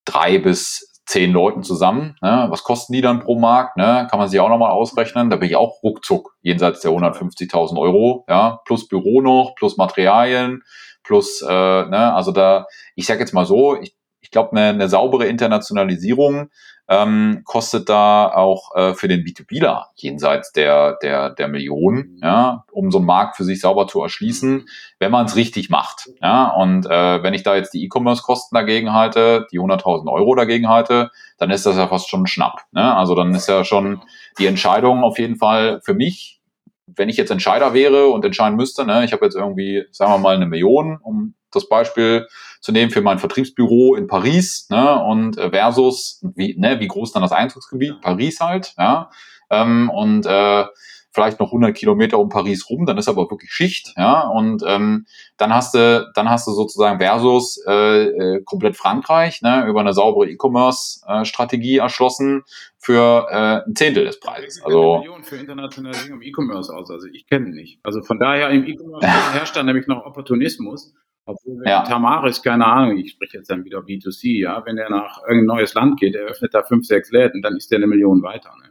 drei 0.04 0.38
bis 0.38 0.93
zehn 1.06 1.32
Leuten 1.32 1.62
zusammen. 1.62 2.16
Ne? 2.22 2.46
Was 2.48 2.62
kosten 2.62 2.92
die 2.92 3.00
dann 3.00 3.20
pro 3.20 3.38
Markt? 3.38 3.76
Ne? 3.76 4.06
Kann 4.10 4.18
man 4.18 4.28
sich 4.28 4.40
auch 4.40 4.48
nochmal 4.48 4.70
ausrechnen. 4.70 5.30
Da 5.30 5.36
bin 5.36 5.48
ich 5.48 5.56
auch 5.56 5.82
ruckzuck 5.82 6.34
jenseits 6.42 6.80
der 6.80 6.92
150.000 6.92 7.78
Euro. 7.78 8.24
Ja? 8.28 8.60
Plus 8.64 8.88
Büro 8.88 9.20
noch, 9.20 9.54
plus 9.54 9.76
Materialien, 9.76 10.62
plus, 11.02 11.42
äh, 11.42 11.46
ne? 11.52 12.14
also 12.14 12.32
da, 12.32 12.66
ich 12.94 13.06
sage 13.06 13.20
jetzt 13.20 13.34
mal 13.34 13.46
so, 13.46 13.80
ich, 13.80 13.94
ich 14.24 14.30
glaube, 14.30 14.52
eine, 14.52 14.70
eine 14.70 14.88
saubere 14.88 15.26
Internationalisierung 15.26 16.48
ähm, 16.88 17.42
kostet 17.44 17.90
da 17.90 18.26
auch 18.26 18.74
äh, 18.74 18.94
für 18.94 19.06
den 19.06 19.20
B2Bler 19.20 19.84
jenseits 19.96 20.52
der, 20.52 20.96
der, 21.02 21.28
der 21.28 21.48
Millionen, 21.48 22.18
ja, 22.22 22.64
um 22.72 22.90
so 22.90 22.98
einen 22.98 23.06
Markt 23.06 23.36
für 23.36 23.44
sich 23.44 23.60
sauber 23.60 23.86
zu 23.86 24.02
erschließen, 24.02 24.66
wenn 24.98 25.10
man 25.10 25.26
es 25.26 25.36
richtig 25.36 25.68
macht. 25.68 26.08
Ja, 26.22 26.48
und 26.48 26.86
äh, 26.86 27.22
wenn 27.22 27.34
ich 27.34 27.42
da 27.42 27.54
jetzt 27.54 27.74
die 27.74 27.84
E-Commerce-Kosten 27.84 28.54
dagegen 28.54 28.94
halte, 28.94 29.46
die 29.52 29.60
100.000 29.60 30.10
Euro 30.10 30.34
dagegen 30.34 30.68
halte, 30.68 31.10
dann 31.36 31.50
ist 31.50 31.66
das 31.66 31.76
ja 31.76 31.86
fast 31.86 32.08
schon 32.08 32.22
ein 32.22 32.26
Schnapp. 32.26 32.62
Ne? 32.72 32.96
Also 32.96 33.14
dann 33.14 33.34
ist 33.34 33.46
ja 33.46 33.62
schon 33.62 34.00
die 34.38 34.46
Entscheidung 34.46 35.04
auf 35.04 35.18
jeden 35.18 35.36
Fall 35.36 35.82
für 35.82 35.94
mich, 35.94 36.40
wenn 36.86 37.10
ich 37.10 37.18
jetzt 37.18 37.30
Entscheider 37.30 37.74
wäre 37.74 38.08
und 38.08 38.24
entscheiden 38.24 38.56
müsste, 38.56 38.86
ne, 38.86 39.04
ich 39.04 39.12
habe 39.12 39.24
jetzt 39.24 39.36
irgendwie, 39.36 39.84
sagen 39.90 40.12
wir 40.12 40.18
mal, 40.18 40.34
eine 40.34 40.46
Million, 40.46 40.98
um 41.02 41.34
das 41.54 41.68
Beispiel 41.68 42.26
zu 42.60 42.72
nehmen 42.72 42.90
für 42.90 43.02
mein 43.02 43.18
Vertriebsbüro 43.18 43.94
in 43.94 44.06
Paris 44.06 44.68
ne, 44.70 45.02
und 45.02 45.36
äh, 45.36 45.50
versus 45.50 46.24
wie, 46.34 46.58
ne, 46.58 46.80
wie 46.80 46.88
groß 46.88 47.12
dann 47.12 47.22
das 47.22 47.32
Einzugsgebiet 47.32 48.00
Paris 48.00 48.40
halt, 48.40 48.74
ja, 48.78 49.10
ähm, 49.50 49.90
und 49.90 50.26
äh, 50.26 50.64
vielleicht 51.14 51.38
noch 51.38 51.48
100 51.48 51.76
Kilometer 51.76 52.18
um 52.18 52.28
Paris 52.28 52.68
rum, 52.68 52.86
dann 52.86 52.98
ist 52.98 53.08
aber 53.08 53.30
wirklich 53.30 53.50
Schicht, 53.50 53.94
ja, 53.96 54.22
und 54.22 54.64
ähm, 54.66 55.06
dann 55.36 55.54
hast 55.54 55.74
du, 55.74 56.10
dann 56.14 56.28
hast 56.28 56.46
du 56.48 56.52
sozusagen 56.52 56.98
versus 56.98 57.62
äh, 57.68 58.04
äh, 58.06 58.42
komplett 58.44 58.76
Frankreich, 58.76 59.40
ne, 59.40 59.64
über 59.68 59.80
eine 59.80 59.92
saubere 59.92 60.28
E-Commerce-Strategie 60.28 61.78
erschlossen 61.78 62.42
für 62.78 63.28
äh, 63.30 63.68
ein 63.68 63.76
Zehntel 63.76 64.04
des 64.04 64.18
Preises. 64.18 64.62
Also 64.64 64.98
Millionen 64.98 65.24
für 65.24 65.36
Internationalisierung 65.36 66.20
im 66.20 66.28
E-Commerce 66.28 66.74
aus, 66.74 66.90
also 66.90 67.06
ich 67.06 67.26
kenne 67.28 67.50
nicht. 67.50 67.78
Also 67.84 68.02
von 68.02 68.18
daher 68.18 68.50
im 68.50 68.66
E-Commerce 68.66 69.06
herrscht 69.34 69.56
dann 69.56 69.66
nämlich 69.66 69.86
noch 69.86 70.04
Opportunismus. 70.04 70.94
Obwohl, 71.26 71.60
wenn 71.60 71.68
ja. 71.68 71.82
Tamaris, 71.82 72.42
keine 72.42 72.66
Ahnung, 72.66 72.98
ich 72.98 73.12
spreche 73.12 73.38
jetzt 73.38 73.50
dann 73.50 73.64
wieder 73.64 73.78
B2C, 73.78 74.40
ja, 74.40 74.62
wenn 74.66 74.76
er 74.76 74.90
nach 74.90 75.22
irgendein 75.26 75.56
neues 75.56 75.74
Land 75.74 75.98
geht, 75.98 76.14
er 76.14 76.24
öffnet 76.24 76.52
da 76.52 76.62
fünf, 76.62 76.84
sechs 76.84 77.10
Läden, 77.10 77.40
dann 77.40 77.56
ist 77.56 77.70
der 77.70 77.78
eine 77.78 77.86
Million 77.86 78.22
weiter. 78.22 78.52
Ne? 78.62 78.70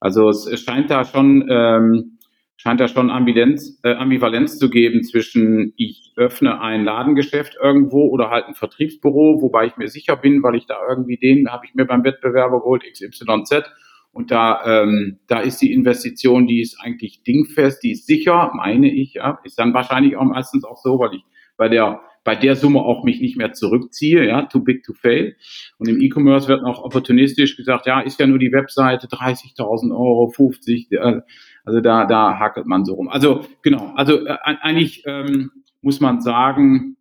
Also 0.00 0.28
es, 0.28 0.46
es 0.46 0.60
scheint 0.60 0.90
da 0.90 1.04
schon, 1.04 1.46
ähm, 1.48 2.18
scheint 2.56 2.80
da 2.80 2.88
schon 2.88 3.10
Ambivalenz, 3.10 3.78
äh, 3.84 3.94
Ambivalenz 3.94 4.58
zu 4.58 4.68
geben 4.68 5.04
zwischen 5.04 5.74
ich 5.76 6.12
öffne 6.16 6.60
ein 6.60 6.84
Ladengeschäft 6.84 7.56
irgendwo 7.62 8.08
oder 8.08 8.30
halt 8.30 8.46
ein 8.46 8.54
Vertriebsbüro, 8.54 9.40
wobei 9.40 9.66
ich 9.66 9.76
mir 9.76 9.88
sicher 9.88 10.16
bin, 10.16 10.42
weil 10.42 10.56
ich 10.56 10.66
da 10.66 10.78
irgendwie 10.88 11.18
den 11.18 11.48
habe 11.50 11.66
ich 11.66 11.74
mir 11.74 11.84
beim 11.84 12.02
Wettbewerber 12.02 12.60
geholt, 12.60 12.82
XYZ. 12.82 13.62
Und 14.10 14.30
da, 14.30 14.82
ähm, 14.82 15.18
da 15.28 15.40
ist 15.40 15.60
die 15.60 15.72
Investition, 15.72 16.46
die 16.46 16.62
ist 16.62 16.80
eigentlich 16.80 17.22
dingfest, 17.22 17.82
die 17.82 17.92
ist 17.92 18.06
sicher, 18.06 18.50
meine 18.54 18.90
ich, 18.90 19.14
ja, 19.14 19.38
ist 19.44 19.58
dann 19.58 19.74
wahrscheinlich 19.74 20.16
auch 20.16 20.24
meistens 20.24 20.64
auch 20.64 20.78
so, 20.78 20.98
weil 20.98 21.16
ich 21.16 21.24
bei 21.56 21.68
der, 21.68 22.00
bei 22.24 22.34
der 22.34 22.56
Summe 22.56 22.80
auch 22.80 23.04
mich 23.04 23.20
nicht 23.20 23.36
mehr 23.36 23.52
zurückziehe, 23.52 24.26
ja, 24.26 24.42
too 24.42 24.60
big 24.60 24.82
to 24.84 24.92
fail. 24.92 25.36
Und 25.78 25.88
im 25.88 26.00
E-Commerce 26.00 26.48
wird 26.48 26.64
auch 26.64 26.82
opportunistisch 26.82 27.56
gesagt, 27.56 27.86
ja, 27.86 28.00
ist 28.00 28.20
ja 28.20 28.26
nur 28.26 28.38
die 28.38 28.52
Webseite 28.52 29.06
30.000 29.06 29.90
Euro, 29.92 30.28
50, 30.28 30.92
äh, 30.92 31.20
also 31.64 31.80
da, 31.80 32.06
da 32.06 32.38
hakelt 32.38 32.66
man 32.66 32.84
so 32.84 32.94
rum. 32.94 33.08
Also 33.08 33.46
genau, 33.62 33.92
also 33.94 34.26
äh, 34.26 34.36
eigentlich 34.42 35.02
ähm, 35.06 35.50
muss 35.82 36.00
man 36.00 36.20
sagen, 36.20 36.96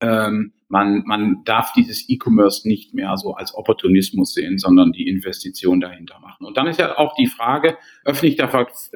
ähm, 0.00 0.52
man, 0.68 1.04
man 1.06 1.44
darf 1.44 1.72
dieses 1.72 2.08
E-Commerce 2.08 2.66
nicht 2.66 2.94
mehr 2.94 3.16
so 3.16 3.34
als 3.34 3.54
Opportunismus 3.54 4.34
sehen, 4.34 4.58
sondern 4.58 4.92
die 4.92 5.08
Investition 5.08 5.80
dahinter 5.80 6.18
machen. 6.20 6.44
Und 6.44 6.56
dann 6.56 6.66
ist 6.66 6.80
ja 6.80 6.98
auch 6.98 7.14
die 7.14 7.28
Frage, 7.28 7.76
öffne 8.04 8.28
ich 8.28 8.36
da 8.36 8.48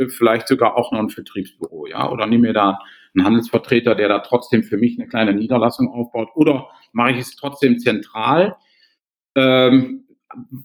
vielleicht 0.08 0.48
sogar 0.48 0.76
auch 0.76 0.90
noch 0.90 0.98
ein 0.98 1.10
Vertriebsbüro, 1.10 1.86
ja, 1.86 2.10
oder 2.10 2.26
nehme 2.26 2.48
mir 2.48 2.52
da 2.52 2.80
einen 3.18 3.26
Handelsvertreter, 3.26 3.94
der 3.94 4.08
da 4.08 4.18
trotzdem 4.20 4.62
für 4.62 4.76
mich 4.76 4.98
eine 4.98 5.08
kleine 5.08 5.34
Niederlassung 5.34 5.88
aufbaut, 5.90 6.30
oder 6.34 6.68
mache 6.92 7.12
ich 7.12 7.18
es 7.18 7.36
trotzdem 7.36 7.78
zentral? 7.78 8.56
Ähm, 9.34 10.04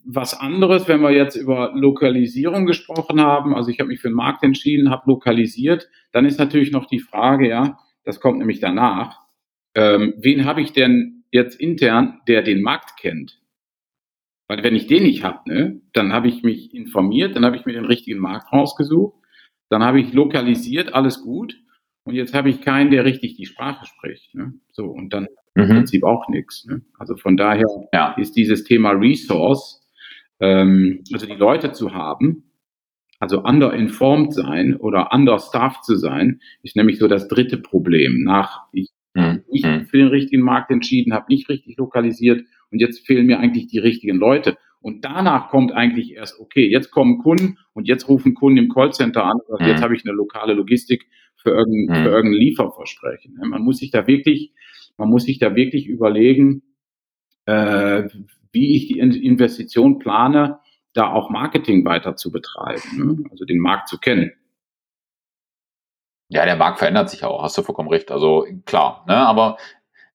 was 0.06 0.39
anderes, 0.39 0.88
wenn 0.88 1.01
wir 1.01 1.12
jetzt 1.12 1.36
über 1.36 1.72
Lokalisierung 1.74 2.66
gesprochen 2.66 3.22
haben, 3.22 3.56
also 3.56 3.70
ich 3.70 3.80
habe 3.80 3.89
mich 3.89 4.01
für 4.01 4.10
den 4.10 4.16
Markt 4.16 4.43
entschieden, 4.43 4.89
habe 4.89 5.10
lokalisiert, 5.10 5.89
dann 6.12 6.26
ist 6.26 6.38
natürlich 6.38 6.72
noch 6.72 6.86
die 6.86 6.99
Frage, 6.99 7.47
ja, 7.47 7.78
das 8.04 8.20
kommt 8.20 8.39
nämlich 8.39 8.60
danach, 8.60 9.22
ähm, 9.76 10.14
wen 10.18 10.45
habe 10.45 10.62
ich 10.62 10.74
denn 10.74 11.24
jetzt 11.32 11.60
intern, 11.60 12.20
der 12.28 12.41
den 12.41 12.62
Markt 12.62 12.97
kennt? 12.99 13.41
Weil 14.47 14.64
wenn 14.64 14.76
ich 14.76 14.88
den 14.88 15.04
nicht 15.04 15.24
habe, 15.24 15.49
ne, 15.49 15.82
dann 15.93 16.12
habe 16.12 16.28
ich 16.28 16.43
mich 16.43 16.74
informiert, 16.74 17.36
dann 17.36 17.45
habe 17.45 17.56
ich 17.56 17.66
mir 17.66 17.74
den 17.74 17.86
richtigen 17.86 18.20
Markt 18.20 18.51
rausgesucht, 18.51 19.16
dann 19.70 19.84
habe 19.84 20.01
ich 20.01 20.14
lokalisiert, 20.14 20.93
alles 20.93 21.22
gut. 21.22 21.58
Und 22.06 22.16
jetzt 22.16 22.34
habe 22.34 22.49
ich 22.49 22.62
keinen, 22.62 22.91
der 22.91 23.06
richtig 23.06 23.36
die 23.36 23.45
Sprache 23.45 23.86
spricht. 23.86 24.36
Ne? 24.36 24.54
So, 24.72 24.86
und 24.86 25.14
dann 25.14 25.28
mhm. 25.56 25.64
im 25.64 25.70
Prinzip 25.70 26.04
auch 26.04 26.28
nichts. 26.28 26.66
Ne? 26.66 26.82
Also 26.97 27.16
von 27.16 27.38
daher 27.38 27.66
ja. 27.93 28.14
ist 28.18 28.36
dieses 28.36 28.64
Thema 28.64 28.91
Resource, 28.91 29.82
ähm, 30.39 31.04
also 31.14 31.26
die 31.26 31.36
Leute 31.36 31.72
zu 31.72 31.93
haben, 31.93 32.51
also 33.20 33.41
underinformed 33.41 34.34
sein 34.34 34.76
oder 34.76 35.14
understaffed 35.14 35.86
zu 35.86 35.95
sein, 35.95 36.41
ist 36.62 36.76
nämlich 36.76 36.99
so 36.99 37.08
das 37.08 37.30
dritte 37.30 37.58
Problem. 37.58 38.24
Nach 38.24 38.64
ich 38.74 38.89
mhm. 39.14 39.43
nicht 39.49 39.66
mhm. 39.66 39.86
für 39.86 39.97
den 39.97 40.08
richtigen 40.08 40.43
Markt 40.43 40.72
entschieden, 40.72 41.14
habe 41.14 41.26
nicht 41.30 41.47
richtig 41.47 41.78
lokalisiert 41.78 42.45
und 42.70 42.80
jetzt 42.80 43.06
fehlen 43.06 43.26
mir 43.26 43.39
eigentlich 43.39 43.68
die 43.68 43.80
richtigen 43.80 44.18
Leute. 44.18 44.58
Und 44.82 45.06
danach 45.06 45.47
kommt 45.47 45.72
eigentlich 45.72 46.12
erst, 46.12 46.41
okay, 46.41 46.70
jetzt 46.70 46.91
kommen 46.91 47.20
Kunden 47.20 47.58
und 47.72 47.88
jetzt 47.88 48.10
rufen 48.10 48.34
Kunden 48.34 48.58
im 48.58 48.70
Callcenter 48.70 49.24
an, 49.24 49.38
also 49.49 49.64
jetzt 49.64 49.80
mhm. 49.80 49.84
habe 49.84 49.95
ich 49.95 50.04
eine 50.06 50.14
lokale 50.14 50.54
Logistik 50.54 51.08
für 51.44 51.52
irgendein, 51.52 52.00
mhm. 52.00 52.04
für 52.04 52.10
irgendein 52.10 52.39
Lieferversprechen. 52.39 53.38
Man 53.38 53.62
muss 53.62 53.78
sich 53.78 53.91
da 53.91 54.08
wirklich, 54.08 54.54
man 54.98 55.10
muss 55.10 55.26
sich 55.26 55.38
da 55.38 55.56
wirklich 55.56 55.88
überlegen, 55.88 56.64
äh, 57.46 58.08
wie 58.52 58.76
ich 58.76 58.88
die 58.88 59.00
Investition 59.00 60.00
plane, 60.00 60.60
da 60.94 61.12
auch 61.12 61.30
Marketing 61.30 61.86
weiter 61.86 62.16
zu 62.16 62.32
betreiben, 62.32 62.82
ne? 62.98 63.30
also 63.32 63.46
den 63.46 63.60
Markt 63.60 63.89
zu 63.89 63.98
kennen. 63.98 64.32
Ja, 66.30 66.46
der 66.46 66.56
Markt 66.56 66.80
verändert 66.80 67.10
sich 67.10 67.24
auch, 67.24 67.44
hast 67.44 67.58
du 67.58 67.64
vollkommen 67.64 67.89
recht. 67.89 68.12
Also 68.12 68.46
klar, 68.66 69.04
ne? 69.08 69.16
aber 69.16 69.58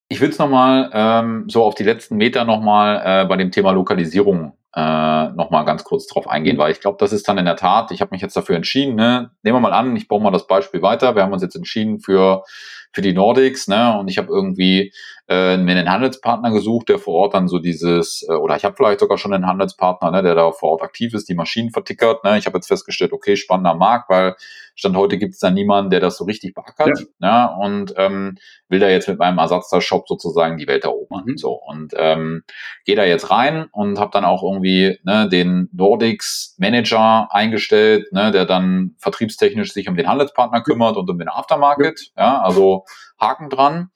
ich 0.09 0.21
will 0.21 0.31
es 0.31 0.39
nochmal 0.39 0.91
ähm, 0.95 1.49
so 1.49 1.65
auf 1.65 1.75
die 1.75 1.83
letzten 1.83 2.17
Meter 2.17 2.45
nochmal 2.45 3.03
äh, 3.05 3.29
bei 3.29 3.37
dem 3.37 3.51
Thema 3.51 3.73
Lokalisierung 3.73 4.57
äh, 4.79 5.29
nochmal 5.35 5.65
ganz 5.65 5.83
kurz 5.83 6.07
drauf 6.07 6.29
eingehen, 6.29 6.57
weil 6.57 6.71
ich 6.71 6.81
glaube, 6.81 6.99
das 7.01 7.13
ist 7.13 7.27
dann 7.27 7.37
in 7.37 7.47
der 7.47 7.57
Tat, 7.57 7.91
ich 7.91 8.01
habe 8.01 8.11
mich 8.13 8.23
jetzt 8.23 8.37
dafür 8.37 8.55
entschieden, 8.55 8.95
ne? 8.95 9.31
nehmen 9.43 9.57
wir 9.57 9.61
mal 9.61 9.73
an, 9.73 9.97
ich 9.97 10.07
baue 10.07 10.23
mal 10.23 10.31
das 10.31 10.47
Beispiel 10.47 10.83
weiter, 10.83 11.17
wir 11.17 11.23
haben 11.23 11.33
uns 11.33 11.43
jetzt 11.43 11.57
entschieden 11.57 11.99
für, 11.99 12.45
für 12.93 13.03
die 13.03 13.13
Nordics 13.13 13.69
ne? 13.69 13.99
und 13.99 14.09
ich 14.09 14.19
habe 14.19 14.29
irgendwie 14.29 14.93
äh, 15.29 15.59
mir 15.59 15.73
einen 15.77 15.91
Handelspartner 15.91 16.51
gesucht, 16.51 16.89
der 16.89 16.99
vor 16.99 17.15
Ort 17.15 17.35
dann 17.35 17.49
so 17.49 17.59
dieses, 17.59 18.27
äh, 18.29 18.33
oder 18.33 18.57
ich 18.57 18.65
habe 18.65 18.75
vielleicht 18.77 19.01
sogar 19.01 19.19
schon 19.19 19.35
einen 19.35 19.47
Handelspartner, 19.47 20.11
ne, 20.11 20.23
der 20.23 20.35
da 20.35 20.51
vor 20.53 20.71
Ort 20.71 20.83
aktiv 20.83 21.13
ist, 21.13 21.29
die 21.29 21.35
Maschinen 21.35 21.71
vertickert. 21.71 22.25
Ne? 22.25 22.39
Ich 22.39 22.47
habe 22.47 22.57
jetzt 22.57 22.69
festgestellt, 22.69 23.13
okay, 23.13 23.37
spannender 23.37 23.75
Markt, 23.75 24.09
weil 24.09 24.37
Stand 24.75 24.97
heute 24.97 25.19
gibt 25.19 25.35
es 25.35 25.41
da 25.41 25.51
niemanden, 25.51 25.91
der 25.91 26.01
das 26.01 26.17
so 26.17 26.25
richtig 26.25 26.55
beackert 26.55 27.05
ja. 27.21 27.57
ne? 27.57 27.65
und 27.65 27.95
ähm, 27.97 28.39
will 28.69 28.79
da 28.79 28.89
jetzt 28.89 29.09
mit 29.09 29.19
meinem 29.19 29.39
Ersatzteil-Shop 29.39 30.09
sozusagen 30.09 30.57
die 30.57 30.67
Welt 30.67 30.85
erobern. 30.85 31.25
Mhm. 31.27 31.37
So, 31.37 31.53
und 31.53 31.93
ähm, 31.97 32.43
gehe 32.87 32.97
da 32.97 33.05
jetzt 33.05 33.31
rein 33.31 33.67
und 33.73 33.99
habe 33.99 34.13
dann 34.13 34.25
auch 34.25 34.43
irgendwie 34.43 34.99
ne, 35.03 35.29
den 35.29 35.69
Nordics 35.73 36.55
Manager 36.59 37.29
eingestellt, 37.31 38.11
ne, 38.13 38.31
der 38.31 38.47
dann 38.47 38.95
vertriebstechnisch 38.99 39.73
sich 39.73 39.89
um 39.89 39.97
den 39.97 40.07
Handelspartner 40.07 40.63
kümmert 40.63 40.97
und 40.97 41.11
um 41.11 41.19
den 41.19 41.29
Aftermarket. 41.29 42.13
Ja, 42.17 42.23
ja 42.23 42.43
also 42.43 42.78
Haken 43.21 43.51
dran. 43.51 43.91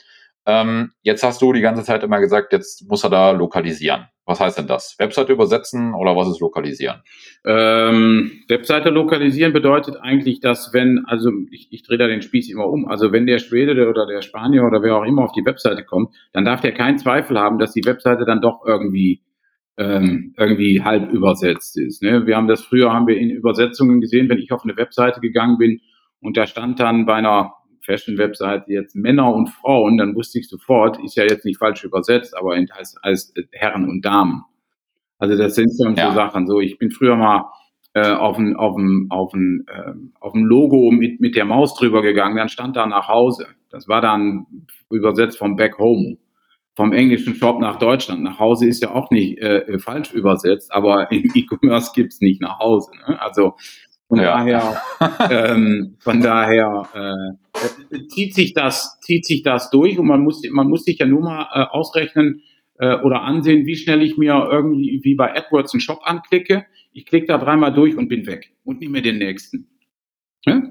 Ähm, 0.44 0.92
jetzt 1.02 1.22
hast 1.22 1.40
du 1.40 1.52
die 1.52 1.60
ganze 1.60 1.84
Zeit 1.84 2.02
immer 2.02 2.20
gesagt, 2.20 2.52
jetzt 2.52 2.88
muss 2.88 3.04
er 3.04 3.10
da 3.10 3.30
lokalisieren. 3.30 4.06
Was 4.24 4.40
heißt 4.40 4.58
denn 4.58 4.68
das? 4.68 4.94
Webseite 4.98 5.32
übersetzen 5.32 5.94
oder 5.94 6.16
was 6.16 6.28
ist 6.28 6.40
lokalisieren? 6.40 7.02
Ähm, 7.44 8.30
Webseite 8.48 8.90
lokalisieren 8.90 9.52
bedeutet 9.52 9.96
eigentlich, 10.00 10.40
dass 10.40 10.72
wenn, 10.72 11.04
also 11.06 11.30
ich, 11.50 11.68
ich 11.72 11.82
drehe 11.82 11.98
da 11.98 12.06
den 12.06 12.22
Spieß 12.22 12.48
immer 12.50 12.68
um, 12.68 12.86
also 12.86 13.10
wenn 13.10 13.26
der 13.26 13.38
Schwede 13.38 13.88
oder 13.88 14.06
der 14.06 14.22
Spanier 14.22 14.64
oder 14.64 14.82
wer 14.82 14.96
auch 14.96 15.04
immer 15.04 15.24
auf 15.24 15.32
die 15.32 15.44
Webseite 15.44 15.84
kommt, 15.84 16.14
dann 16.32 16.44
darf 16.44 16.60
der 16.60 16.72
keinen 16.72 16.98
Zweifel 16.98 17.38
haben, 17.38 17.58
dass 17.58 17.72
die 17.72 17.84
Webseite 17.84 18.24
dann 18.24 18.40
doch 18.40 18.64
irgendwie 18.64 19.22
ähm, 19.76 20.34
irgendwie 20.36 20.82
halb 20.82 21.12
übersetzt 21.12 21.78
ist. 21.78 22.02
Ne? 22.02 22.26
Wir 22.26 22.36
haben 22.36 22.46
das 22.46 22.62
früher, 22.62 22.92
haben 22.92 23.06
wir 23.06 23.16
in 23.16 23.30
Übersetzungen 23.30 24.00
gesehen, 24.00 24.28
wenn 24.28 24.38
ich 24.38 24.52
auf 24.52 24.62
eine 24.64 24.76
Webseite 24.76 25.20
gegangen 25.20 25.58
bin 25.58 25.80
und 26.20 26.36
da 26.36 26.46
stand 26.46 26.78
dann 26.78 27.06
bei 27.06 27.14
einer 27.14 27.54
Fashion-Webseite 27.84 28.72
jetzt 28.72 28.94
Männer 28.94 29.34
und 29.34 29.48
Frauen, 29.48 29.98
dann 29.98 30.14
wusste 30.14 30.38
ich 30.38 30.48
sofort, 30.48 31.02
ist 31.04 31.16
ja 31.16 31.24
jetzt 31.24 31.44
nicht 31.44 31.58
falsch 31.58 31.84
übersetzt, 31.84 32.36
aber 32.36 32.56
heißt, 32.56 32.98
heißt 33.04 33.40
Herren 33.52 33.88
und 33.88 34.04
Damen. 34.04 34.44
Also 35.18 35.36
das 35.36 35.54
sind 35.54 35.70
schon 35.80 35.94
ja. 35.94 36.08
so 36.08 36.14
Sachen. 36.14 36.46
So, 36.46 36.60
ich 36.60 36.78
bin 36.78 36.90
früher 36.90 37.16
mal 37.16 37.50
äh, 37.94 38.10
auf 38.10 38.38
ein, 38.38 38.56
auf 38.56 38.76
ein, 38.76 39.06
auf 39.10 39.34
ein, 39.34 39.66
äh, 39.68 39.92
auf 40.18 40.34
ein 40.34 40.42
Logo 40.42 40.90
mit, 40.90 41.20
mit 41.20 41.36
der 41.36 41.44
Maus 41.44 41.74
drüber 41.74 42.02
gegangen, 42.02 42.36
dann 42.36 42.48
stand 42.48 42.76
da 42.76 42.86
nach 42.86 43.08
Hause. 43.08 43.46
Das 43.70 43.86
war 43.86 44.00
dann 44.00 44.46
übersetzt 44.90 45.38
vom 45.38 45.56
Back 45.56 45.78
Home. 45.78 46.16
vom 46.74 46.92
englischen 46.92 47.34
Shop 47.34 47.60
nach 47.60 47.78
Deutschland. 47.78 48.22
Nach 48.22 48.38
Hause 48.38 48.66
ist 48.66 48.82
ja 48.82 48.92
auch 48.94 49.10
nicht 49.10 49.38
äh, 49.38 49.78
falsch 49.78 50.12
übersetzt, 50.12 50.72
aber 50.72 51.12
im 51.12 51.30
E-Commerce 51.34 51.92
gibt's 51.94 52.20
nicht 52.20 52.40
nach 52.40 52.58
Hause. 52.58 52.92
Ne? 53.06 53.20
Also 53.20 53.56
von 54.08 54.18
ja. 54.18 54.38
daher, 54.38 54.82
ähm, 55.30 55.96
von 55.98 56.20
daher 56.20 56.88
äh, 56.94 57.51
zieht 58.08 58.34
sich 58.34 58.54
das, 58.54 58.98
zieht 59.00 59.24
sich 59.24 59.42
das 59.42 59.70
durch 59.70 59.98
und 59.98 60.06
man 60.06 60.22
muss, 60.22 60.42
man 60.50 60.68
muss 60.68 60.84
sich 60.84 60.98
ja 60.98 61.06
nur 61.06 61.22
mal 61.22 61.48
äh, 61.52 61.66
ausrechnen 61.70 62.42
äh, 62.78 62.96
oder 62.96 63.22
ansehen, 63.22 63.66
wie 63.66 63.76
schnell 63.76 64.02
ich 64.02 64.16
mir 64.16 64.48
irgendwie 64.50 65.00
wie 65.02 65.14
bei 65.14 65.34
AdWords 65.34 65.74
einen 65.74 65.80
Shop 65.80 66.00
anklicke. 66.04 66.66
Ich 66.92 67.06
klicke 67.06 67.26
da 67.26 67.38
dreimal 67.38 67.72
durch 67.72 67.96
und 67.96 68.08
bin 68.08 68.26
weg 68.26 68.52
und 68.64 68.80
nehme 68.80 68.92
mir 68.92 69.02
den 69.02 69.18
nächsten. 69.18 69.68
Ja? 70.44 70.62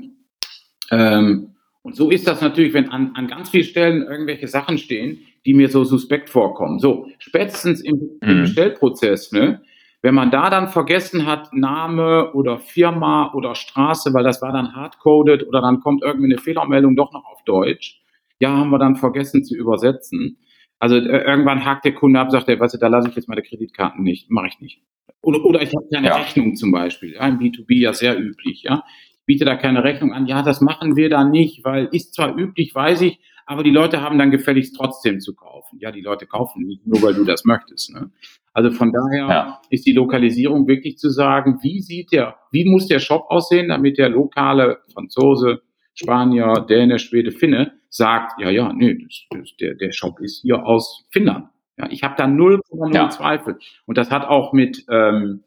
Ähm, 0.91 1.55
und 1.83 1.95
so 1.95 2.11
ist 2.11 2.27
das 2.27 2.41
natürlich, 2.41 2.73
wenn 2.73 2.89
an, 2.89 3.11
an 3.15 3.27
ganz 3.27 3.49
vielen 3.49 3.63
Stellen 3.63 4.03
irgendwelche 4.03 4.47
Sachen 4.47 4.77
stehen, 4.77 5.19
die 5.45 5.53
mir 5.53 5.69
so 5.69 5.83
suspekt 5.83 6.29
vorkommen. 6.29 6.79
So, 6.79 7.07
spätestens 7.17 7.81
im, 7.81 7.99
im 8.21 8.37
mhm. 8.37 8.41
Bestellprozess, 8.41 9.31
ne, 9.31 9.61
wenn 10.01 10.15
man 10.15 10.31
da 10.31 10.49
dann 10.49 10.67
vergessen 10.67 11.25
hat, 11.25 11.53
Name 11.53 12.33
oder 12.33 12.59
Firma 12.59 13.33
oder 13.33 13.55
Straße, 13.55 14.13
weil 14.13 14.23
das 14.23 14.41
war 14.41 14.51
dann 14.51 14.75
hardcoded 14.75 15.47
oder 15.47 15.61
dann 15.61 15.79
kommt 15.79 16.03
irgendwie 16.03 16.33
eine 16.33 16.37
Fehlermeldung 16.37 16.95
doch 16.95 17.11
noch 17.13 17.25
auf 17.25 17.43
Deutsch, 17.43 18.01
ja, 18.39 18.49
haben 18.49 18.71
wir 18.71 18.79
dann 18.79 18.95
vergessen 18.95 19.43
zu 19.43 19.55
übersetzen. 19.55 20.37
Also 20.79 20.95
äh, 20.95 21.23
irgendwann 21.23 21.63
hakt 21.63 21.85
der 21.85 21.93
Kunde 21.93 22.19
ab, 22.19 22.31
sagt 22.31 22.49
er, 22.49 22.59
weißt 22.59 22.73
du, 22.73 22.79
da 22.79 22.87
lasse 22.87 23.09
ich 23.09 23.15
jetzt 23.15 23.29
meine 23.29 23.43
Kreditkarten 23.43 24.03
nicht, 24.03 24.31
mache 24.31 24.47
ich 24.47 24.59
nicht. 24.59 24.81
Oder, 25.21 25.45
oder 25.45 25.61
ich 25.61 25.71
habe 25.75 25.85
keine 25.93 26.07
ja. 26.07 26.15
Rechnung 26.15 26.55
zum 26.55 26.71
Beispiel. 26.71 27.13
Ja, 27.13 27.27
Im 27.27 27.37
B2B 27.37 27.75
ja 27.75 27.93
sehr 27.93 28.19
üblich, 28.19 28.63
ja. 28.63 28.83
Ich 29.19 29.25
biete 29.27 29.45
da 29.45 29.55
keine 29.55 29.83
Rechnung 29.83 30.11
an. 30.13 30.25
Ja, 30.25 30.41
das 30.41 30.61
machen 30.61 30.95
wir 30.95 31.09
da 31.09 31.23
nicht, 31.23 31.63
weil 31.63 31.89
ist 31.91 32.15
zwar 32.15 32.35
üblich, 32.35 32.73
weiß 32.73 33.01
ich, 33.01 33.19
aber 33.45 33.61
die 33.61 33.69
Leute 33.69 34.01
haben 34.01 34.17
dann 34.17 34.31
gefälligst 34.31 34.75
trotzdem 34.75 35.19
zu 35.19 35.35
kaufen. 35.35 35.77
Ja, 35.79 35.91
die 35.91 36.01
Leute 36.01 36.25
kaufen 36.25 36.63
nicht, 36.63 36.87
nur 36.87 37.01
weil 37.03 37.13
du 37.13 37.23
das 37.23 37.45
möchtest. 37.45 37.93
Ne? 37.93 38.09
Also 38.53 38.71
von 38.71 38.91
daher 38.91 39.27
ja. 39.29 39.61
ist 39.69 39.85
die 39.85 39.93
Lokalisierung 39.93 40.67
wirklich 40.67 40.97
zu 40.97 41.09
sagen, 41.09 41.59
wie 41.61 41.79
sieht 41.79 42.11
der, 42.11 42.35
wie 42.51 42.69
muss 42.69 42.87
der 42.87 42.99
Shop 42.99 43.25
aussehen, 43.29 43.69
damit 43.69 43.97
der 43.97 44.09
lokale 44.09 44.79
Franzose, 44.93 45.61
Spanier, 45.93 46.65
Däne, 46.67 46.99
Schwede, 46.99 47.31
Finne 47.31 47.73
sagt, 47.89 48.39
ja, 48.41 48.49
ja, 48.49 48.71
nee, 48.73 48.97
das, 49.03 49.25
das, 49.29 49.55
der, 49.59 49.75
der 49.75 49.91
Shop 49.91 50.19
ist 50.19 50.41
hier 50.41 50.65
aus 50.65 51.05
Finnland. 51.11 51.47
Ja, 51.77 51.87
ich 51.89 52.03
habe 52.03 52.15
da 52.17 52.25
0,0 52.25 52.93
ja. 52.93 53.09
Zweifel. 53.09 53.57
Und 53.85 53.97
das 53.97 54.11
hat 54.11 54.25
auch 54.25 54.53
mit, 54.53 54.85
ähm, 54.89 55.43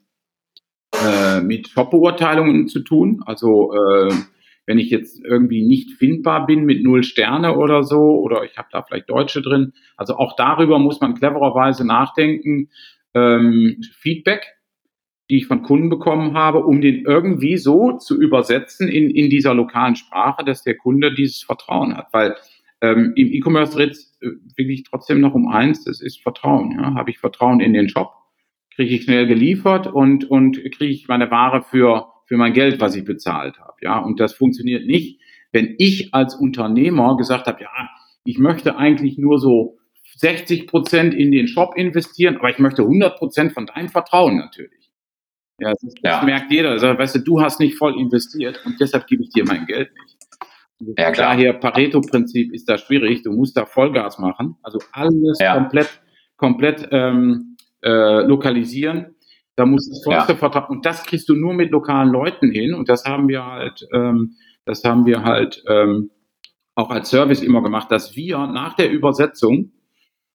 äh, 0.92 1.40
mit 1.40 1.68
Shop-Beurteilungen 1.68 2.68
zu 2.68 2.80
tun. 2.80 3.22
Also 3.26 3.72
äh, 3.72 4.12
wenn 4.66 4.78
ich 4.78 4.90
jetzt 4.90 5.22
irgendwie 5.24 5.62
nicht 5.66 5.92
findbar 5.92 6.46
bin 6.46 6.64
mit 6.64 6.82
null 6.82 7.02
Sterne 7.02 7.56
oder 7.56 7.84
so, 7.84 8.18
oder 8.20 8.44
ich 8.44 8.56
habe 8.56 8.68
da 8.72 8.82
vielleicht 8.82 9.10
Deutsche 9.10 9.42
drin. 9.42 9.72
Also 9.96 10.16
auch 10.16 10.36
darüber 10.36 10.78
muss 10.78 11.00
man 11.00 11.14
clevererweise 11.14 11.86
nachdenken. 11.86 12.70
Ähm, 13.14 13.80
Feedback, 13.92 14.46
die 15.30 15.36
ich 15.38 15.46
von 15.46 15.62
Kunden 15.62 15.88
bekommen 15.88 16.34
habe, 16.34 16.64
um 16.64 16.80
den 16.80 17.04
irgendwie 17.04 17.56
so 17.56 17.92
zu 17.98 18.20
übersetzen 18.20 18.88
in, 18.88 19.10
in 19.10 19.30
dieser 19.30 19.54
lokalen 19.54 19.96
Sprache, 19.96 20.44
dass 20.44 20.62
der 20.62 20.76
Kunde 20.76 21.14
dieses 21.14 21.42
Vertrauen 21.42 21.96
hat. 21.96 22.08
Weil 22.12 22.36
ähm, 22.80 23.12
im 23.16 23.32
E-Commerce 23.32 23.74
dreht 23.74 23.92
es 23.92 24.18
äh, 24.20 24.28
wirklich 24.56 24.84
trotzdem 24.84 25.20
noch 25.20 25.34
um 25.34 25.48
eins, 25.48 25.84
das 25.84 26.00
ist 26.00 26.22
Vertrauen. 26.22 26.72
Ja? 26.72 26.94
Habe 26.94 27.10
ich 27.10 27.18
Vertrauen 27.18 27.60
in 27.60 27.72
den 27.72 27.88
Shop? 27.88 28.12
Kriege 28.74 28.94
ich 28.94 29.04
schnell 29.04 29.26
geliefert 29.26 29.86
und, 29.86 30.28
und 30.28 30.56
kriege 30.56 30.92
ich 30.92 31.06
meine 31.06 31.30
Ware 31.30 31.62
für 31.62 32.13
für 32.26 32.36
mein 32.36 32.52
Geld, 32.52 32.80
was 32.80 32.96
ich 32.96 33.04
bezahlt 33.04 33.58
habe. 33.58 33.74
Ja, 33.82 33.98
und 33.98 34.20
das 34.20 34.34
funktioniert 34.34 34.86
nicht, 34.86 35.20
wenn 35.52 35.74
ich 35.78 36.12
als 36.12 36.34
Unternehmer 36.34 37.16
gesagt 37.16 37.46
habe, 37.46 37.62
ja, 37.62 37.88
ich 38.24 38.38
möchte 38.38 38.76
eigentlich 38.76 39.18
nur 39.18 39.38
so 39.38 39.78
60 40.16 40.66
Prozent 40.66 41.14
in 41.14 41.32
den 41.32 41.48
Shop 41.48 41.74
investieren, 41.76 42.36
aber 42.36 42.50
ich 42.50 42.58
möchte 42.58 42.82
100 42.82 43.18
Prozent 43.18 43.52
von 43.52 43.66
deinem 43.66 43.88
Vertrauen 43.88 44.36
natürlich. 44.36 44.90
Ja, 45.60 45.70
das, 45.70 45.82
ist, 45.82 45.98
das 46.02 46.20
ja. 46.20 46.24
merkt 46.24 46.50
jeder. 46.50 46.70
Also, 46.70 46.86
weißt 46.86 47.16
du, 47.16 47.18
du 47.20 47.40
hast 47.40 47.60
nicht 47.60 47.76
voll 47.76 47.98
investiert 47.98 48.60
und 48.64 48.80
deshalb 48.80 49.06
gebe 49.06 49.22
ich 49.22 49.30
dir 49.30 49.44
mein 49.44 49.66
Geld 49.66 49.90
nicht. 50.02 50.98
Ja, 50.98 51.12
klar. 51.12 51.34
Daher 51.34 51.52
Pareto-Prinzip 51.54 52.52
ist 52.52 52.68
da 52.68 52.78
schwierig. 52.78 53.22
Du 53.22 53.32
musst 53.32 53.56
da 53.56 53.64
Vollgas 53.64 54.18
machen. 54.18 54.56
Also 54.62 54.80
alles 54.92 55.38
ja. 55.40 55.54
komplett, 55.54 56.00
komplett 56.36 56.88
ähm, 56.90 57.56
äh, 57.82 58.22
lokalisieren. 58.22 59.13
Da 59.56 59.66
muss 59.66 59.88
das 59.88 60.02
vollste 60.02 60.32
ja. 60.32 60.38
Vertrauen. 60.38 60.76
Und 60.76 60.86
das 60.86 61.04
kriegst 61.04 61.28
du 61.28 61.34
nur 61.34 61.54
mit 61.54 61.70
lokalen 61.70 62.10
Leuten 62.10 62.50
hin. 62.50 62.74
Und 62.74 62.88
das 62.88 63.04
haben 63.04 63.28
wir 63.28 63.44
halt, 63.44 63.86
ähm, 63.92 64.36
das 64.64 64.82
haben 64.84 65.06
wir 65.06 65.22
halt 65.22 65.62
ähm, 65.68 66.10
auch 66.74 66.90
als 66.90 67.10
Service 67.10 67.42
immer 67.42 67.62
gemacht, 67.62 67.90
dass 67.90 68.16
wir 68.16 68.46
nach 68.46 68.74
der 68.74 68.90
Übersetzung 68.90 69.72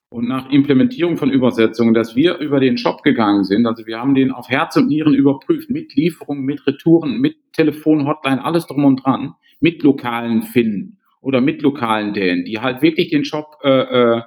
und 0.09 0.27
nach 0.27 0.49
Implementierung 0.49 1.17
von 1.17 1.29
Übersetzungen, 1.29 1.93
dass 1.93 2.15
wir 2.15 2.37
über 2.37 2.59
den 2.59 2.77
Shop 2.77 3.03
gegangen 3.03 3.43
sind. 3.43 3.67
Also 3.67 3.85
wir 3.85 3.99
haben 3.99 4.15
den 4.15 4.31
auf 4.31 4.49
Herz 4.49 4.75
und 4.77 4.87
Nieren 4.87 5.13
überprüft, 5.13 5.69
mit 5.69 5.93
Lieferungen, 5.95 6.43
mit 6.43 6.65
Retouren, 6.65 7.19
mit 7.19 7.35
Telefon, 7.53 8.07
Hotline, 8.07 8.43
alles 8.43 8.65
drum 8.65 8.85
und 8.85 9.05
dran, 9.05 9.35
mit 9.59 9.83
lokalen 9.83 10.41
Finnen 10.41 10.99
oder 11.21 11.41
mit 11.41 11.61
lokalen 11.61 12.13
Dänen, 12.13 12.45
die 12.45 12.59
halt 12.59 12.81
wirklich 12.81 13.09
den 13.09 13.25
Shop 13.25 13.57
äh, 13.63 13.69
äh, 13.69 14.21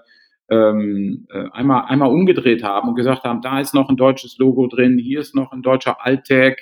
ähm, 0.51 1.27
äh, 1.31 1.45
einmal, 1.53 1.85
einmal 1.87 2.11
umgedreht 2.11 2.63
haben 2.63 2.89
und 2.89 2.95
gesagt 2.95 3.25
haben, 3.25 3.41
da 3.41 3.61
ist 3.61 3.75
noch 3.75 3.89
ein 3.89 3.97
deutsches 3.97 4.39
Logo 4.39 4.67
drin, 4.67 4.99
hier 4.99 5.21
ist 5.21 5.35
noch 5.35 5.53
ein 5.53 5.63
deutscher 5.63 6.05
Alttag, 6.05 6.59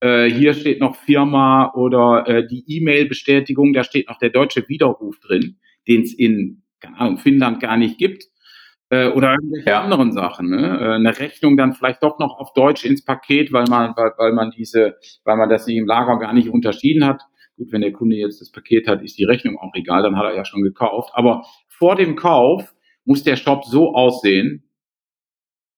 äh, 0.00 0.30
hier 0.30 0.54
steht 0.54 0.80
noch 0.80 0.96
Firma 0.96 1.72
oder 1.74 2.26
äh, 2.26 2.46
die 2.46 2.64
E-Mail-Bestätigung, 2.66 3.72
da 3.72 3.84
steht 3.84 4.08
noch 4.08 4.18
der 4.18 4.30
deutsche 4.30 4.68
Widerruf 4.68 5.18
drin, 5.20 5.56
den 5.86 6.02
es 6.02 6.12
in 6.12 6.62
keine 6.80 6.98
Ahnung, 6.98 7.18
Finnland 7.18 7.60
gar 7.60 7.76
nicht 7.76 7.98
gibt. 7.98 8.24
Äh, 8.88 9.08
oder 9.08 9.32
irgendwelche 9.32 9.70
ja. 9.70 9.82
anderen 9.82 10.12
Sachen. 10.12 10.50
Ne? 10.50 10.78
Äh, 10.80 10.94
eine 10.94 11.16
Rechnung 11.16 11.56
dann 11.56 11.74
vielleicht 11.74 12.02
doch 12.02 12.18
noch 12.18 12.38
auf 12.38 12.52
Deutsch 12.54 12.84
ins 12.84 13.04
Paket, 13.04 13.52
weil 13.52 13.64
man, 13.68 13.94
weil, 13.96 14.12
weil 14.18 14.32
man 14.32 14.50
diese, 14.50 14.96
weil 15.24 15.36
man 15.36 15.48
das 15.48 15.68
im 15.68 15.86
Lager 15.86 16.18
gar 16.18 16.32
nicht 16.32 16.48
unterschieden 16.48 17.06
hat. 17.06 17.22
Gut, 17.56 17.70
wenn 17.70 17.82
der 17.82 17.92
Kunde 17.92 18.16
jetzt 18.16 18.40
das 18.40 18.50
Paket 18.50 18.88
hat, 18.88 19.02
ist 19.02 19.18
die 19.18 19.24
Rechnung 19.24 19.58
auch 19.58 19.72
egal, 19.74 20.02
dann 20.02 20.16
hat 20.16 20.24
er 20.24 20.34
ja 20.34 20.44
schon 20.44 20.62
gekauft. 20.62 21.10
Aber 21.12 21.44
vor 21.68 21.94
dem 21.94 22.16
Kauf 22.16 22.74
muss 23.04 23.22
der 23.22 23.36
Shop 23.36 23.64
so 23.64 23.94
aussehen, 23.94 24.64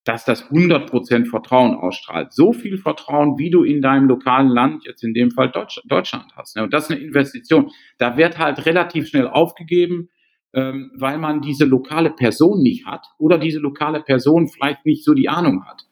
dass 0.05 0.25
das 0.25 0.51
100% 0.51 1.27
Vertrauen 1.27 1.75
ausstrahlt. 1.77 2.33
So 2.33 2.53
viel 2.53 2.77
Vertrauen, 2.77 3.39
wie 3.39 3.51
du 3.51 3.63
in 3.63 3.81
deinem 3.81 4.09
lokalen 4.09 4.49
Land, 4.49 4.85
jetzt 4.85 5.05
in 5.05 5.15
dem 5.15 5.31
Fall 5.31 5.51
Deutsch, 5.51 5.81
Deutschland 5.85 6.33
hast. 6.35 6.59
Und 6.59 6.73
das 6.73 6.85
ist 6.85 6.91
eine 6.91 7.01
Investition. 7.01 7.71
Da 7.99 8.17
wird 8.17 8.39
halt 8.39 8.67
relativ 8.67 9.09
schnell 9.09 9.29
aufgegeben, 9.29 10.09
ähm, 10.55 10.91
weil 10.99 11.19
man 11.19 11.41
diese 11.41 11.65
lokale 11.65 12.11
Person 12.11 12.63
nicht 12.63 12.85
hat 12.85 13.07
oder 13.19 13.39
diese 13.39 13.61
lokale 13.61 14.01
Person 14.01 14.49
vielleicht 14.49 14.85
nicht 14.85 15.05
so 15.05 15.15
die 15.15 15.29
Ahnung 15.29 15.65
hat. 15.65 15.83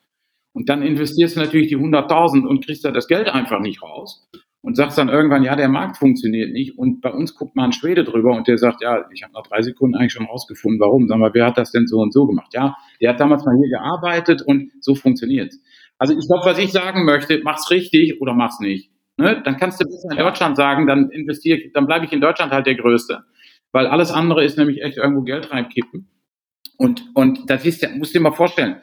Und 0.53 0.69
dann 0.69 0.83
investierst 0.83 1.37
du 1.37 1.41
natürlich 1.41 1.69
die 1.69 1.77
100.000 1.77 2.45
und 2.45 2.65
kriegst 2.65 2.85
da 2.85 2.91
das 2.91 3.07
Geld 3.07 3.29
einfach 3.29 3.61
nicht 3.61 3.81
raus 3.83 4.29
und 4.63 4.77
sagst 4.77 4.99
dann 4.99 5.09
irgendwann, 5.09 5.43
ja, 5.43 5.57
der 5.57 5.69
Markt 5.69 5.97
funktioniert 5.97 6.53
nicht. 6.53 6.77
Und 6.77 7.01
bei 7.01 7.11
uns 7.11 7.35
guckt 7.35 7.57
mal 7.57 7.65
ein 7.65 7.73
Schwede 7.73 8.05
drüber 8.05 8.37
und 8.37 8.47
der 8.47 8.59
sagt, 8.59 8.83
ja, 8.83 9.07
ich 9.13 9.23
habe 9.23 9.33
nach 9.33 9.47
drei 9.47 9.63
Sekunden 9.63 9.97
eigentlich 9.97 10.13
schon 10.13 10.27
rausgefunden, 10.27 10.81
warum. 10.81 11.09
Sag 11.09 11.19
mal, 11.19 11.33
wer 11.33 11.47
hat 11.47 11.59
das 11.59 11.73
denn 11.73 11.87
so 11.87 11.99
und 12.01 12.13
so 12.13 12.27
gemacht? 12.27 12.53
Ja, 12.53 12.77
der 13.01 13.11
hat 13.11 13.21
damals 13.21 13.45
mal 13.45 13.57
hier 13.57 13.71
gearbeitet 13.71 14.43
und 14.43 14.71
so 14.81 14.95
funktioniert 14.95 15.55
Also 15.99 16.17
ich 16.17 16.27
glaube, 16.27 16.45
was 16.45 16.59
ich 16.59 16.73
sagen 16.73 17.05
möchte, 17.05 17.41
mach's 17.43 17.71
richtig 17.71 18.21
oder 18.21 18.35
mach's 18.35 18.61
nicht. 18.61 18.91
Ne? 19.17 19.41
Dann 19.45 19.57
kannst 19.57 19.81
du 19.81 19.85
besser 19.87 20.11
in 20.11 20.19
Deutschland 20.19 20.57
sagen, 20.57 20.87
dann 20.87 21.11
investiere 21.11 21.71
dann 21.73 21.87
bleibe 21.87 22.05
ich 22.05 22.13
in 22.13 22.21
Deutschland 22.21 22.53
halt 22.53 22.67
der 22.67 22.75
Größte. 22.75 23.25
Weil 23.73 23.87
alles 23.87 24.11
andere 24.11 24.45
ist 24.45 24.59
nämlich 24.59 24.83
echt 24.83 24.99
irgendwo 24.99 25.23
Geld 25.23 25.51
reinkippen. 25.53 26.09
Und, 26.77 27.05
und 27.15 27.49
das 27.49 27.65
ist 27.65 27.83
ja, 27.83 27.91
musst 27.91 28.15
du 28.15 28.19
dir 28.19 28.23
mal 28.23 28.33
vorstellen, 28.33 28.81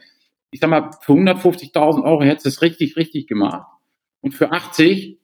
ich 0.51 0.59
sag 0.59 0.69
mal, 0.69 0.91
für 1.01 1.13
150.000 1.13 2.03
Euro 2.03 2.23
hättest 2.23 2.45
du 2.45 2.49
es 2.49 2.61
richtig, 2.61 2.95
richtig 2.95 3.27
gemacht. 3.27 3.67
Und 4.21 4.33
für 4.33 4.51
80 4.51 5.16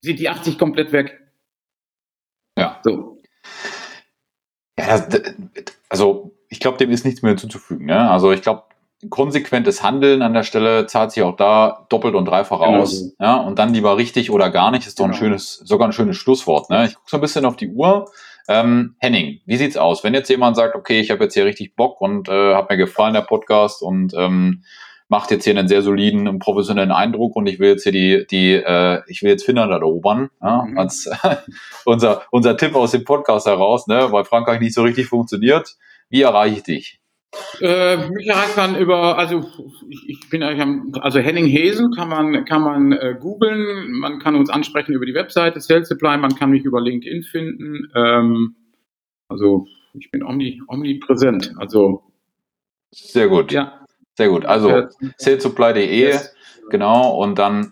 sind 0.00 0.18
die 0.18 0.28
80 0.28 0.58
komplett 0.58 0.92
weg. 0.92 1.20
Ja. 2.58 2.80
So. 2.82 3.18
Ja, 4.78 4.98
das, 4.98 5.34
also 5.88 6.36
ich 6.48 6.60
glaube, 6.60 6.78
dem 6.78 6.90
ist 6.90 7.04
nichts 7.04 7.22
mehr 7.22 7.30
hinzuzufügen. 7.30 7.86
Ne? 7.86 8.10
Also 8.10 8.32
ich 8.32 8.42
glaube, 8.42 8.64
konsequentes 9.08 9.82
Handeln 9.82 10.20
an 10.20 10.34
der 10.34 10.42
Stelle 10.42 10.86
zahlt 10.86 11.12
sich 11.12 11.22
auch 11.22 11.36
da 11.36 11.86
doppelt 11.88 12.14
und 12.14 12.26
dreifach 12.26 12.60
genau 12.60 12.80
aus. 12.80 13.14
Ja? 13.18 13.36
Und 13.36 13.58
dann 13.58 13.72
lieber 13.72 13.96
richtig 13.96 14.30
oder 14.30 14.50
gar 14.50 14.70
nicht, 14.70 14.86
ist 14.86 14.98
doch 14.98 15.04
genau. 15.04 15.16
ein 15.16 15.18
schönes, 15.18 15.54
sogar 15.64 15.88
ein 15.88 15.92
schönes 15.92 16.16
Schlusswort. 16.16 16.68
Ne? 16.70 16.86
Ich 16.86 16.94
gucke 16.94 17.10
so 17.10 17.16
ein 17.16 17.20
bisschen 17.20 17.44
auf 17.44 17.56
die 17.56 17.68
Uhr. 17.68 18.10
Ähm, 18.48 18.96
Henning, 18.98 19.40
wie 19.46 19.56
sieht's 19.56 19.76
aus? 19.76 20.02
Wenn 20.02 20.12
jetzt 20.12 20.28
jemand 20.28 20.56
sagt, 20.56 20.74
okay, 20.74 21.00
ich 21.00 21.10
habe 21.10 21.24
jetzt 21.24 21.34
hier 21.34 21.44
richtig 21.44 21.76
Bock 21.76 22.00
und 22.00 22.28
äh, 22.28 22.54
hat 22.54 22.68
mir 22.68 22.76
gefallen 22.76 23.14
der 23.14 23.20
Podcast 23.20 23.80
und 23.80 24.12
ähm, 24.16 24.64
macht 25.10 25.32
jetzt 25.32 25.44
hier 25.44 25.58
einen 25.58 25.68
sehr 25.68 25.82
soliden 25.82 26.28
und 26.28 26.38
professionellen 26.38 26.92
Eindruck 26.92 27.34
und 27.34 27.46
ich 27.46 27.58
will 27.58 27.70
jetzt 27.70 27.82
hier 27.82 27.92
die, 27.92 28.26
die 28.30 28.52
äh, 28.52 29.02
ich 29.08 29.22
will 29.22 29.30
jetzt 29.30 29.44
Finnland 29.44 29.72
erobern, 29.72 30.30
ja, 30.40 30.62
mhm. 30.62 30.78
als 30.78 31.10
unser, 31.84 32.22
unser 32.30 32.56
Tipp 32.56 32.74
aus 32.76 32.92
dem 32.92 33.04
Podcast 33.04 33.46
heraus, 33.46 33.88
ne, 33.88 34.08
weil 34.12 34.24
Frankreich 34.24 34.60
nicht 34.60 34.72
so 34.74 34.82
richtig 34.82 35.08
funktioniert. 35.08 35.76
Wie 36.08 36.22
erreiche 36.22 36.56
ich 36.56 36.62
dich? 36.62 37.00
Äh, 37.60 38.08
mich 38.08 38.28
erreicht 38.28 38.56
man 38.56 38.76
über, 38.76 39.18
also 39.18 39.44
ich, 39.88 40.08
ich 40.08 40.30
bin 40.30 40.42
eigentlich 40.42 40.62
am, 40.62 40.92
also 41.00 41.18
Henning 41.18 41.46
Hesen 41.46 41.92
kann 41.92 42.08
man, 42.08 42.44
kann 42.44 42.62
man 42.62 42.92
äh, 42.92 43.16
googeln, 43.18 43.92
man 43.92 44.20
kann 44.20 44.36
uns 44.36 44.48
ansprechen 44.48 44.92
über 44.92 45.06
die 45.06 45.14
Webseite 45.14 45.60
Sales 45.60 45.88
Supply, 45.88 46.18
man 46.18 46.36
kann 46.36 46.50
mich 46.50 46.64
über 46.64 46.80
LinkedIn 46.80 47.24
finden. 47.24 47.90
Ähm, 47.94 48.56
also 49.28 49.66
ich 49.94 50.10
bin 50.10 50.22
omni, 50.22 50.62
omnipräsent. 50.68 51.54
Also 51.56 52.04
Sehr 52.90 53.28
gut. 53.28 53.52
Ja. 53.52 53.79
Sehr 54.20 54.28
gut. 54.28 54.44
Also 54.44 54.82
salesupply.de, 55.16 55.98
yes. 55.98 56.34
genau, 56.68 57.16
und 57.16 57.38
dann 57.38 57.70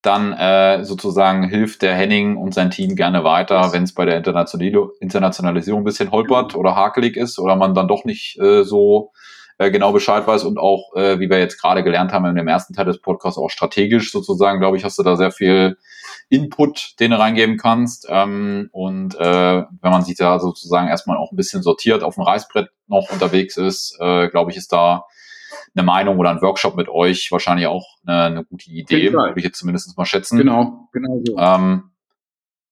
dann 0.00 0.32
äh, 0.32 0.82
sozusagen 0.82 1.46
hilft 1.46 1.82
der 1.82 1.94
Henning 1.94 2.38
und 2.38 2.54
sein 2.54 2.70
Team 2.70 2.96
gerne 2.96 3.22
weiter, 3.22 3.74
wenn 3.74 3.82
es 3.82 3.92
bei 3.92 4.06
der 4.06 4.16
Internationalisierung 4.16 5.82
ein 5.82 5.84
bisschen 5.84 6.10
holpert 6.10 6.54
oder 6.54 6.74
hakelig 6.74 7.18
ist 7.18 7.38
oder 7.38 7.54
man 7.54 7.74
dann 7.74 7.86
doch 7.86 8.06
nicht 8.06 8.38
äh, 8.40 8.64
so 8.64 9.12
äh, 9.58 9.70
genau 9.70 9.92
Bescheid 9.92 10.26
weiß 10.26 10.44
und 10.44 10.58
auch, 10.58 10.96
äh, 10.96 11.20
wie 11.20 11.28
wir 11.28 11.38
jetzt 11.38 11.60
gerade 11.60 11.84
gelernt 11.84 12.12
haben 12.12 12.24
in 12.24 12.34
dem 12.34 12.48
ersten 12.48 12.72
Teil 12.72 12.86
des 12.86 13.02
Podcasts, 13.02 13.36
auch 13.38 13.50
strategisch 13.50 14.10
sozusagen, 14.10 14.58
glaube 14.58 14.78
ich, 14.78 14.84
hast 14.84 14.98
du 14.98 15.02
da 15.02 15.16
sehr 15.16 15.32
viel 15.32 15.76
Input, 16.30 16.98
den 16.98 17.10
du 17.10 17.18
reingeben 17.18 17.58
kannst. 17.58 18.06
Ähm, 18.08 18.70
und 18.72 19.16
äh, 19.16 19.64
wenn 19.82 19.90
man 19.90 20.02
sich 20.02 20.16
da 20.16 20.40
sozusagen 20.40 20.88
erstmal 20.88 21.18
auch 21.18 21.30
ein 21.30 21.36
bisschen 21.36 21.62
sortiert 21.62 22.02
auf 22.02 22.14
dem 22.14 22.24
Reißbrett 22.24 22.70
noch 22.86 23.12
unterwegs 23.12 23.58
ist, 23.58 23.98
glaube 23.98 24.50
ich, 24.50 24.56
ist 24.56 24.72
da 24.72 25.04
eine 25.74 25.84
Meinung 25.84 26.18
oder 26.18 26.30
ein 26.30 26.42
Workshop 26.42 26.76
mit 26.76 26.88
euch 26.88 27.30
wahrscheinlich 27.30 27.66
auch 27.66 27.86
eine, 28.04 28.24
eine 28.24 28.44
gute 28.44 28.70
Idee, 28.70 29.12
würde 29.12 29.34
ich 29.36 29.44
jetzt 29.44 29.58
zumindest 29.58 29.96
mal 29.96 30.04
schätzen. 30.04 30.38
Genau, 30.38 30.88
genau 30.92 31.20
so. 31.24 31.36
Ähm, 31.38 31.90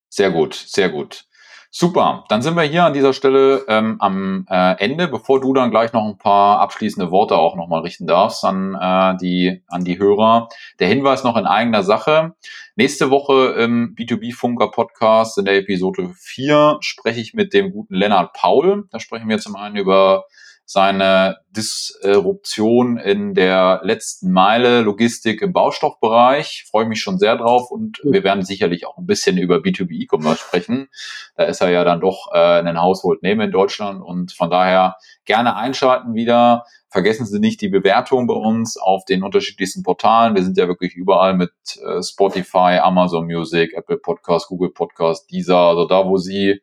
sehr 0.09 0.31
gut, 0.31 0.55
sehr 0.55 0.89
gut. 0.89 1.29
Super, 1.71 2.25
dann 2.31 2.41
sind 2.41 2.57
wir 2.57 2.63
hier 2.63 2.85
an 2.85 2.95
dieser 2.95 3.13
Stelle 3.13 3.67
ähm, 3.69 3.97
am 4.01 4.47
äh, 4.49 4.83
Ende, 4.83 5.07
bevor 5.07 5.39
du 5.39 5.53
dann 5.53 5.71
gleich 5.71 5.93
noch 5.93 6.07
ein 6.07 6.17
paar 6.17 6.61
abschließende 6.61 7.11
Worte 7.11 7.37
auch 7.37 7.57
nochmal 7.57 7.83
richten 7.83 8.07
darfst 8.07 8.43
an, 8.43 8.75
äh, 8.75 9.19
die, 9.19 9.63
an 9.69 9.85
die 9.85 9.99
Hörer. 9.99 10.49
Der 10.79 10.89
Hinweis 10.89 11.25
noch 11.25 11.37
in 11.37 11.45
eigener 11.45 11.83
Sache. 11.83 12.35
Nächste 12.75 13.11
Woche 13.11 13.55
im 13.59 13.95
B2B-Funker 13.95 14.71
Podcast 14.71 15.37
in 15.37 15.45
der 15.45 15.59
Episode 15.59 16.11
4 16.17 16.79
spreche 16.81 17.21
ich 17.21 17.35
mit 17.35 17.53
dem 17.53 17.71
guten 17.71 17.95
Lennart 17.95 18.33
Paul. 18.33 18.89
Da 18.91 18.99
sprechen 18.99 19.29
wir 19.29 19.39
zum 19.39 19.55
einen 19.55 19.77
über 19.77 20.25
seine 20.71 21.39
Disruption 21.57 22.99
in 22.99 23.33
der 23.33 23.81
letzten 23.85 24.31
Meile 24.31 24.83
Logistik 24.83 25.41
im 25.41 25.55
Baustoffbereich. 25.55 26.67
Freue 26.71 26.85
mich 26.85 27.01
schon 27.01 27.17
sehr 27.17 27.39
drauf 27.39 27.71
und 27.71 28.01
wir 28.05 28.23
werden 28.23 28.45
sicherlich 28.45 28.87
auch 28.87 28.99
ein 28.99 29.07
bisschen 29.07 29.39
über 29.39 29.57
B2B 29.57 29.93
E-Commerce 29.93 30.41
sprechen. 30.41 30.89
Da 31.37 31.45
ist 31.45 31.63
er 31.63 31.71
ja 31.71 31.85
dann 31.85 32.03
doch 32.03 32.29
äh, 32.35 32.61
ein 32.61 32.83
Household 32.83 33.23
Name 33.23 33.45
in 33.45 33.51
Deutschland 33.51 34.03
und 34.03 34.33
von 34.33 34.51
daher 34.51 34.97
gerne 35.25 35.57
einschalten 35.57 36.13
wieder. 36.13 36.65
Vergessen 36.91 37.25
Sie 37.25 37.39
nicht 37.39 37.63
die 37.63 37.71
Bewertung 37.71 38.27
bei 38.27 38.35
uns 38.35 38.77
auf 38.77 39.07
den 39.07 39.23
unterschiedlichsten 39.23 39.83
Portalen. 39.83 40.35
Wir 40.35 40.43
sind 40.43 40.59
ja 40.59 40.69
wirklich 40.69 40.95
überall 40.97 41.33
mit 41.33 41.53
äh, 41.83 42.03
Spotify, 42.03 42.79
Amazon 42.83 43.25
Music, 43.25 43.73
Apple 43.73 43.97
Podcast, 43.97 44.49
Google 44.49 44.73
Podcast, 44.75 45.31
Deezer, 45.31 45.57
also 45.57 45.87
da, 45.87 46.07
wo 46.07 46.19
Sie 46.19 46.61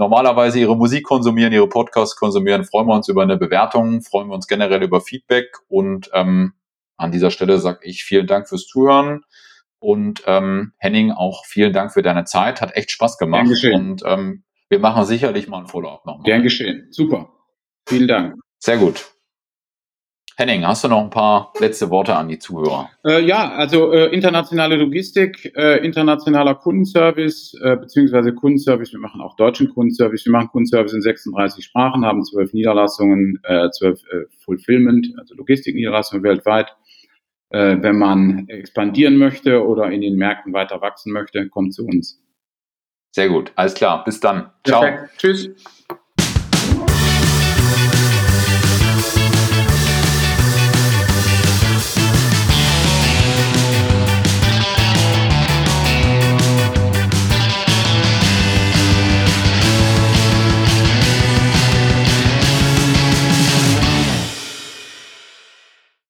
normalerweise 0.00 0.58
ihre 0.58 0.76
Musik 0.76 1.04
konsumieren, 1.04 1.52
ihre 1.52 1.68
Podcasts 1.68 2.16
konsumieren, 2.16 2.64
freuen 2.64 2.88
wir 2.88 2.94
uns 2.94 3.08
über 3.08 3.22
eine 3.22 3.36
Bewertung, 3.36 4.00
freuen 4.00 4.28
wir 4.28 4.34
uns 4.34 4.48
generell 4.48 4.82
über 4.82 5.00
Feedback 5.00 5.58
und 5.68 6.10
ähm, 6.14 6.54
an 6.96 7.12
dieser 7.12 7.30
Stelle 7.30 7.58
sage 7.58 7.80
ich 7.82 8.02
vielen 8.02 8.26
Dank 8.26 8.48
fürs 8.48 8.66
Zuhören 8.66 9.24
und 9.78 10.22
ähm, 10.26 10.72
Henning 10.78 11.12
auch 11.12 11.44
vielen 11.44 11.74
Dank 11.74 11.92
für 11.92 12.02
deine 12.02 12.24
Zeit, 12.24 12.62
hat 12.62 12.74
echt 12.76 12.90
Spaß 12.90 13.18
gemacht 13.18 13.50
und 13.72 14.02
ähm, 14.06 14.42
wir 14.70 14.78
machen 14.78 15.04
sicherlich 15.04 15.48
mal 15.48 15.60
ein 15.60 15.66
Follow-up 15.66 16.06
nochmal. 16.06 16.24
Gern 16.24 16.42
geschehen, 16.42 16.88
super, 16.90 17.28
vielen 17.86 18.08
Dank. 18.08 18.34
Sehr 18.58 18.78
gut. 18.78 19.19
Henning, 20.36 20.66
hast 20.66 20.84
du 20.84 20.88
noch 20.88 21.02
ein 21.02 21.10
paar 21.10 21.52
letzte 21.60 21.90
Worte 21.90 22.16
an 22.16 22.28
die 22.28 22.38
Zuhörer? 22.38 22.90
Äh, 23.04 23.24
ja, 23.24 23.52
also 23.52 23.92
äh, 23.92 24.06
internationale 24.06 24.76
Logistik, 24.76 25.52
äh, 25.56 25.84
internationaler 25.84 26.54
Kundenservice, 26.54 27.54
äh, 27.62 27.76
beziehungsweise 27.76 28.32
Kundenservice. 28.32 28.92
Wir 28.92 29.00
machen 29.00 29.20
auch 29.20 29.36
deutschen 29.36 29.68
Kundenservice. 29.68 30.24
Wir 30.24 30.32
machen 30.32 30.48
Kundenservice 30.48 30.94
in 30.94 31.02
36 31.02 31.64
Sprachen, 31.64 32.04
haben 32.04 32.24
zwölf 32.24 32.52
Niederlassungen, 32.52 33.38
äh, 33.44 33.70
zwölf 33.70 34.00
äh, 34.10 34.24
Fulfillment, 34.44 35.08
also 35.18 35.34
Logistikniederlassungen 35.34 36.22
weltweit. 36.24 36.74
Wenn 37.52 37.98
man 37.98 38.46
expandieren 38.46 39.16
möchte 39.16 39.66
oder 39.66 39.90
in 39.90 40.02
den 40.02 40.14
Märkten 40.14 40.52
weiter 40.52 40.80
wachsen 40.82 41.12
möchte, 41.12 41.48
kommt 41.48 41.74
zu 41.74 41.84
uns. 41.84 42.22
Sehr 43.10 43.28
gut, 43.28 43.50
alles 43.56 43.74
klar. 43.74 44.04
Bis 44.04 44.20
dann. 44.20 44.50
Ciao. 44.64 44.82
Perfekt. 44.82 45.18
Tschüss. 45.18 45.50